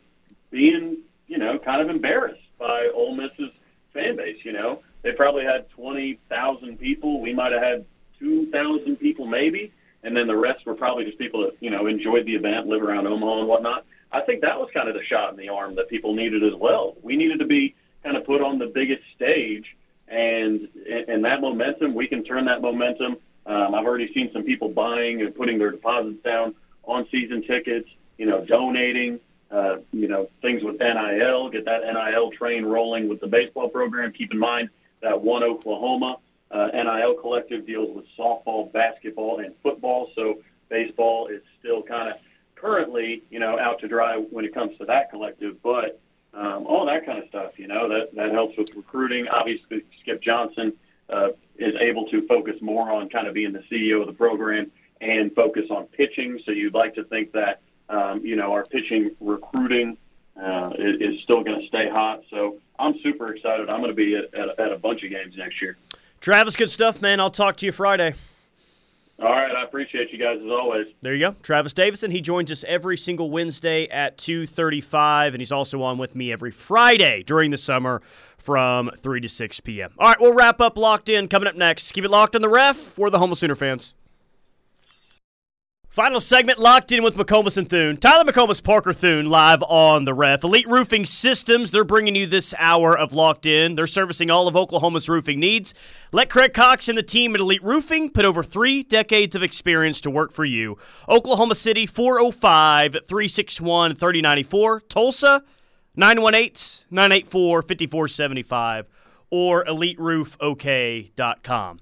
being, 0.50 0.98
you 1.26 1.38
know, 1.38 1.58
kind 1.58 1.82
of 1.82 1.90
embarrassed 1.90 2.40
by 2.58 2.88
Ole 2.94 3.14
Miss's 3.14 3.50
fan 3.92 4.16
base, 4.16 4.38
you 4.44 4.52
know. 4.52 4.80
They 5.02 5.12
probably 5.12 5.44
had 5.44 5.68
20,000 5.70 6.78
people. 6.78 7.20
We 7.20 7.34
might 7.34 7.52
have 7.52 7.62
had 7.62 7.84
2,000 8.20 8.96
people 8.96 9.26
maybe. 9.26 9.72
And 10.04 10.16
then 10.16 10.26
the 10.26 10.36
rest 10.36 10.64
were 10.64 10.74
probably 10.74 11.04
just 11.04 11.18
people 11.18 11.42
that, 11.42 11.56
you 11.60 11.70
know, 11.70 11.86
enjoyed 11.86 12.24
the 12.24 12.34
event, 12.34 12.66
live 12.66 12.82
around 12.82 13.06
Omaha 13.06 13.40
and 13.40 13.48
whatnot. 13.48 13.84
I 14.10 14.20
think 14.20 14.40
that 14.42 14.58
was 14.58 14.70
kind 14.72 14.88
of 14.88 14.94
the 14.94 15.04
shot 15.04 15.30
in 15.30 15.36
the 15.36 15.48
arm 15.48 15.74
that 15.76 15.88
people 15.88 16.14
needed 16.14 16.42
as 16.42 16.54
well. 16.54 16.96
We 17.02 17.16
needed 17.16 17.40
to 17.40 17.46
be 17.46 17.74
kind 18.02 18.16
of 18.16 18.24
put 18.24 18.40
on 18.40 18.58
the 18.58 18.66
biggest 18.66 19.02
stage 19.14 19.76
and 20.12 20.68
and 21.08 21.24
that 21.24 21.40
momentum, 21.40 21.94
we 21.94 22.06
can 22.06 22.22
turn 22.22 22.44
that 22.44 22.60
momentum. 22.60 23.16
Um, 23.46 23.74
I've 23.74 23.86
already 23.86 24.12
seen 24.12 24.30
some 24.32 24.44
people 24.44 24.68
buying 24.68 25.22
and 25.22 25.34
putting 25.34 25.58
their 25.58 25.70
deposits 25.70 26.22
down 26.22 26.54
on 26.84 27.08
season 27.10 27.42
tickets. 27.42 27.88
You 28.22 28.28
know, 28.28 28.44
donating. 28.44 29.18
Uh, 29.50 29.78
you 29.92 30.06
know, 30.06 30.30
things 30.42 30.62
with 30.62 30.78
NIL, 30.78 31.50
get 31.50 31.64
that 31.64 31.82
NIL 31.82 32.30
train 32.30 32.64
rolling 32.64 33.08
with 33.08 33.20
the 33.20 33.26
baseball 33.26 33.68
program. 33.68 34.12
Keep 34.12 34.32
in 34.32 34.38
mind 34.38 34.70
that 35.00 35.20
one 35.20 35.42
Oklahoma 35.42 36.18
uh, 36.52 36.68
NIL 36.72 37.14
collective 37.14 37.66
deals 37.66 37.94
with 37.96 38.04
softball, 38.16 38.72
basketball, 38.72 39.40
and 39.40 39.54
football. 39.60 40.10
So 40.14 40.38
baseball 40.68 41.26
is 41.26 41.42
still 41.58 41.82
kind 41.82 42.10
of 42.10 42.16
currently, 42.54 43.24
you 43.28 43.40
know, 43.40 43.58
out 43.58 43.80
to 43.80 43.88
dry 43.88 44.18
when 44.18 44.44
it 44.44 44.54
comes 44.54 44.78
to 44.78 44.84
that 44.84 45.10
collective. 45.10 45.60
But 45.60 46.00
um, 46.32 46.64
all 46.64 46.86
that 46.86 47.04
kind 47.04 47.20
of 47.20 47.28
stuff, 47.28 47.58
you 47.58 47.66
know, 47.66 47.88
that 47.88 48.14
that 48.14 48.30
helps 48.30 48.56
with 48.56 48.72
recruiting. 48.76 49.26
Obviously, 49.26 49.82
Skip 50.00 50.22
Johnson 50.22 50.74
uh, 51.08 51.30
is 51.56 51.74
able 51.80 52.06
to 52.10 52.24
focus 52.28 52.62
more 52.62 52.88
on 52.88 53.08
kind 53.08 53.26
of 53.26 53.34
being 53.34 53.52
the 53.52 53.64
CEO 53.70 54.00
of 54.00 54.06
the 54.06 54.12
program 54.12 54.70
and 55.00 55.34
focus 55.34 55.66
on 55.70 55.86
pitching. 55.86 56.40
So 56.46 56.52
you'd 56.52 56.74
like 56.74 56.94
to 56.94 57.04
think 57.04 57.32
that, 57.32 57.60
um, 57.92 58.26
you 58.26 58.34
know, 58.34 58.52
our 58.52 58.64
pitching 58.64 59.12
recruiting 59.20 59.96
uh, 60.42 60.70
is, 60.78 61.00
is 61.00 61.22
still 61.22 61.44
going 61.44 61.60
to 61.60 61.66
stay 61.68 61.88
hot. 61.88 62.22
So 62.30 62.58
I'm 62.78 62.94
super 63.02 63.32
excited. 63.34 63.68
I'm 63.70 63.80
going 63.80 63.90
to 63.90 63.94
be 63.94 64.16
at, 64.16 64.34
at, 64.34 64.58
at 64.58 64.72
a 64.72 64.78
bunch 64.78 65.04
of 65.04 65.10
games 65.10 65.34
next 65.36 65.62
year. 65.62 65.76
Travis, 66.20 66.56
good 66.56 66.70
stuff, 66.70 67.00
man. 67.02 67.20
I'll 67.20 67.30
talk 67.30 67.56
to 67.56 67.66
you 67.66 67.72
Friday. 67.72 68.14
All 69.18 69.30
right, 69.30 69.54
I 69.54 69.62
appreciate 69.62 70.10
you 70.10 70.18
guys 70.18 70.40
as 70.44 70.50
always. 70.50 70.86
There 71.00 71.14
you 71.14 71.30
go, 71.30 71.36
Travis 71.42 71.72
Davison. 71.72 72.10
He 72.10 72.20
joins 72.20 72.50
us 72.50 72.64
every 72.66 72.96
single 72.96 73.30
Wednesday 73.30 73.86
at 73.86 74.18
two 74.18 74.46
thirty-five, 74.46 75.34
and 75.34 75.40
he's 75.40 75.52
also 75.52 75.80
on 75.82 75.96
with 75.98 76.16
me 76.16 76.32
every 76.32 76.50
Friday 76.50 77.22
during 77.22 77.50
the 77.52 77.58
summer 77.58 78.02
from 78.36 78.90
three 78.96 79.20
to 79.20 79.28
six 79.28 79.60
p.m. 79.60 79.92
All 79.98 80.08
right, 80.08 80.20
we'll 80.20 80.32
wrap 80.32 80.60
up 80.60 80.76
locked 80.76 81.08
in. 81.08 81.28
Coming 81.28 81.46
up 81.46 81.54
next, 81.54 81.92
keep 81.92 82.04
it 82.04 82.10
locked 82.10 82.34
on 82.34 82.42
the 82.42 82.48
ref 82.48 82.76
for 82.76 83.10
the 83.10 83.20
Homo 83.20 83.34
Sooner 83.34 83.54
fans. 83.54 83.94
Final 85.92 86.20
segment 86.20 86.58
locked 86.58 86.90
in 86.90 87.02
with 87.02 87.16
McComas 87.16 87.58
and 87.58 87.68
Thune. 87.68 87.98
Tyler 87.98 88.24
McComas, 88.24 88.62
Parker 88.62 88.94
Thune, 88.94 89.26
live 89.26 89.62
on 89.64 90.06
the 90.06 90.14
ref. 90.14 90.42
Elite 90.42 90.66
Roofing 90.66 91.04
Systems, 91.04 91.70
they're 91.70 91.84
bringing 91.84 92.14
you 92.14 92.26
this 92.26 92.54
hour 92.58 92.96
of 92.96 93.12
Locked 93.12 93.44
In. 93.44 93.74
They're 93.74 93.86
servicing 93.86 94.30
all 94.30 94.48
of 94.48 94.56
Oklahoma's 94.56 95.10
roofing 95.10 95.38
needs. 95.38 95.74
Let 96.10 96.30
Craig 96.30 96.54
Cox 96.54 96.88
and 96.88 96.96
the 96.96 97.02
team 97.02 97.34
at 97.34 97.42
Elite 97.42 97.62
Roofing 97.62 98.08
put 98.08 98.24
over 98.24 98.42
three 98.42 98.82
decades 98.82 99.36
of 99.36 99.42
experience 99.42 100.00
to 100.00 100.08
work 100.08 100.32
for 100.32 100.46
you. 100.46 100.78
Oklahoma 101.10 101.54
City, 101.54 101.84
405 101.84 102.92
361 103.06 103.94
3094. 103.94 104.80
Tulsa, 104.88 105.44
918 105.94 106.86
984 106.90 107.60
5475. 107.60 108.86
Or 109.28 109.62
EliteRoofOK.com. 109.66 111.80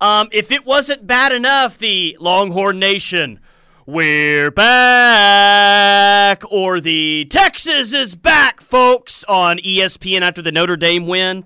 Um, 0.00 0.28
if 0.32 0.50
it 0.50 0.64
wasn't 0.64 1.06
bad 1.06 1.30
enough, 1.30 1.76
the 1.76 2.16
Longhorn 2.20 2.78
Nation, 2.78 3.38
we're 3.84 4.50
back, 4.50 6.42
or 6.50 6.80
the 6.80 7.26
Texas 7.28 7.92
is 7.92 8.14
back, 8.14 8.62
folks, 8.62 9.24
on 9.24 9.58
ESPN 9.58 10.22
after 10.22 10.40
the 10.40 10.52
Notre 10.52 10.76
Dame 10.78 11.06
win. 11.06 11.44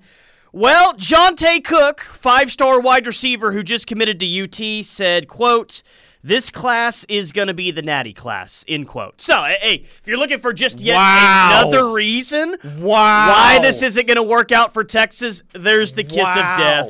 Well, 0.53 0.93
Johntay 0.93 1.65
Cook, 1.65 1.99
five-star 1.99 2.79
wide 2.79 3.05
receiver 3.07 3.51
who 3.51 3.61
just 3.61 3.87
committed 3.87 4.21
to 4.21 4.25
UT, 4.43 4.85
said, 4.85 5.27
quote, 5.27 5.83
this 6.23 6.49
class 6.49 7.05
is 7.09 7.33
going 7.33 7.49
to 7.49 7.53
be 7.53 7.71
the 7.71 7.81
natty 7.81 8.13
class, 8.13 8.63
end 8.69 8.87
quote. 8.87 9.19
So, 9.19 9.35
hey, 9.43 9.83
if 9.83 10.01
you're 10.05 10.17
looking 10.17 10.39
for 10.39 10.53
just 10.53 10.79
yet 10.79 10.95
Wow. 10.95 11.61
another 11.61 11.91
reason 11.91 12.55
Wow. 12.79 13.27
why 13.29 13.59
this 13.61 13.83
isn't 13.83 14.07
going 14.07 14.15
to 14.15 14.23
work 14.23 14.53
out 14.53 14.73
for 14.73 14.85
Texas, 14.85 15.43
there's 15.53 15.93
the 15.93 16.05
kiss 16.05 16.23
Wow. 16.23 16.53
of 16.53 16.57
death. 16.57 16.89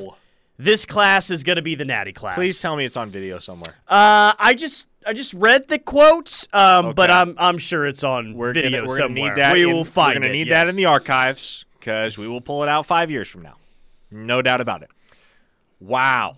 This 0.57 0.85
class 0.85 1.29
is 1.31 1.43
going 1.43 1.57
to 1.57 1.61
be 1.61 1.75
the 1.75 1.85
natty 1.85 2.13
class. 2.13 2.35
Please 2.35 2.61
tell 2.61 2.75
me 2.75 2.85
it's 2.85 2.95
on 2.97 3.09
video 3.09 3.39
somewhere. 3.39 3.73
Uh, 3.87 4.33
I 4.39 4.55
just 4.57 4.87
I 5.05 5.13
just 5.13 5.33
read 5.33 5.67
the 5.67 5.79
quotes, 5.79 6.47
um, 6.53 6.93
but 6.93 7.11
I'm 7.11 7.35
I'm 7.37 7.57
sure 7.57 7.85
it's 7.85 8.03
on 8.03 8.33
We're 8.35 8.53
video 8.53 8.71
gonna, 8.79 8.87
we're 8.87 8.97
somewhere. 8.97 9.07
Gonna 9.23 9.29
need 9.35 9.41
that 9.41 9.53
we 9.53 9.63
in- 9.63 9.73
will 9.73 9.83
find 9.83 10.15
We're 10.15 10.21
gonna 10.21 10.25
it, 10.27 10.37
need 10.37 10.47
yes. 10.47 10.65
that 10.65 10.69
in 10.69 10.75
the 10.77 10.85
archives 10.85 11.65
because 11.79 12.17
we 12.17 12.27
will 12.27 12.41
pull 12.41 12.63
it 12.63 12.69
out 12.69 12.85
five 12.85 13.11
years 13.11 13.27
from 13.27 13.41
now. 13.43 13.57
No 14.11 14.41
doubt 14.41 14.61
about 14.61 14.81
it. 14.81 14.89
Wow. 15.81 16.37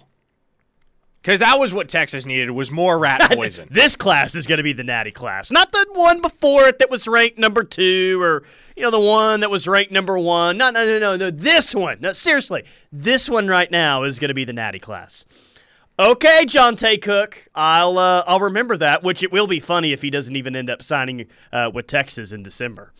Because 1.27 1.41
that 1.41 1.59
was 1.59 1.73
what 1.73 1.89
Texas 1.89 2.25
needed 2.25 2.51
was 2.51 2.71
more 2.71 2.97
rat 2.97 3.19
poison. 3.33 3.67
This 3.69 3.97
class 3.97 4.33
is 4.33 4.47
going 4.47 4.59
to 4.59 4.63
be 4.63 4.71
the 4.71 4.85
natty 4.85 5.11
class, 5.11 5.51
not 5.51 5.73
the 5.73 5.85
one 5.91 6.21
before 6.21 6.69
it 6.69 6.79
that 6.79 6.89
was 6.89 7.05
ranked 7.05 7.37
number 7.37 7.65
two, 7.65 8.17
or 8.21 8.43
you 8.77 8.83
know 8.83 8.91
the 8.91 8.97
one 9.01 9.41
that 9.41 9.49
was 9.49 9.67
ranked 9.67 9.91
number 9.91 10.17
one. 10.17 10.57
No, 10.57 10.69
no, 10.69 10.85
no, 10.85 10.99
no, 10.99 11.17
no. 11.17 11.29
This 11.29 11.75
one, 11.75 11.97
no, 11.99 12.13
seriously, 12.13 12.63
this 12.93 13.29
one 13.29 13.49
right 13.49 13.69
now 13.69 14.03
is 14.03 14.19
going 14.19 14.29
to 14.29 14.33
be 14.33 14.45
the 14.45 14.53
natty 14.53 14.79
class. 14.79 15.25
Okay, 15.99 16.45
Johntay 16.45 17.01
Cook, 17.01 17.49
I'll 17.53 17.97
uh, 17.97 18.23
I'll 18.25 18.39
remember 18.39 18.77
that. 18.77 19.03
Which 19.03 19.21
it 19.21 19.29
will 19.29 19.47
be 19.47 19.59
funny 19.59 19.91
if 19.91 20.03
he 20.03 20.09
doesn't 20.09 20.37
even 20.37 20.55
end 20.55 20.69
up 20.69 20.81
signing 20.81 21.25
uh, 21.51 21.69
with 21.73 21.87
Texas 21.87 22.31
in 22.31 22.41
December. 22.41 22.93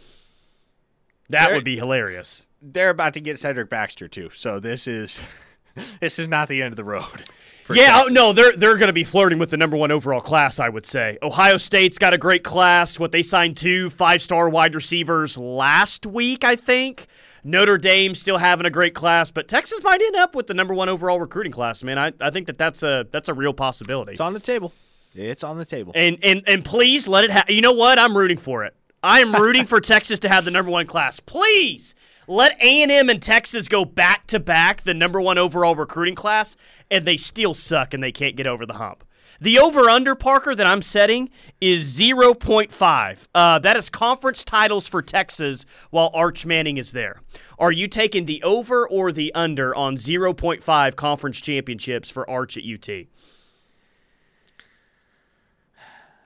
That 1.30 1.46
There- 1.46 1.56
would 1.56 1.64
be 1.64 1.78
hilarious. 1.78 2.46
They're 2.62 2.90
about 2.90 3.14
to 3.14 3.22
get 3.22 3.40
Cedric 3.40 3.70
Baxter 3.70 4.10
too, 4.10 4.32
so 4.34 4.60
this 4.60 4.86
is 4.86 5.22
this 6.02 6.20
is 6.20 6.28
not 6.28 6.50
the 6.50 6.62
end 6.62 6.74
of 6.74 6.76
the 6.76 6.84
road. 6.84 7.24
For 7.68 7.76
Yeah, 7.76 8.04
oh, 8.06 8.08
no, 8.08 8.32
they're 8.32 8.54
they're 8.54 8.78
going 8.78 8.88
to 8.88 8.94
be 8.94 9.04
flirting 9.04 9.40
with 9.40 9.50
the 9.50 9.58
number 9.58 9.76
one 9.76 9.92
overall 9.92 10.22
class. 10.22 10.58
I 10.58 10.70
would 10.70 10.86
say 10.86 11.18
Ohio 11.22 11.58
State's 11.58 11.98
got 11.98 12.14
a 12.14 12.18
great 12.18 12.44
class. 12.44 12.98
What 12.98 13.12
they 13.12 13.22
signed 13.22 13.58
two 13.58 13.90
five 13.90 14.22
star 14.22 14.50
wide 14.50 14.74
receivers 14.74 15.38
last 15.38 16.06
week, 16.06 16.44
I 16.44 16.56
think. 16.56 17.08
Notre 17.44 17.78
Dame 17.78 18.16
still 18.16 18.38
having 18.38 18.66
a 18.66 18.70
great 18.70 18.94
class, 18.94 19.32
but 19.32 19.48
Texas 19.48 19.82
might 19.84 20.02
end 20.02 20.16
up 20.16 20.36
with 20.36 20.48
the 20.48 20.54
number 20.54 20.74
one 20.74 20.90
overall 20.90 21.20
recruiting 21.20 21.52
class. 21.52 21.84
Man, 21.84 21.98
I, 21.98 22.12
I 22.20 22.30
think 22.30 22.48
that 22.48 22.58
that's 22.58 22.84
a 22.84 23.06
that's 23.12 23.30
a 23.30 23.34
real 23.34 23.54
possibility. 23.54 24.12
It's 24.12 24.22
on 24.22 24.34
the 24.34 24.40
table. 24.40 24.74
It's 25.14 25.44
on 25.44 25.58
the 25.58 25.66
table. 25.66 25.92
And 25.94 26.18
and 26.24 26.44
and 26.48 26.64
please 26.64 27.08
let 27.08 27.26
it 27.26 27.32
happen. 27.32 27.54
You 27.54 27.62
know 27.62 27.74
what? 27.74 28.00
I'm 28.00 28.18
rooting 28.18 28.38
for 28.38 28.64
it. 28.64 28.76
I 29.04 29.20
am 29.20 29.36
rooting 29.36 29.66
for 29.66 29.80
Texas 29.82 30.20
to 30.20 30.30
have 30.30 30.46
the 30.46 30.52
number 30.52 30.72
one 30.72 30.88
class. 30.88 31.20
Please 31.20 31.96
let 32.28 32.62
A 32.62 32.82
and 32.84 32.92
M 32.92 33.10
and 33.10 33.22
Texas 33.22 33.68
go 33.68 33.86
back 33.86 34.28
to 34.28 34.40
back 34.40 34.82
the 34.82 34.94
number 34.94 35.20
one 35.20 35.38
overall 35.38 35.76
recruiting 35.76 36.16
class, 36.16 36.56
and 36.92 37.06
they 37.06 37.18
still 37.18 37.54
suck 37.54 37.94
and 37.94 38.04
they 38.04 38.12
can't 38.12 38.36
get 38.36 38.48
over 38.48 38.66
the 38.66 38.74
hump. 38.74 39.04
The 39.40 39.60
over 39.60 39.90
under 39.90 40.16
Parker 40.16 40.56
that 40.56 40.66
I'm 40.66 40.82
setting 40.82 41.30
is 41.62 41.98
0.5. 41.98 43.28
Uh, 43.36 43.60
that 43.60 43.78
is 43.78 43.90
conference 43.90 44.44
titles 44.44 44.88
for 44.88 45.02
Texas 45.02 45.66
while 45.92 46.10
Arch 46.14 46.46
Manning 46.46 46.78
is 46.78 46.92
there. 46.92 47.22
Are 47.60 47.72
you 47.72 47.88
taking 47.88 48.26
the 48.26 48.42
over 48.42 48.88
or 48.88 49.12
the 49.12 49.34
under 49.36 49.76
on 49.76 49.96
0.5 49.96 50.96
conference 50.96 51.40
championships 51.40 52.10
for 52.10 52.28
Arch 52.30 52.58
at 52.58 52.64
UT? 52.64 53.06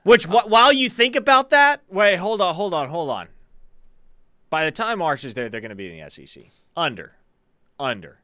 Which, 0.04 0.24
wh- 0.26 0.48
while 0.48 0.72
you 0.72 0.88
think 0.88 1.14
about 1.14 1.50
that, 1.50 1.82
Wait, 1.88 2.16
hold 2.16 2.40
on, 2.40 2.54
hold 2.54 2.72
on, 2.74 2.88
hold 2.88 3.10
on. 3.10 3.28
By 4.52 4.66
the 4.66 4.70
time 4.70 5.00
Arch 5.00 5.24
is 5.24 5.32
there, 5.32 5.48
they're 5.48 5.62
going 5.62 5.70
to 5.70 5.74
be 5.74 5.98
in 5.98 6.04
the 6.04 6.10
SEC. 6.10 6.44
Under, 6.76 7.12
under. 7.80 8.18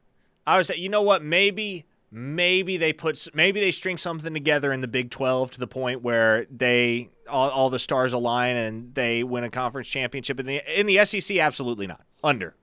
I 0.45 0.57
would 0.57 0.65
say, 0.67 0.75
you 0.75 0.87
know 0.87 1.01
what? 1.01 1.23
Maybe, 1.23 1.87
maybe 2.11 2.77
they 2.77 2.93
put, 2.93 3.27
maybe 3.33 3.59
they 3.59 3.71
string 3.71 3.97
something 3.97 4.31
together 4.31 4.71
in 4.71 4.81
the 4.81 4.87
Big 4.87 5.09
Twelve 5.09 5.49
to 5.49 5.59
the 5.59 5.65
point 5.65 6.03
where 6.03 6.45
they 6.55 7.09
all, 7.27 7.49
all 7.49 7.71
the 7.71 7.79
stars 7.79 8.13
align 8.13 8.57
and 8.57 8.93
they 8.93 9.23
win 9.23 9.43
a 9.43 9.49
conference 9.49 9.87
championship. 9.87 10.39
In 10.39 10.45
the 10.45 10.79
in 10.79 10.85
the 10.85 11.03
SEC, 11.03 11.35
absolutely 11.37 11.87
not. 11.87 12.01
Under. 12.23 12.53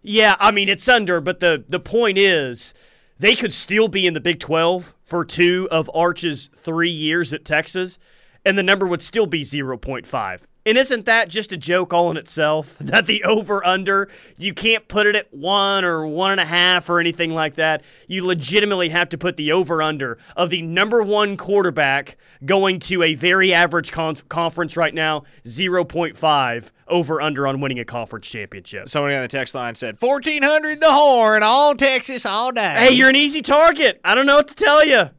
Yeah, 0.00 0.34
I 0.40 0.50
mean 0.50 0.70
it's 0.70 0.88
under, 0.88 1.20
but 1.20 1.40
the 1.40 1.66
the 1.68 1.80
point 1.80 2.16
is 2.16 2.72
they 3.18 3.36
could 3.36 3.52
still 3.52 3.88
be 3.88 4.06
in 4.06 4.14
the 4.14 4.22
Big 4.22 4.40
12 4.40 4.94
for 5.04 5.22
two 5.22 5.68
of 5.70 5.90
Arch's 5.92 6.48
3 6.56 6.88
years 6.88 7.34
at 7.34 7.44
Texas 7.44 7.98
and 8.42 8.56
the 8.56 8.62
number 8.62 8.86
would 8.86 9.02
still 9.02 9.26
be 9.26 9.42
0.5. 9.42 10.40
And 10.66 10.76
isn't 10.76 11.06
that 11.06 11.28
just 11.28 11.52
a 11.52 11.56
joke 11.56 11.94
all 11.94 12.10
in 12.10 12.16
itself? 12.16 12.76
That 12.86 13.06
the 13.06 13.24
over 13.24 13.64
under, 13.66 14.08
you 14.36 14.54
can't 14.54 14.86
put 14.88 15.06
it 15.06 15.16
at 15.16 15.32
one 15.34 15.84
or 15.84 16.06
one 16.06 16.30
and 16.30 16.40
a 16.40 16.44
half 16.44 16.88
or 16.88 17.00
anything 17.00 17.34
like 17.34 17.56
that. 17.56 17.82
You 18.06 18.24
legitimately 18.24 18.88
have 18.90 19.08
to 19.10 19.18
put 19.18 19.36
the 19.36 19.52
over 19.52 19.82
under 19.82 20.18
of 20.36 20.50
the 20.50 20.62
number 20.62 21.02
one 21.02 21.36
quarterback 21.36 22.16
going 22.44 22.78
to 22.80 23.02
a 23.02 23.14
very 23.14 23.52
average 23.52 23.92
con- 23.92 24.16
conference 24.28 24.76
right 24.76 24.94
now, 24.94 25.24
0.5 25.44 26.70
over 26.88 27.20
under 27.20 27.46
on 27.46 27.60
winning 27.60 27.80
a 27.80 27.84
conference 27.84 28.26
championship. 28.26 28.88
Somebody 28.88 29.14
on 29.16 29.22
the 29.22 29.28
text 29.28 29.54
line 29.54 29.74
said, 29.74 30.00
1400 30.00 30.80
the 30.80 30.92
horn, 30.92 31.42
all 31.42 31.74
Texas, 31.74 32.24
all 32.24 32.52
day. 32.52 32.74
Hey, 32.78 32.92
you're 32.94 33.08
an 33.08 33.16
easy 33.16 33.42
target. 33.42 34.00
I 34.04 34.14
don't 34.14 34.26
know 34.26 34.36
what 34.36 34.48
to 34.48 34.54
tell 34.54 34.84
you. 34.86 35.10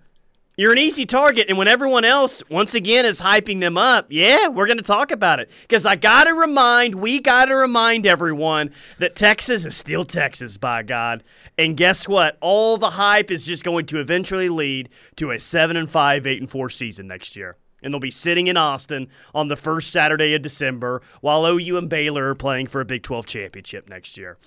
You're 0.60 0.72
an 0.72 0.80
easy 0.80 1.06
target. 1.06 1.46
And 1.50 1.58
when 1.60 1.68
everyone 1.68 2.04
else, 2.04 2.42
once 2.50 2.74
again, 2.74 3.06
is 3.06 3.22
hyping 3.22 3.60
them 3.60 3.78
up, 3.78 4.08
yeah, 4.10 4.48
we're 4.48 4.66
going 4.66 4.78
to 4.80 4.84
talk 4.84 5.12
about 5.12 5.40
it. 5.40 5.52
Because 5.62 5.86
I 5.86 5.96
got 5.96 6.24
to 6.24 6.34
remind, 6.34 6.96
we 6.96 7.20
got 7.20 7.46
to 7.46 7.56
remind 7.56 8.08
everyone 8.08 8.72
that 8.98 9.14
Texas 9.14 9.66
is 9.66 9.78
still 9.78 10.04
Texas, 10.04 10.58
by 10.58 10.82
God. 10.82 11.24
And 11.60 11.78
guess 11.78 12.08
what? 12.08 12.40
All 12.42 12.78
the 12.78 12.90
hype 12.90 13.30
is 13.30 13.46
just 13.46 13.64
going 13.64 13.86
to 13.86 14.00
eventually 14.00 14.50
lead 14.50 14.90
to 15.18 15.30
a 15.30 15.40
7 15.40 15.78
and 15.78 15.88
5, 15.88 16.26
8 16.26 16.42
and 16.42 16.50
4 16.50 16.70
season 16.72 17.06
next 17.06 17.36
year. 17.36 17.56
And 17.84 17.94
they'll 17.94 18.00
be 18.00 18.10
sitting 18.10 18.48
in 18.48 18.58
Austin 18.58 19.10
on 19.36 19.50
the 19.50 19.56
first 19.56 19.92
Saturday 19.92 20.34
of 20.34 20.42
December 20.42 21.04
while 21.22 21.46
OU 21.46 21.78
and 21.78 21.88
Baylor 21.88 22.30
are 22.30 22.36
playing 22.36 22.66
for 22.66 22.82
a 22.82 22.86
Big 22.86 23.04
12 23.04 23.28
championship 23.28 23.88
next 23.88 24.18
year. 24.18 24.40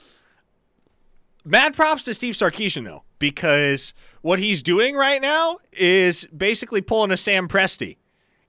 mad 1.44 1.76
props 1.76 2.02
to 2.02 2.14
Steve 2.14 2.34
Sarkisian 2.34 2.84
though, 2.84 3.04
because 3.20 3.94
what 4.22 4.40
he's 4.40 4.64
doing 4.64 4.96
right 4.96 5.22
now 5.22 5.58
is 5.72 6.24
basically 6.36 6.80
pulling 6.80 7.12
a 7.12 7.16
Sam 7.16 7.46
Presti. 7.46 7.96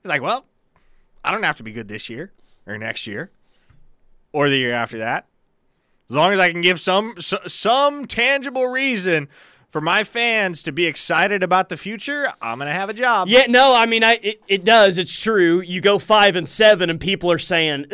He's 0.02 0.08
like, 0.08 0.22
well, 0.22 0.46
I 1.22 1.30
don't 1.30 1.44
have 1.44 1.56
to 1.56 1.62
be 1.62 1.70
good 1.70 1.86
this 1.86 2.10
year 2.10 2.32
or 2.66 2.76
next 2.76 3.06
year 3.06 3.30
or 4.32 4.50
the 4.50 4.56
year 4.56 4.74
after 4.74 4.98
that. 4.98 5.26
As 6.10 6.16
long 6.16 6.32
as 6.32 6.40
I 6.40 6.50
can 6.50 6.60
give 6.60 6.80
some 6.80 7.14
some 7.18 8.06
tangible 8.06 8.66
reason 8.66 9.28
for 9.70 9.80
my 9.80 10.04
fans 10.04 10.62
to 10.64 10.72
be 10.72 10.86
excited 10.86 11.42
about 11.42 11.68
the 11.70 11.76
future, 11.76 12.30
I'm 12.42 12.58
gonna 12.58 12.72
have 12.72 12.90
a 12.90 12.94
job. 12.94 13.28
Yeah, 13.28 13.46
no, 13.48 13.74
I 13.74 13.86
mean, 13.86 14.04
I 14.04 14.14
it, 14.22 14.42
it 14.48 14.64
does. 14.64 14.98
It's 14.98 15.18
true. 15.18 15.60
You 15.60 15.80
go 15.80 15.98
five 15.98 16.36
and 16.36 16.48
seven, 16.48 16.90
and 16.90 17.00
people 17.00 17.30
are 17.32 17.38
saying, 17.38 17.86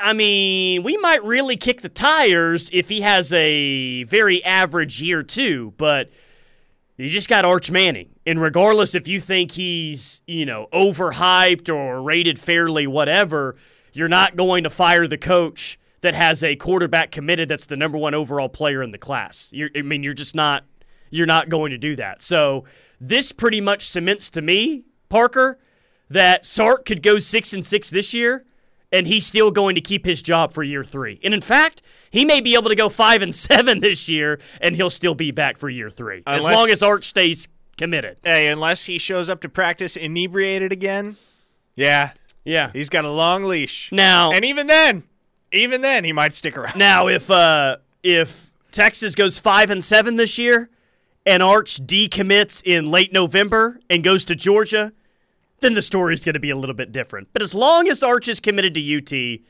I 0.00 0.12
mean, 0.12 0.82
we 0.82 0.96
might 0.98 1.24
really 1.24 1.56
kick 1.56 1.82
the 1.82 1.88
tires 1.88 2.70
if 2.72 2.88
he 2.88 3.00
has 3.02 3.32
a 3.32 4.04
very 4.04 4.42
average 4.44 5.02
year 5.02 5.22
too, 5.22 5.74
but 5.76 6.10
you 6.96 7.08
just 7.08 7.28
got 7.28 7.44
Arch 7.44 7.70
Manning. 7.70 8.10
And 8.26 8.40
regardless 8.40 8.94
if 8.94 9.08
you 9.08 9.20
think 9.20 9.52
he's, 9.52 10.22
you 10.26 10.46
know, 10.46 10.68
overhyped 10.72 11.74
or 11.74 12.02
rated 12.02 12.38
fairly, 12.38 12.86
whatever, 12.86 13.56
you're 13.92 14.08
not 14.08 14.36
going 14.36 14.64
to 14.64 14.70
fire 14.70 15.06
the 15.06 15.18
coach 15.18 15.78
that 16.02 16.14
has 16.14 16.44
a 16.44 16.56
quarterback 16.56 17.10
committed 17.10 17.48
that's 17.48 17.66
the 17.66 17.76
number 17.76 17.98
one 17.98 18.14
overall 18.14 18.48
player 18.48 18.82
in 18.82 18.90
the 18.90 18.98
class. 18.98 19.50
You're, 19.52 19.70
I 19.76 19.82
mean, 19.82 20.02
you're 20.02 20.12
just 20.12 20.34
not 20.34 20.64
you're 21.10 21.26
not 21.26 21.48
going 21.48 21.70
to 21.70 21.78
do 21.78 21.94
that. 21.96 22.22
So 22.22 22.64
this 23.00 23.32
pretty 23.32 23.60
much 23.60 23.86
cements 23.86 24.30
to 24.30 24.40
me, 24.40 24.84
Parker, 25.08 25.58
that 26.08 26.46
Sark 26.46 26.84
could 26.86 27.02
go 27.02 27.18
six 27.18 27.52
and 27.52 27.64
six 27.64 27.90
this 27.90 28.14
year, 28.14 28.44
and 28.92 29.06
he's 29.06 29.26
still 29.26 29.50
going 29.50 29.74
to 29.74 29.80
keep 29.80 30.04
his 30.04 30.22
job 30.22 30.52
for 30.52 30.62
year 30.62 30.84
three. 30.84 31.18
And 31.24 31.32
in 31.32 31.40
fact, 31.40 31.82
he 32.10 32.24
may 32.24 32.40
be 32.40 32.54
able 32.54 32.68
to 32.68 32.74
go 32.74 32.88
five 32.88 33.22
and 33.22 33.34
seven 33.34 33.80
this 33.80 34.08
year, 34.08 34.38
and 34.60 34.76
he'll 34.76 34.90
still 34.90 35.14
be 35.14 35.30
back 35.30 35.56
for 35.56 35.68
year 35.68 35.90
three 35.90 36.22
unless, 36.26 36.48
as 36.48 36.54
long 36.54 36.70
as 36.70 36.82
Arch 36.82 37.04
stays 37.04 37.48
committed. 37.78 38.20
Hey, 38.22 38.48
unless 38.48 38.84
he 38.84 38.98
shows 38.98 39.28
up 39.28 39.40
to 39.40 39.48
practice 39.48 39.96
inebriated 39.96 40.72
again, 40.72 41.16
yeah, 41.74 42.12
yeah, 42.44 42.70
he's 42.72 42.90
got 42.90 43.04
a 43.04 43.10
long 43.10 43.44
leash 43.44 43.90
now. 43.90 44.30
And 44.30 44.44
even 44.44 44.66
then, 44.66 45.04
even 45.52 45.80
then, 45.80 46.04
he 46.04 46.12
might 46.12 46.34
stick 46.34 46.56
around. 46.56 46.76
Now, 46.76 47.08
if 47.08 47.30
uh, 47.30 47.78
if 48.02 48.52
Texas 48.70 49.14
goes 49.14 49.38
five 49.38 49.70
and 49.70 49.82
seven 49.82 50.16
this 50.16 50.38
year, 50.38 50.68
and 51.24 51.42
Arch 51.42 51.84
decommits 51.86 52.62
in 52.64 52.90
late 52.90 53.12
November 53.12 53.80
and 53.88 54.02
goes 54.04 54.24
to 54.26 54.34
Georgia, 54.34 54.92
then 55.62 55.74
the 55.74 55.82
story 55.82 56.14
is 56.14 56.24
going 56.24 56.34
to 56.34 56.40
be 56.40 56.50
a 56.50 56.56
little 56.56 56.74
bit 56.74 56.92
different. 56.92 57.28
But 57.32 57.42
as 57.42 57.54
long 57.54 57.88
as 57.88 58.02
Arch 58.02 58.28
is 58.28 58.40
committed 58.40 58.74
to 58.74 58.98
UT, 58.98 59.40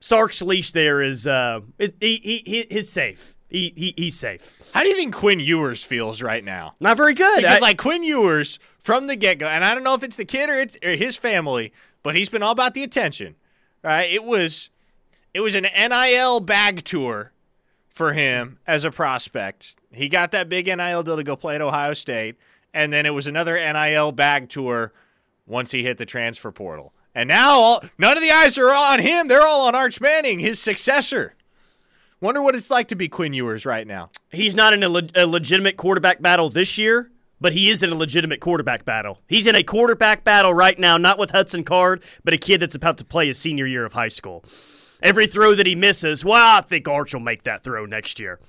Sark's 0.00 0.42
leash 0.42 0.72
there 0.72 1.02
is 1.02 1.26
uh, 1.26 1.60
he, 1.78 1.92
he, 2.00 2.42
he 2.46 2.66
he's 2.70 2.90
safe. 2.90 3.36
He, 3.48 3.72
he 3.76 3.94
he's 3.96 4.18
safe. 4.18 4.58
How 4.72 4.82
do 4.82 4.88
you 4.88 4.96
think 4.96 5.14
Quinn 5.14 5.40
Ewers 5.40 5.82
feels 5.82 6.20
right 6.20 6.44
now? 6.44 6.74
Not 6.80 6.96
very 6.96 7.14
good. 7.14 7.42
Because 7.42 7.58
I, 7.58 7.60
like 7.60 7.78
Quinn 7.78 8.04
Ewers 8.04 8.58
from 8.78 9.06
the 9.06 9.16
get 9.16 9.38
go, 9.38 9.46
and 9.46 9.64
I 9.64 9.74
don't 9.74 9.84
know 9.84 9.94
if 9.94 10.02
it's 10.02 10.16
the 10.16 10.24
kid 10.24 10.50
or, 10.50 10.88
or 10.88 10.96
his 10.96 11.16
family, 11.16 11.72
but 12.02 12.14
he's 12.14 12.28
been 12.28 12.42
all 12.42 12.52
about 12.52 12.74
the 12.74 12.82
attention. 12.82 13.36
Right? 13.82 14.12
It 14.12 14.24
was 14.24 14.70
it 15.32 15.40
was 15.40 15.54
an 15.54 15.64
NIL 15.64 16.40
bag 16.40 16.84
tour 16.84 17.32
for 17.88 18.12
him 18.12 18.58
as 18.66 18.84
a 18.84 18.90
prospect. 18.90 19.76
He 19.92 20.08
got 20.08 20.32
that 20.32 20.48
big 20.48 20.66
NIL 20.66 21.02
deal 21.02 21.16
to 21.16 21.22
go 21.22 21.36
play 21.36 21.54
at 21.54 21.62
Ohio 21.62 21.94
State, 21.94 22.36
and 22.74 22.92
then 22.92 23.06
it 23.06 23.14
was 23.14 23.26
another 23.26 23.54
NIL 23.54 24.12
bag 24.12 24.48
tour 24.48 24.92
once 25.46 25.70
he 25.70 25.82
hit 25.82 25.98
the 25.98 26.06
transfer 26.06 26.52
portal. 26.52 26.92
And 27.14 27.28
now 27.28 27.52
all, 27.52 27.84
none 27.98 28.16
of 28.16 28.22
the 28.22 28.30
eyes 28.30 28.58
are 28.58 28.68
on 28.68 29.00
him. 29.00 29.28
They're 29.28 29.46
all 29.46 29.66
on 29.66 29.74
Arch 29.74 30.00
Manning, 30.00 30.38
his 30.38 30.60
successor. 30.60 31.34
Wonder 32.20 32.42
what 32.42 32.54
it's 32.54 32.70
like 32.70 32.88
to 32.88 32.94
be 32.94 33.08
Quinn 33.08 33.32
Ewers 33.32 33.64
right 33.64 33.86
now. 33.86 34.10
He's 34.30 34.54
not 34.54 34.72
in 34.72 34.82
a, 34.82 34.88
le- 34.88 35.08
a 35.14 35.26
legitimate 35.26 35.76
quarterback 35.76 36.20
battle 36.20 36.50
this 36.50 36.76
year, 36.78 37.10
but 37.40 37.52
he 37.52 37.70
is 37.70 37.82
in 37.82 37.90
a 37.90 37.94
legitimate 37.94 38.40
quarterback 38.40 38.84
battle. 38.84 39.20
He's 39.28 39.46
in 39.46 39.54
a 39.54 39.62
quarterback 39.62 40.24
battle 40.24 40.52
right 40.52 40.78
now, 40.78 40.96
not 40.96 41.18
with 41.18 41.30
Hudson 41.30 41.64
Card, 41.64 42.02
but 42.24 42.34
a 42.34 42.38
kid 42.38 42.60
that's 42.60 42.74
about 42.74 42.98
to 42.98 43.04
play 43.04 43.28
his 43.28 43.38
senior 43.38 43.66
year 43.66 43.84
of 43.84 43.92
high 43.92 44.08
school. 44.08 44.44
Every 45.02 45.26
throw 45.26 45.54
that 45.54 45.66
he 45.66 45.74
misses, 45.74 46.24
well, 46.24 46.58
I 46.58 46.62
think 46.62 46.88
Arch 46.88 47.12
will 47.12 47.20
make 47.20 47.42
that 47.42 47.62
throw 47.62 47.84
next 47.84 48.18
year. 48.18 48.40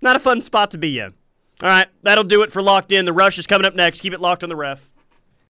Not 0.00 0.16
a 0.16 0.20
fun 0.20 0.40
spot 0.42 0.70
to 0.70 0.78
be 0.78 0.98
in. 0.98 1.14
All 1.62 1.68
right, 1.68 1.88
that'll 2.02 2.24
do 2.24 2.42
it 2.42 2.52
for 2.52 2.62
Locked 2.62 2.92
In. 2.92 3.04
The 3.04 3.12
Rush 3.12 3.38
is 3.38 3.46
coming 3.46 3.66
up 3.66 3.74
next. 3.74 4.00
Keep 4.00 4.14
it 4.14 4.20
locked 4.20 4.42
on 4.42 4.48
the 4.48 4.56
ref. 4.56 4.90